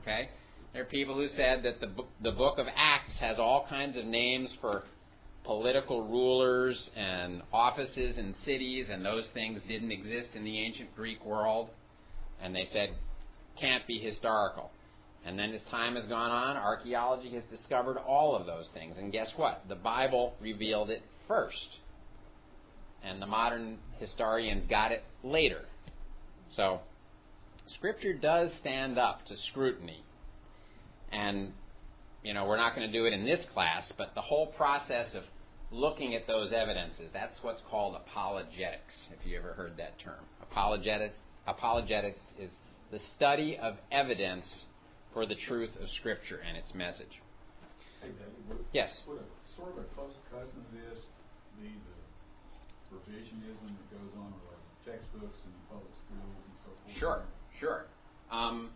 Okay? 0.00 0.30
There 0.72 0.82
are 0.82 0.86
people 0.86 1.14
who 1.14 1.28
said 1.28 1.62
that 1.62 1.80
the 1.80 1.90
the 2.22 2.32
book 2.32 2.58
of 2.58 2.66
Acts 2.76 3.18
has 3.18 3.38
all 3.38 3.66
kinds 3.68 3.96
of 3.96 4.04
names 4.04 4.50
for 4.60 4.84
political 5.44 6.02
rulers 6.02 6.90
and 6.94 7.42
offices 7.52 8.18
and 8.18 8.34
cities, 8.44 8.86
and 8.90 9.02
those 9.02 9.26
things 9.32 9.62
didn't 9.66 9.90
exist 9.90 10.28
in 10.34 10.44
the 10.44 10.58
ancient 10.58 10.94
Greek 10.94 11.24
world. 11.24 11.70
And 12.42 12.54
they 12.54 12.68
said, 12.70 12.90
can't 13.58 13.86
be 13.86 13.98
historical. 13.98 14.70
And 15.24 15.38
then 15.38 15.52
as 15.54 15.62
time 15.70 15.96
has 15.96 16.04
gone 16.04 16.30
on, 16.30 16.56
archaeology 16.56 17.30
has 17.30 17.44
discovered 17.44 17.96
all 17.96 18.36
of 18.36 18.46
those 18.46 18.68
things. 18.74 18.96
And 18.98 19.10
guess 19.10 19.32
what? 19.36 19.62
The 19.68 19.74
Bible 19.74 20.34
revealed 20.40 20.90
it 20.90 21.02
first. 21.26 21.78
And 23.02 23.20
the 23.20 23.26
modern 23.26 23.78
historians 23.98 24.66
got 24.66 24.92
it 24.92 25.02
later. 25.24 25.62
So, 26.54 26.80
Scripture 27.74 28.12
does 28.12 28.50
stand 28.60 28.98
up 28.98 29.24
to 29.26 29.36
scrutiny. 29.50 30.02
And, 31.12 31.52
you 32.22 32.34
know, 32.34 32.46
we're 32.46 32.56
not 32.56 32.74
going 32.74 32.86
to 32.86 32.92
do 32.92 33.06
it 33.06 33.12
in 33.12 33.24
this 33.24 33.44
class, 33.54 33.92
but 33.96 34.14
the 34.14 34.20
whole 34.20 34.46
process 34.48 35.14
of 35.14 35.22
looking 35.70 36.14
at 36.14 36.26
those 36.26 36.52
evidences, 36.52 37.10
that's 37.12 37.38
what's 37.42 37.62
called 37.70 37.96
apologetics, 37.96 38.94
if 39.12 39.26
you 39.26 39.38
ever 39.38 39.52
heard 39.52 39.76
that 39.76 39.98
term. 39.98 40.20
Apologetics, 40.42 41.14
apologetics 41.46 42.20
is 42.38 42.50
the 42.90 42.98
study 43.16 43.58
of 43.60 43.76
evidence 43.92 44.64
for 45.12 45.26
the 45.26 45.34
truth 45.34 45.70
of 45.80 45.88
Scripture 45.90 46.40
and 46.46 46.56
its 46.56 46.74
message. 46.74 47.20
Hey, 48.00 48.08
David, 48.08 48.64
Yes. 48.72 49.02
would 49.06 49.18
a 49.18 49.24
sort 49.56 49.72
of 49.72 49.78
a 49.78 49.84
close 49.94 50.14
cousin 50.30 50.56
of 50.56 50.72
this 50.72 51.04
be 51.60 51.68
the 51.68 52.96
revisionism 52.96 53.68
that 53.68 53.90
goes 53.90 54.12
on 54.16 54.32
with 54.32 54.58
textbooks 54.86 55.38
in 55.44 55.52
public 55.68 55.92
schools 56.06 56.36
and 56.46 56.56
so 56.64 56.70
forth? 56.70 56.96
Sure, 56.96 57.22
sure. 57.60 57.84
Um, 58.30 58.70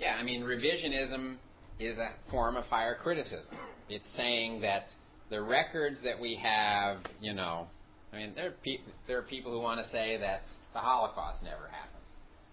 yeah, 0.00 0.16
I 0.18 0.22
mean, 0.22 0.42
revisionism 0.42 1.36
is 1.78 1.98
a 1.98 2.12
form 2.30 2.56
of 2.56 2.64
higher 2.64 2.94
criticism. 2.94 3.54
It's 3.88 4.08
saying 4.16 4.62
that 4.62 4.86
the 5.30 5.42
records 5.42 5.98
that 6.04 6.18
we 6.18 6.40
have, 6.42 6.98
you 7.20 7.34
know, 7.34 7.68
I 8.12 8.16
mean, 8.16 8.32
there 8.34 8.48
are, 8.48 8.54
pe- 8.64 8.80
there 9.06 9.18
are 9.18 9.22
people 9.22 9.52
who 9.52 9.60
want 9.60 9.84
to 9.84 9.90
say 9.92 10.16
that 10.16 10.42
the 10.72 10.80
Holocaust 10.80 11.42
never 11.42 11.68
happened. 11.68 12.02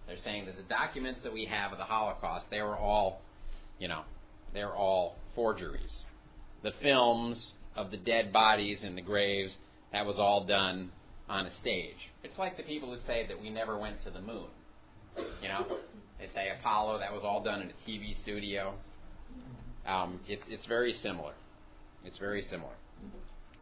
They're 0.07 0.17
saying 0.17 0.45
that 0.45 0.57
the 0.57 0.63
documents 0.63 1.21
that 1.23 1.33
we 1.33 1.45
have 1.45 1.71
of 1.71 1.77
the 1.77 1.83
Holocaust, 1.83 2.45
they 2.51 2.61
were 2.61 2.77
all, 2.77 3.21
you 3.79 3.87
know, 3.87 4.03
they're 4.53 4.75
all 4.75 5.15
forgeries. 5.35 5.93
The 6.63 6.73
films 6.81 7.53
of 7.75 7.91
the 7.91 7.97
dead 7.97 8.33
bodies 8.33 8.79
in 8.83 8.95
the 8.95 9.01
graves, 9.01 9.55
that 9.93 10.05
was 10.05 10.17
all 10.17 10.45
done 10.45 10.91
on 11.29 11.45
a 11.45 11.53
stage. 11.59 12.11
It's 12.23 12.37
like 12.37 12.57
the 12.57 12.63
people 12.63 12.93
who 12.93 12.99
say 13.05 13.25
that 13.27 13.39
we 13.39 13.49
never 13.49 13.77
went 13.77 14.03
to 14.03 14.11
the 14.11 14.21
moon. 14.21 14.47
You 15.41 15.49
know, 15.49 15.77
they 16.20 16.28
say 16.28 16.47
Apollo, 16.59 16.99
that 16.99 17.13
was 17.13 17.22
all 17.24 17.43
done 17.43 17.61
in 17.61 17.70
a 17.70 17.89
TV 17.89 18.20
studio. 18.22 18.74
Um, 19.86 20.20
it's, 20.28 20.43
it's 20.49 20.65
very 20.65 20.93
similar. 20.93 21.34
It's 22.03 22.18
very 22.18 22.41
similar. 22.41 22.74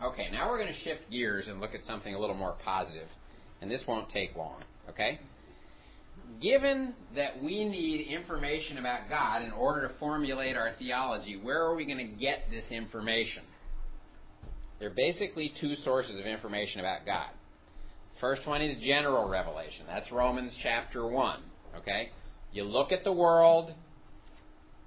Okay, 0.03 0.28
now 0.32 0.49
we're 0.49 0.58
going 0.58 0.74
to 0.74 0.80
shift 0.82 1.10
gears 1.10 1.47
and 1.47 1.60
look 1.60 1.74
at 1.74 1.86
something 1.86 2.14
a 2.14 2.20
little 2.20 2.36
more 2.36 2.56
positive, 2.64 3.08
and 3.62 3.72
this 3.72 3.82
won't 3.88 4.10
take 4.10 4.36
long. 4.36 4.62
Okay? 4.89 5.20
Given 6.41 6.93
that 7.16 7.41
we 7.41 7.64
need 7.66 8.08
information 8.08 8.78
about 8.78 9.10
God 9.10 9.41
in 9.41 9.51
order 9.51 9.88
to 9.88 9.93
formulate 9.99 10.56
our 10.56 10.72
theology, 10.78 11.39
where 11.41 11.64
are 11.64 11.76
we 11.76 11.86
going 11.86 11.97
to 11.97 12.03
get 12.20 12.49
this 12.49 12.66
information? 12.72 13.43
There 14.80 14.89
are 14.89 14.93
basically 14.93 15.53
two 15.62 15.76
sources 15.78 16.20
of 16.20 16.26
information 16.26 16.82
about 16.82 17.06
God. 17.06 17.30
First 18.20 18.45
one 18.47 18.62
is 18.62 18.78
general 18.84 19.28
revelation. 19.28 19.86
That's 19.88 20.12
Romans 20.12 20.56
chapter 20.62 21.08
1. 21.08 21.39
Okay? 21.78 22.10
You 22.56 22.64
look 22.64 22.93
at 22.93 23.03
the 23.03 23.12
world 23.12 23.74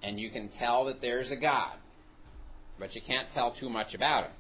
and 0.03 0.19
you 0.19 0.31
can 0.31 0.49
tell 0.49 0.87
that 0.87 1.03
there's 1.03 1.31
a 1.31 1.37
God, 1.37 1.75
but 2.79 2.95
you 2.95 3.03
can't 3.07 3.29
tell 3.35 3.55
too 3.55 3.69
much 3.69 3.93
about 3.93 4.25
him. 4.25 4.33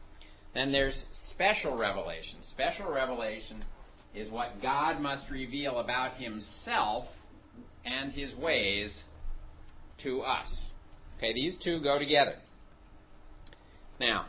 Then 0.54 0.72
there's 0.72 1.04
special 1.28 1.76
revelation. 1.76 2.38
Special 2.50 2.90
revelation 2.90 3.66
is 4.14 4.30
what 4.30 4.62
God 4.62 5.00
must 5.02 5.28
reveal 5.30 5.78
about 5.78 6.16
himself 6.16 7.04
and 7.84 8.12
his 8.12 8.34
ways 8.34 8.96
to 10.04 10.22
us. 10.22 10.62
Okay, 11.18 11.34
these 11.34 11.58
two 11.62 11.80
go 11.82 11.98
together. 11.98 12.36
Now, 14.00 14.28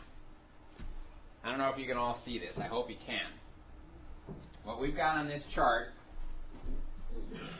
I 1.42 1.48
don't 1.48 1.58
know 1.58 1.70
if 1.70 1.78
you 1.78 1.86
can 1.86 1.96
all 1.96 2.20
see 2.26 2.38
this. 2.38 2.54
I 2.58 2.66
hope 2.66 2.90
you 2.90 2.96
can. 3.06 4.36
What 4.64 4.78
we've 4.78 4.94
got 4.94 5.16
on 5.16 5.26
this 5.26 5.42
chart 5.54 5.88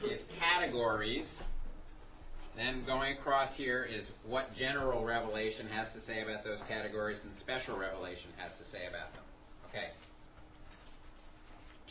is 0.04 0.20
categories. 0.38 1.26
Then 2.56 2.84
going 2.84 3.16
across 3.16 3.50
here 3.56 3.84
is 3.84 4.06
what 4.26 4.54
general 4.56 5.04
revelation 5.04 5.66
has 5.68 5.86
to 5.94 6.04
say 6.06 6.22
about 6.22 6.44
those 6.44 6.58
categories 6.68 7.18
and 7.24 7.32
special 7.40 7.78
revelation 7.78 8.30
has 8.36 8.50
to 8.58 8.70
say 8.70 8.86
about 8.88 9.12
them. 9.14 9.22
Okay. 9.68 9.90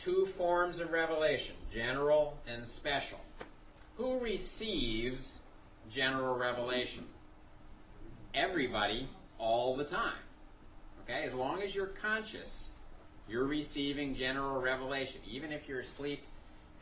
Two 0.04 0.28
forms 0.36 0.80
of 0.80 0.90
revelation, 0.90 1.54
general 1.74 2.34
and 2.46 2.64
special. 2.76 3.18
Who 3.96 4.20
receives 4.20 5.20
general 5.92 6.38
revelation? 6.38 7.04
Everybody, 8.34 9.08
all 9.38 9.76
the 9.76 9.84
time. 9.84 10.22
Okay? 11.04 11.24
As 11.26 11.34
long 11.34 11.62
as 11.62 11.74
you're 11.74 11.90
conscious, 12.00 12.48
you're 13.28 13.46
receiving 13.46 14.14
general 14.16 14.60
revelation. 14.60 15.16
Even 15.28 15.52
if 15.52 15.62
you're 15.66 15.80
asleep 15.80 16.20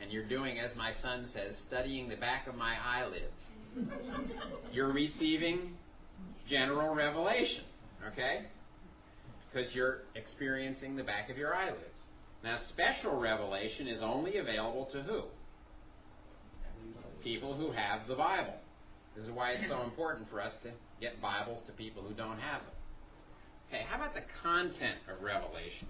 and 0.01 0.13
you're 0.13 0.29
doing, 0.29 0.59
as 0.59 0.71
my 0.77 0.93
son 1.03 1.29
says, 1.33 1.55
studying 1.67 2.09
the 2.09 2.17
back 2.17 2.47
of 2.47 2.55
my 2.55 2.77
eyelids, 2.85 3.91
you're 4.73 4.93
receiving 4.93 5.75
general 6.49 6.95
revelation. 6.95 7.65
Okay? 8.13 8.47
Because 9.53 9.75
you're 9.75 10.03
experiencing 10.15 10.97
the 10.97 11.03
back 11.03 11.31
of 11.31 11.37
your 11.37 11.55
eyelids. 11.55 11.83
Now, 12.45 12.59
special 12.69 13.19
revelation 13.19 13.89
is 13.89 14.03
only 14.03 14.37
available 14.37 14.89
to 14.93 15.03
who? 15.03 15.23
People 17.23 17.55
who 17.55 17.73
have 17.73 18.07
the 18.07 18.15
Bible. 18.15 18.55
This 19.17 19.25
is 19.25 19.31
why 19.33 19.53
it's 19.53 19.69
so 19.69 19.83
important 19.83 20.31
for 20.31 20.41
us 20.41 20.53
to 20.63 20.71
get 21.01 21.21
Bibles 21.21 21.61
to 21.67 21.73
people 21.73 22.03
who 22.03 22.15
don't 22.15 22.39
have 22.39 22.61
them. 22.63 22.75
Okay, 23.69 23.85
how 23.89 23.97
about 23.97 24.15
the 24.15 24.23
content 24.43 24.99
of 25.13 25.23
Revelation? 25.23 25.89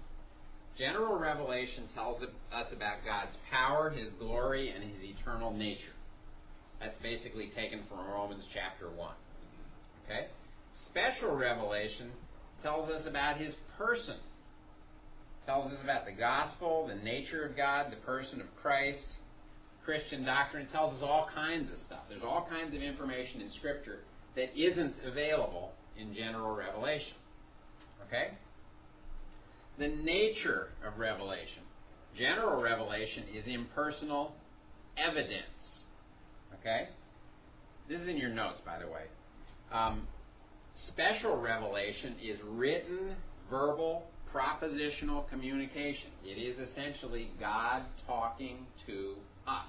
General 0.79 1.19
revelation 1.19 1.83
tells 1.93 2.23
us 2.23 2.67
about 2.73 3.03
God's 3.05 3.35
power, 3.51 3.89
His 3.89 4.07
glory, 4.17 4.71
and 4.71 4.81
His 4.81 5.03
eternal 5.03 5.51
nature. 5.51 5.91
That's 6.79 6.97
basically 7.03 7.51
taken 7.53 7.81
from 7.89 8.07
Romans 8.07 8.45
chapter 8.53 8.89
1. 8.89 9.11
Okay? 10.05 10.27
Special 10.89 11.35
revelation 11.35 12.11
tells 12.63 12.89
us 12.89 13.01
about 13.05 13.37
His 13.37 13.53
person. 13.77 14.15
Tells 15.45 15.69
us 15.73 15.79
about 15.83 16.05
the 16.05 16.13
gospel, 16.13 16.87
the 16.87 17.03
nature 17.03 17.43
of 17.43 17.57
God, 17.57 17.91
the 17.91 17.97
person 18.05 18.39
of 18.39 18.47
Christ, 18.61 19.05
Christian 19.83 20.23
doctrine. 20.23 20.67
Tells 20.71 20.95
us 20.95 21.01
all 21.03 21.27
kinds 21.35 21.69
of 21.73 21.77
stuff. 21.79 22.03
There's 22.07 22.23
all 22.23 22.47
kinds 22.49 22.73
of 22.73 22.81
information 22.81 23.41
in 23.41 23.49
Scripture 23.57 23.99
that 24.37 24.57
isn't 24.57 24.95
available 25.05 25.73
in 25.97 26.15
general 26.15 26.55
revelation. 26.55 27.15
Okay? 28.07 28.29
The 29.79 29.87
nature 29.87 30.67
of 30.85 30.99
revelation. 30.99 31.63
General 32.17 32.61
revelation 32.61 33.23
is 33.33 33.45
impersonal 33.47 34.35
evidence. 34.97 35.85
Okay? 36.59 36.89
This 37.87 38.01
is 38.01 38.07
in 38.07 38.17
your 38.17 38.29
notes, 38.29 38.59
by 38.65 38.77
the 38.77 38.87
way. 38.87 39.03
Um, 39.71 40.07
special 40.75 41.37
revelation 41.37 42.15
is 42.21 42.37
written, 42.45 43.15
verbal, 43.49 44.03
propositional 44.33 45.27
communication. 45.29 46.11
It 46.23 46.37
is 46.37 46.57
essentially 46.69 47.31
God 47.39 47.83
talking 48.05 48.67
to 48.85 49.15
us. 49.47 49.67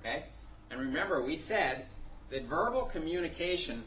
Okay? 0.00 0.26
And 0.70 0.80
remember, 0.80 1.24
we 1.24 1.42
said 1.48 1.86
that 2.30 2.48
verbal 2.48 2.88
communication 2.92 3.84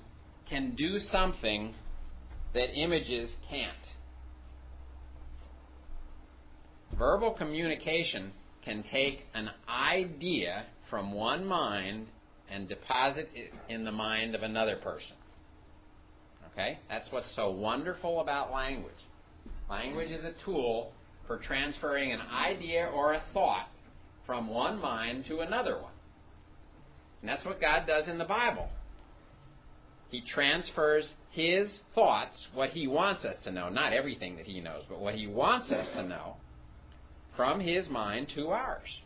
can 0.50 0.76
do 0.76 1.00
something 1.00 1.74
that 2.54 2.78
images 2.78 3.32
can't. 3.50 3.72
Verbal 6.98 7.32
communication 7.32 8.32
can 8.64 8.84
take 8.84 9.26
an 9.34 9.50
idea 9.68 10.66
from 10.90 11.14
one 11.14 11.46
mind 11.46 12.08
and 12.50 12.68
deposit 12.68 13.30
it 13.34 13.54
in 13.70 13.86
the 13.86 13.92
mind 13.92 14.36
of 14.36 14.44
another 14.44 14.76
person. 14.76 15.16
Okay? 16.52 16.80
That's 16.90 17.12
what's 17.12 17.34
so 17.36 17.50
wonderful 17.50 18.20
about 18.20 18.52
language. 18.52 18.94
Language 19.70 20.12
is 20.12 20.24
a 20.26 20.34
tool 20.44 20.92
for 21.28 21.38
transferring 21.38 22.12
an 22.12 22.20
idea 22.22 22.92
or 22.94 23.14
a 23.14 23.24
thought 23.34 23.70
from 24.26 24.50
one 24.50 24.80
mind 24.80 25.26
to 25.28 25.40
another 25.40 25.76
one. 25.76 25.94
And 27.22 27.30
that's 27.30 27.46
what 27.46 27.62
God 27.62 27.88
does 27.88 28.08
in 28.08 28.18
the 28.18 28.26
Bible. 28.26 28.70
He 30.10 30.22
transfers 30.22 31.14
His 31.32 31.80
thoughts, 31.96 32.48
what 32.54 32.72
He 32.72 32.88
wants 32.88 33.24
us 33.24 33.38
to 33.46 33.52
know, 33.52 33.70
not 33.70 33.94
everything 33.94 34.36
that 34.36 34.46
He 34.46 34.60
knows, 34.60 34.84
but 34.90 35.00
what 35.00 35.16
He 35.16 35.28
wants 35.28 35.72
us 35.72 35.88
to 35.94 36.04
know, 36.04 36.36
from 37.36 37.60
his 37.60 37.90
mind 37.90 38.28
to 38.36 38.50
ours. 38.50 39.00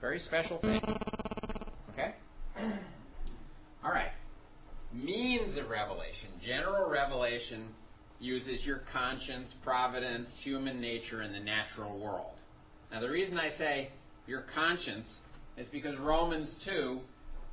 Very 0.00 0.20
special 0.20 0.58
thing. 0.58 0.80
Okay? 1.92 2.14
All 3.84 3.90
right. 3.90 4.12
Means 4.92 5.58
of 5.58 5.68
revelation. 5.68 6.30
General 6.44 6.88
revelation 6.90 7.68
uses 8.18 8.64
your 8.64 8.82
conscience, 8.92 9.50
providence, 9.62 10.28
human 10.42 10.80
nature, 10.80 11.20
and 11.20 11.34
the 11.34 11.40
natural 11.40 11.98
world. 11.98 12.34
Now, 12.92 13.00
the 13.00 13.08
reason 13.08 13.38
I 13.38 13.56
say 13.56 13.90
your 14.26 14.44
conscience 14.54 15.06
is 15.56 15.66
because 15.72 15.98
Romans 15.98 16.48
2 16.64 17.00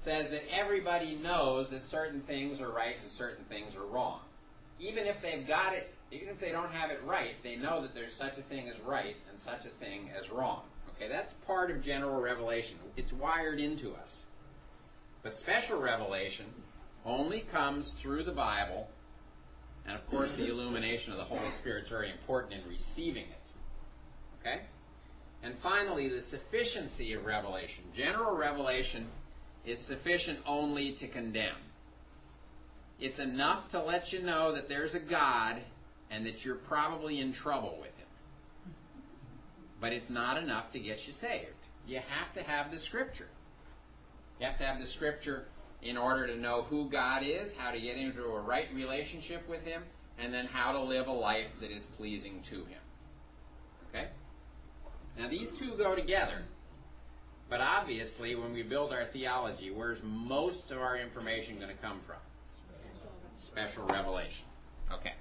says 0.03 0.27
that 0.31 0.41
everybody 0.53 1.15
knows 1.15 1.67
that 1.71 1.81
certain 1.91 2.21
things 2.21 2.59
are 2.59 2.71
right 2.71 2.95
and 3.01 3.11
certain 3.17 3.45
things 3.45 3.75
are 3.75 3.85
wrong. 3.85 4.21
Even 4.79 5.05
if 5.05 5.15
they've 5.21 5.47
got 5.47 5.73
it 5.73 5.93
even 6.11 6.29
if 6.29 6.39
they 6.39 6.51
don't 6.51 6.71
have 6.71 6.89
it 6.89 6.99
right, 7.05 7.35
they 7.43 7.55
know 7.55 7.81
that 7.81 7.93
there's 7.93 8.13
such 8.17 8.37
a 8.37 8.47
thing 8.49 8.69
as 8.69 8.75
right 8.85 9.15
and 9.29 9.39
such 9.43 9.65
a 9.65 9.79
thing 9.79 10.09
as 10.09 10.29
wrong. 10.31 10.63
Okay, 10.95 11.07
that's 11.09 11.31
part 11.45 11.69
of 11.69 11.83
general 11.83 12.21
revelation. 12.21 12.77
It's 12.95 13.11
wired 13.13 13.59
into 13.59 13.91
us. 13.91 14.09
But 15.23 15.33
special 15.37 15.79
revelation 15.79 16.45
only 17.05 17.45
comes 17.51 17.91
through 18.01 18.23
the 18.23 18.31
Bible, 18.31 18.87
and 19.85 19.97
of 19.97 20.05
course, 20.09 20.29
the 20.37 20.47
illumination 20.47 21.11
of 21.11 21.17
the 21.17 21.25
Holy 21.25 21.49
Spirit 21.59 21.83
is 21.83 21.89
very 21.89 22.11
important 22.11 22.53
in 22.53 22.69
receiving 22.69 23.25
it. 23.25 23.37
Okay? 24.39 24.61
And 25.43 25.55
finally, 25.61 26.09
the 26.09 26.23
sufficiency 26.29 27.13
of 27.13 27.25
revelation. 27.25 27.83
General 27.95 28.35
revelation 28.35 29.07
is 29.65 29.77
sufficient 29.87 30.39
only 30.47 30.95
to 30.99 31.07
condemn. 31.07 31.55
It's 32.99 33.19
enough 33.19 33.69
to 33.71 33.83
let 33.83 34.11
you 34.11 34.23
know 34.23 34.55
that 34.55 34.67
there's 34.67 34.93
a 34.93 34.99
God 34.99 35.61
and 36.11 36.25
that 36.25 36.43
you're 36.43 36.55
probably 36.55 37.19
in 37.19 37.33
trouble 37.33 37.77
with 37.79 37.91
him. 37.95 38.73
But 39.79 39.93
it's 39.93 40.09
not 40.09 40.41
enough 40.41 40.71
to 40.73 40.79
get 40.79 40.97
you 41.05 41.13
saved. 41.21 41.51
You 41.85 41.97
have 41.97 42.33
to 42.35 42.43
have 42.43 42.71
the 42.71 42.79
Scripture. 42.87 43.27
You 44.39 44.47
have 44.47 44.57
to 44.59 44.65
have 44.65 44.79
the 44.79 44.87
Scripture 44.95 45.45
in 45.81 45.97
order 45.97 46.27
to 46.27 46.37
know 46.37 46.63
who 46.63 46.89
God 46.89 47.23
is, 47.23 47.49
how 47.57 47.71
to 47.71 47.79
get 47.79 47.97
into 47.97 48.23
a 48.23 48.41
right 48.41 48.67
relationship 48.73 49.47
with 49.47 49.61
Him, 49.61 49.83
and 50.19 50.33
then 50.33 50.45
how 50.45 50.71
to 50.71 50.81
live 50.81 51.07
a 51.07 51.11
life 51.11 51.47
that 51.61 51.71
is 51.71 51.83
pleasing 51.97 52.41
to 52.49 52.55
Him. 52.65 52.81
Okay? 53.89 54.07
Now, 55.17 55.29
these 55.29 55.49
two 55.59 55.77
go 55.77 55.95
together. 55.95 56.43
But 57.49 57.61
obviously, 57.61 58.35
when 58.35 58.53
we 58.53 58.63
build 58.63 58.91
our 58.91 59.05
theology, 59.13 59.71
where's 59.71 59.99
most 60.03 60.69
of 60.69 60.79
our 60.79 60.97
information 60.97 61.55
going 61.55 61.73
to 61.73 61.81
come 61.81 62.01
from? 62.05 62.17
Special 63.47 63.85
revelation. 63.87 64.43
Okay. 64.91 65.13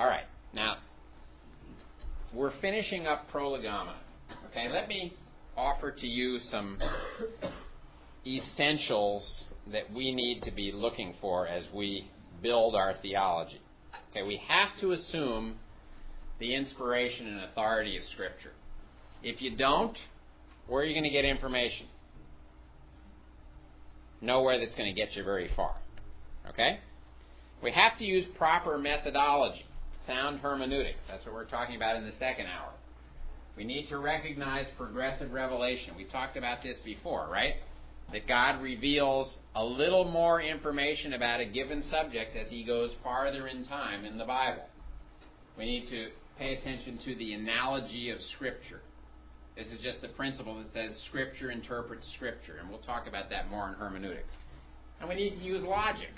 All 0.00 0.06
right. 0.06 0.24
Now, 0.54 0.78
we're 2.32 2.58
finishing 2.62 3.06
up 3.06 3.28
prolegomena. 3.30 3.96
Okay, 4.50 4.66
let 4.72 4.88
me 4.88 5.12
offer 5.58 5.90
to 5.90 6.06
you 6.06 6.38
some 6.50 6.78
essentials 8.26 9.48
that 9.70 9.92
we 9.92 10.14
need 10.14 10.42
to 10.44 10.50
be 10.52 10.72
looking 10.72 11.16
for 11.20 11.46
as 11.46 11.64
we 11.74 12.08
build 12.42 12.74
our 12.74 12.94
theology. 13.02 13.60
Okay, 14.10 14.22
we 14.22 14.40
have 14.48 14.70
to 14.80 14.92
assume 14.92 15.56
the 16.38 16.54
inspiration 16.54 17.26
and 17.26 17.44
authority 17.50 17.98
of 17.98 18.04
Scripture. 18.04 18.52
If 19.22 19.42
you 19.42 19.54
don't, 19.54 19.98
where 20.66 20.80
are 20.80 20.86
you 20.86 20.94
going 20.94 21.04
to 21.04 21.10
get 21.10 21.26
information? 21.26 21.84
Nowhere 24.22 24.58
that's 24.58 24.74
going 24.74 24.94
to 24.94 24.98
get 24.98 25.14
you 25.14 25.24
very 25.24 25.50
far. 25.54 25.74
Okay? 26.48 26.78
We 27.62 27.70
have 27.72 27.98
to 27.98 28.04
use 28.06 28.24
proper 28.38 28.78
methodology, 28.78 29.66
sound 30.10 30.40
hermeneutics. 30.40 30.98
That's 31.08 31.24
what 31.24 31.34
we're 31.34 31.44
talking 31.44 31.76
about 31.76 31.94
in 31.94 32.04
the 32.04 32.16
second 32.18 32.46
hour. 32.46 32.72
We 33.56 33.62
need 33.62 33.88
to 33.90 33.98
recognize 33.98 34.66
progressive 34.76 35.30
revelation. 35.32 35.94
We 35.96 36.04
talked 36.04 36.36
about 36.36 36.62
this 36.64 36.78
before, 36.84 37.28
right? 37.30 37.54
That 38.12 38.26
God 38.26 38.60
reveals 38.60 39.32
a 39.54 39.64
little 39.64 40.04
more 40.04 40.40
information 40.40 41.12
about 41.12 41.40
a 41.40 41.44
given 41.44 41.84
subject 41.90 42.36
as 42.36 42.50
he 42.50 42.64
goes 42.64 42.90
farther 43.04 43.46
in 43.46 43.64
time 43.66 44.04
in 44.04 44.18
the 44.18 44.24
Bible. 44.24 44.64
We 45.56 45.64
need 45.64 45.88
to 45.90 46.08
pay 46.38 46.54
attention 46.54 46.98
to 47.04 47.14
the 47.14 47.34
analogy 47.34 48.10
of 48.10 48.18
Scripture. 48.34 48.80
This 49.56 49.68
is 49.68 49.78
just 49.80 50.00
the 50.00 50.08
principle 50.08 50.56
that 50.56 50.72
says 50.72 51.00
Scripture 51.08 51.52
interprets 51.52 52.08
Scripture, 52.16 52.56
and 52.60 52.68
we'll 52.68 52.78
talk 52.80 53.06
about 53.06 53.30
that 53.30 53.48
more 53.48 53.68
in 53.68 53.74
hermeneutics. 53.74 54.32
And 54.98 55.08
we 55.08 55.14
need 55.14 55.38
to 55.38 55.44
use 55.44 55.62
logic. 55.62 56.10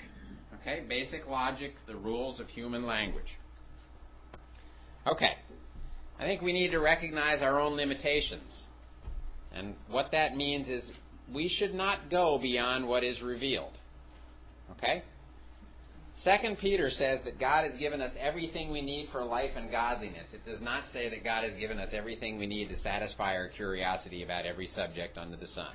Okay, 0.61 0.83
basic 0.87 1.27
logic, 1.27 1.75
the 1.87 1.95
rules 1.95 2.39
of 2.39 2.47
human 2.47 2.85
language. 2.87 3.37
Okay, 5.05 5.33
I 6.19 6.23
think 6.23 6.41
we 6.41 6.53
need 6.53 6.71
to 6.71 6.79
recognize 6.79 7.41
our 7.41 7.59
own 7.59 7.75
limitations. 7.75 8.49
And 9.53 9.75
what 9.89 10.11
that 10.11 10.35
means 10.35 10.67
is 10.67 10.83
we 11.33 11.49
should 11.49 11.73
not 11.73 12.09
go 12.09 12.39
beyond 12.41 12.87
what 12.87 13.03
is 13.03 13.21
revealed. 13.21 13.73
Okay? 14.71 15.03
Second 16.23 16.57
Peter 16.59 16.89
says 16.89 17.19
that 17.25 17.39
God 17.39 17.69
has 17.69 17.79
given 17.79 17.99
us 17.99 18.11
everything 18.19 18.71
we 18.71 18.81
need 18.81 19.09
for 19.11 19.23
life 19.23 19.51
and 19.55 19.69
godliness. 19.71 20.27
It 20.31 20.45
does 20.49 20.61
not 20.61 20.83
say 20.93 21.09
that 21.09 21.23
God 21.23 21.43
has 21.43 21.59
given 21.59 21.79
us 21.79 21.89
everything 21.91 22.37
we 22.37 22.47
need 22.47 22.69
to 22.69 22.79
satisfy 22.81 23.33
our 23.35 23.49
curiosity 23.49 24.23
about 24.23 24.45
every 24.45 24.67
subject 24.67 25.17
under 25.17 25.35
the 25.35 25.47
sun. 25.47 25.73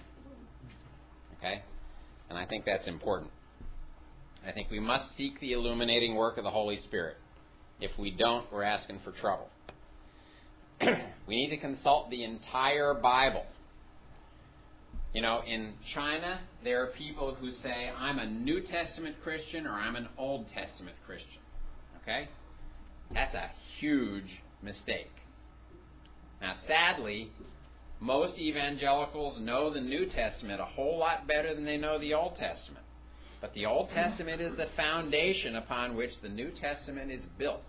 Okay? 1.39 1.63
And 2.31 2.39
I 2.39 2.47
think 2.47 2.65
that's 2.65 2.89
important. 2.89 3.31
I 4.47 4.53
think 4.53 4.71
we 4.71 4.81
must 4.81 5.17
seek 5.17 5.39
the 5.41 5.53
illuminating 5.53 6.15
work 6.15 6.39
of 6.39 6.45
the 6.45 6.51
Holy 6.51 6.79
Spirit. 6.79 7.17
If 7.81 7.93
we 7.99 8.11
don't, 8.11 8.51
we're 8.53 8.65
asking 8.65 9.01
for 9.05 9.13
trouble. 9.13 9.49
we 11.27 11.37
need 11.37 11.51
to 11.51 11.57
consult 11.57 12.11
the 12.11 12.25
entire 12.25 12.95
Bible. 12.95 13.47
You 15.15 15.23
know, 15.23 15.43
in 15.47 15.75
China, 15.95 16.41
there 16.65 16.83
are 16.83 16.89
people 16.89 17.35
who 17.35 17.53
say, 17.53 17.91
I'm 17.97 18.19
a 18.19 18.27
New 18.27 18.61
Testament 18.61 19.17
Christian 19.23 19.67
or 19.67 19.73
I'm 19.73 19.97
an 19.97 20.09
Old 20.19 20.47
Testament 20.53 20.97
Christian. 21.07 21.41
Okay? 22.03 22.29
That's 23.15 23.35
a 23.35 23.51
huge 23.79 24.41
mistake. 24.63 25.11
Now, 26.41 26.55
sadly, 26.67 27.31
most 28.01 28.39
evangelicals 28.39 29.41
know 29.41 29.73
the 29.73 29.81
New 29.81 30.07
Testament 30.07 30.61
a 30.61 30.65
whole 30.65 30.99
lot 30.99 31.27
better 31.27 31.55
than 31.55 31.65
they 31.65 31.77
know 31.77 31.99
the 31.99 32.15
Old 32.15 32.37
Testament. 32.37 32.85
But 33.41 33.55
the 33.55 33.67
Old 33.67 33.91
Testament 33.91 34.41
is 34.41 34.57
the 34.57 34.69
foundation 34.77 35.57
upon 35.57 35.97
which 35.97 36.21
the 36.21 36.29
New 36.29 36.51
Testament 36.51 37.11
is 37.11 37.23
built. 37.39 37.63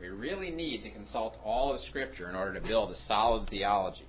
We 0.00 0.08
really 0.08 0.50
need 0.50 0.82
to 0.84 0.90
consult 0.90 1.36
all 1.44 1.74
of 1.74 1.80
Scripture 1.82 2.30
in 2.30 2.34
order 2.34 2.58
to 2.58 2.66
build 2.66 2.90
a 2.90 2.96
solid 3.06 3.50
theology. 3.50 4.08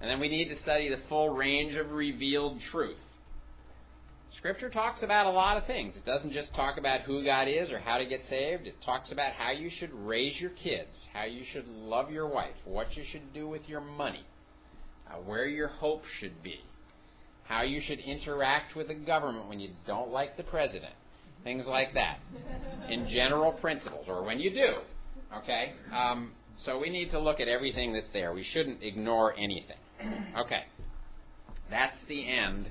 And 0.00 0.10
then 0.10 0.20
we 0.20 0.28
need 0.28 0.48
to 0.48 0.56
study 0.62 0.88
the 0.88 1.00
full 1.08 1.30
range 1.30 1.74
of 1.74 1.90
revealed 1.90 2.60
truth. 2.70 2.98
Scripture 4.36 4.70
talks 4.70 5.02
about 5.02 5.26
a 5.26 5.30
lot 5.30 5.56
of 5.56 5.66
things. 5.66 5.96
It 5.96 6.06
doesn't 6.06 6.32
just 6.32 6.54
talk 6.54 6.78
about 6.78 7.02
who 7.02 7.24
God 7.24 7.48
is 7.48 7.70
or 7.70 7.78
how 7.78 7.98
to 7.98 8.06
get 8.06 8.20
saved. 8.28 8.66
It 8.66 8.76
talks 8.84 9.10
about 9.12 9.32
how 9.32 9.50
you 9.50 9.70
should 9.78 9.92
raise 9.92 10.40
your 10.40 10.50
kids, 10.50 11.06
how 11.12 11.24
you 11.24 11.44
should 11.52 11.66
love 11.66 12.10
your 12.10 12.28
wife, 12.28 12.54
what 12.64 12.96
you 12.96 13.04
should 13.10 13.34
do 13.34 13.48
with 13.48 13.68
your 13.68 13.80
money, 13.80 14.24
uh, 15.10 15.16
where 15.16 15.46
your 15.46 15.68
hope 15.68 16.04
should 16.18 16.42
be, 16.42 16.60
how 17.50 17.62
you 17.62 17.80
should 17.80 17.98
interact 17.98 18.76
with 18.76 18.86
the 18.86 18.94
government 18.94 19.48
when 19.48 19.58
you 19.58 19.70
don't 19.84 20.12
like 20.12 20.36
the 20.36 20.42
president, 20.44 20.94
things 21.42 21.64
like 21.66 21.92
that, 21.94 22.20
in 22.88 23.08
general 23.08 23.50
principles, 23.50 24.04
or 24.06 24.22
when 24.22 24.38
you 24.38 24.50
do. 24.50 24.74
Okay? 25.36 25.72
Um, 25.92 26.30
so 26.64 26.78
we 26.78 26.90
need 26.90 27.10
to 27.10 27.18
look 27.18 27.40
at 27.40 27.48
everything 27.48 27.92
that's 27.92 28.06
there. 28.12 28.32
We 28.32 28.44
shouldn't 28.44 28.84
ignore 28.84 29.34
anything. 29.34 29.76
Okay. 30.38 30.62
That's 31.70 31.96
the 32.06 32.24
end 32.24 32.68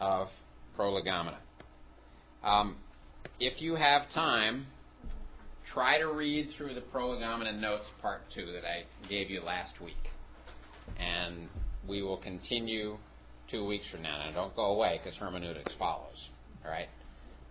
of 0.00 0.28
prolegomena. 0.74 1.38
Um, 2.42 2.76
if 3.38 3.60
you 3.60 3.74
have 3.74 4.10
time, 4.14 4.68
try 5.70 5.98
to 5.98 6.06
read 6.06 6.48
through 6.56 6.74
the 6.74 6.80
prolegomena 6.80 7.52
notes 7.52 7.84
part 8.00 8.22
two 8.34 8.46
that 8.52 8.64
I 8.64 8.84
gave 9.06 9.28
you 9.28 9.42
last 9.42 9.82
week. 9.82 10.12
And 10.98 11.48
we 11.86 12.02
will 12.02 12.16
continue 12.16 12.96
two 13.50 13.66
weeks 13.66 13.84
from 13.90 14.02
now. 14.02 14.18
Now, 14.18 14.32
don't 14.32 14.56
go 14.56 14.66
away 14.66 15.00
because 15.02 15.18
hermeneutics 15.18 15.72
follows. 15.78 16.16
All 16.64 16.70
right? 16.70 16.88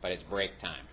But 0.02 0.12
it's 0.12 0.24
break 0.24 0.60
time. 0.60 0.86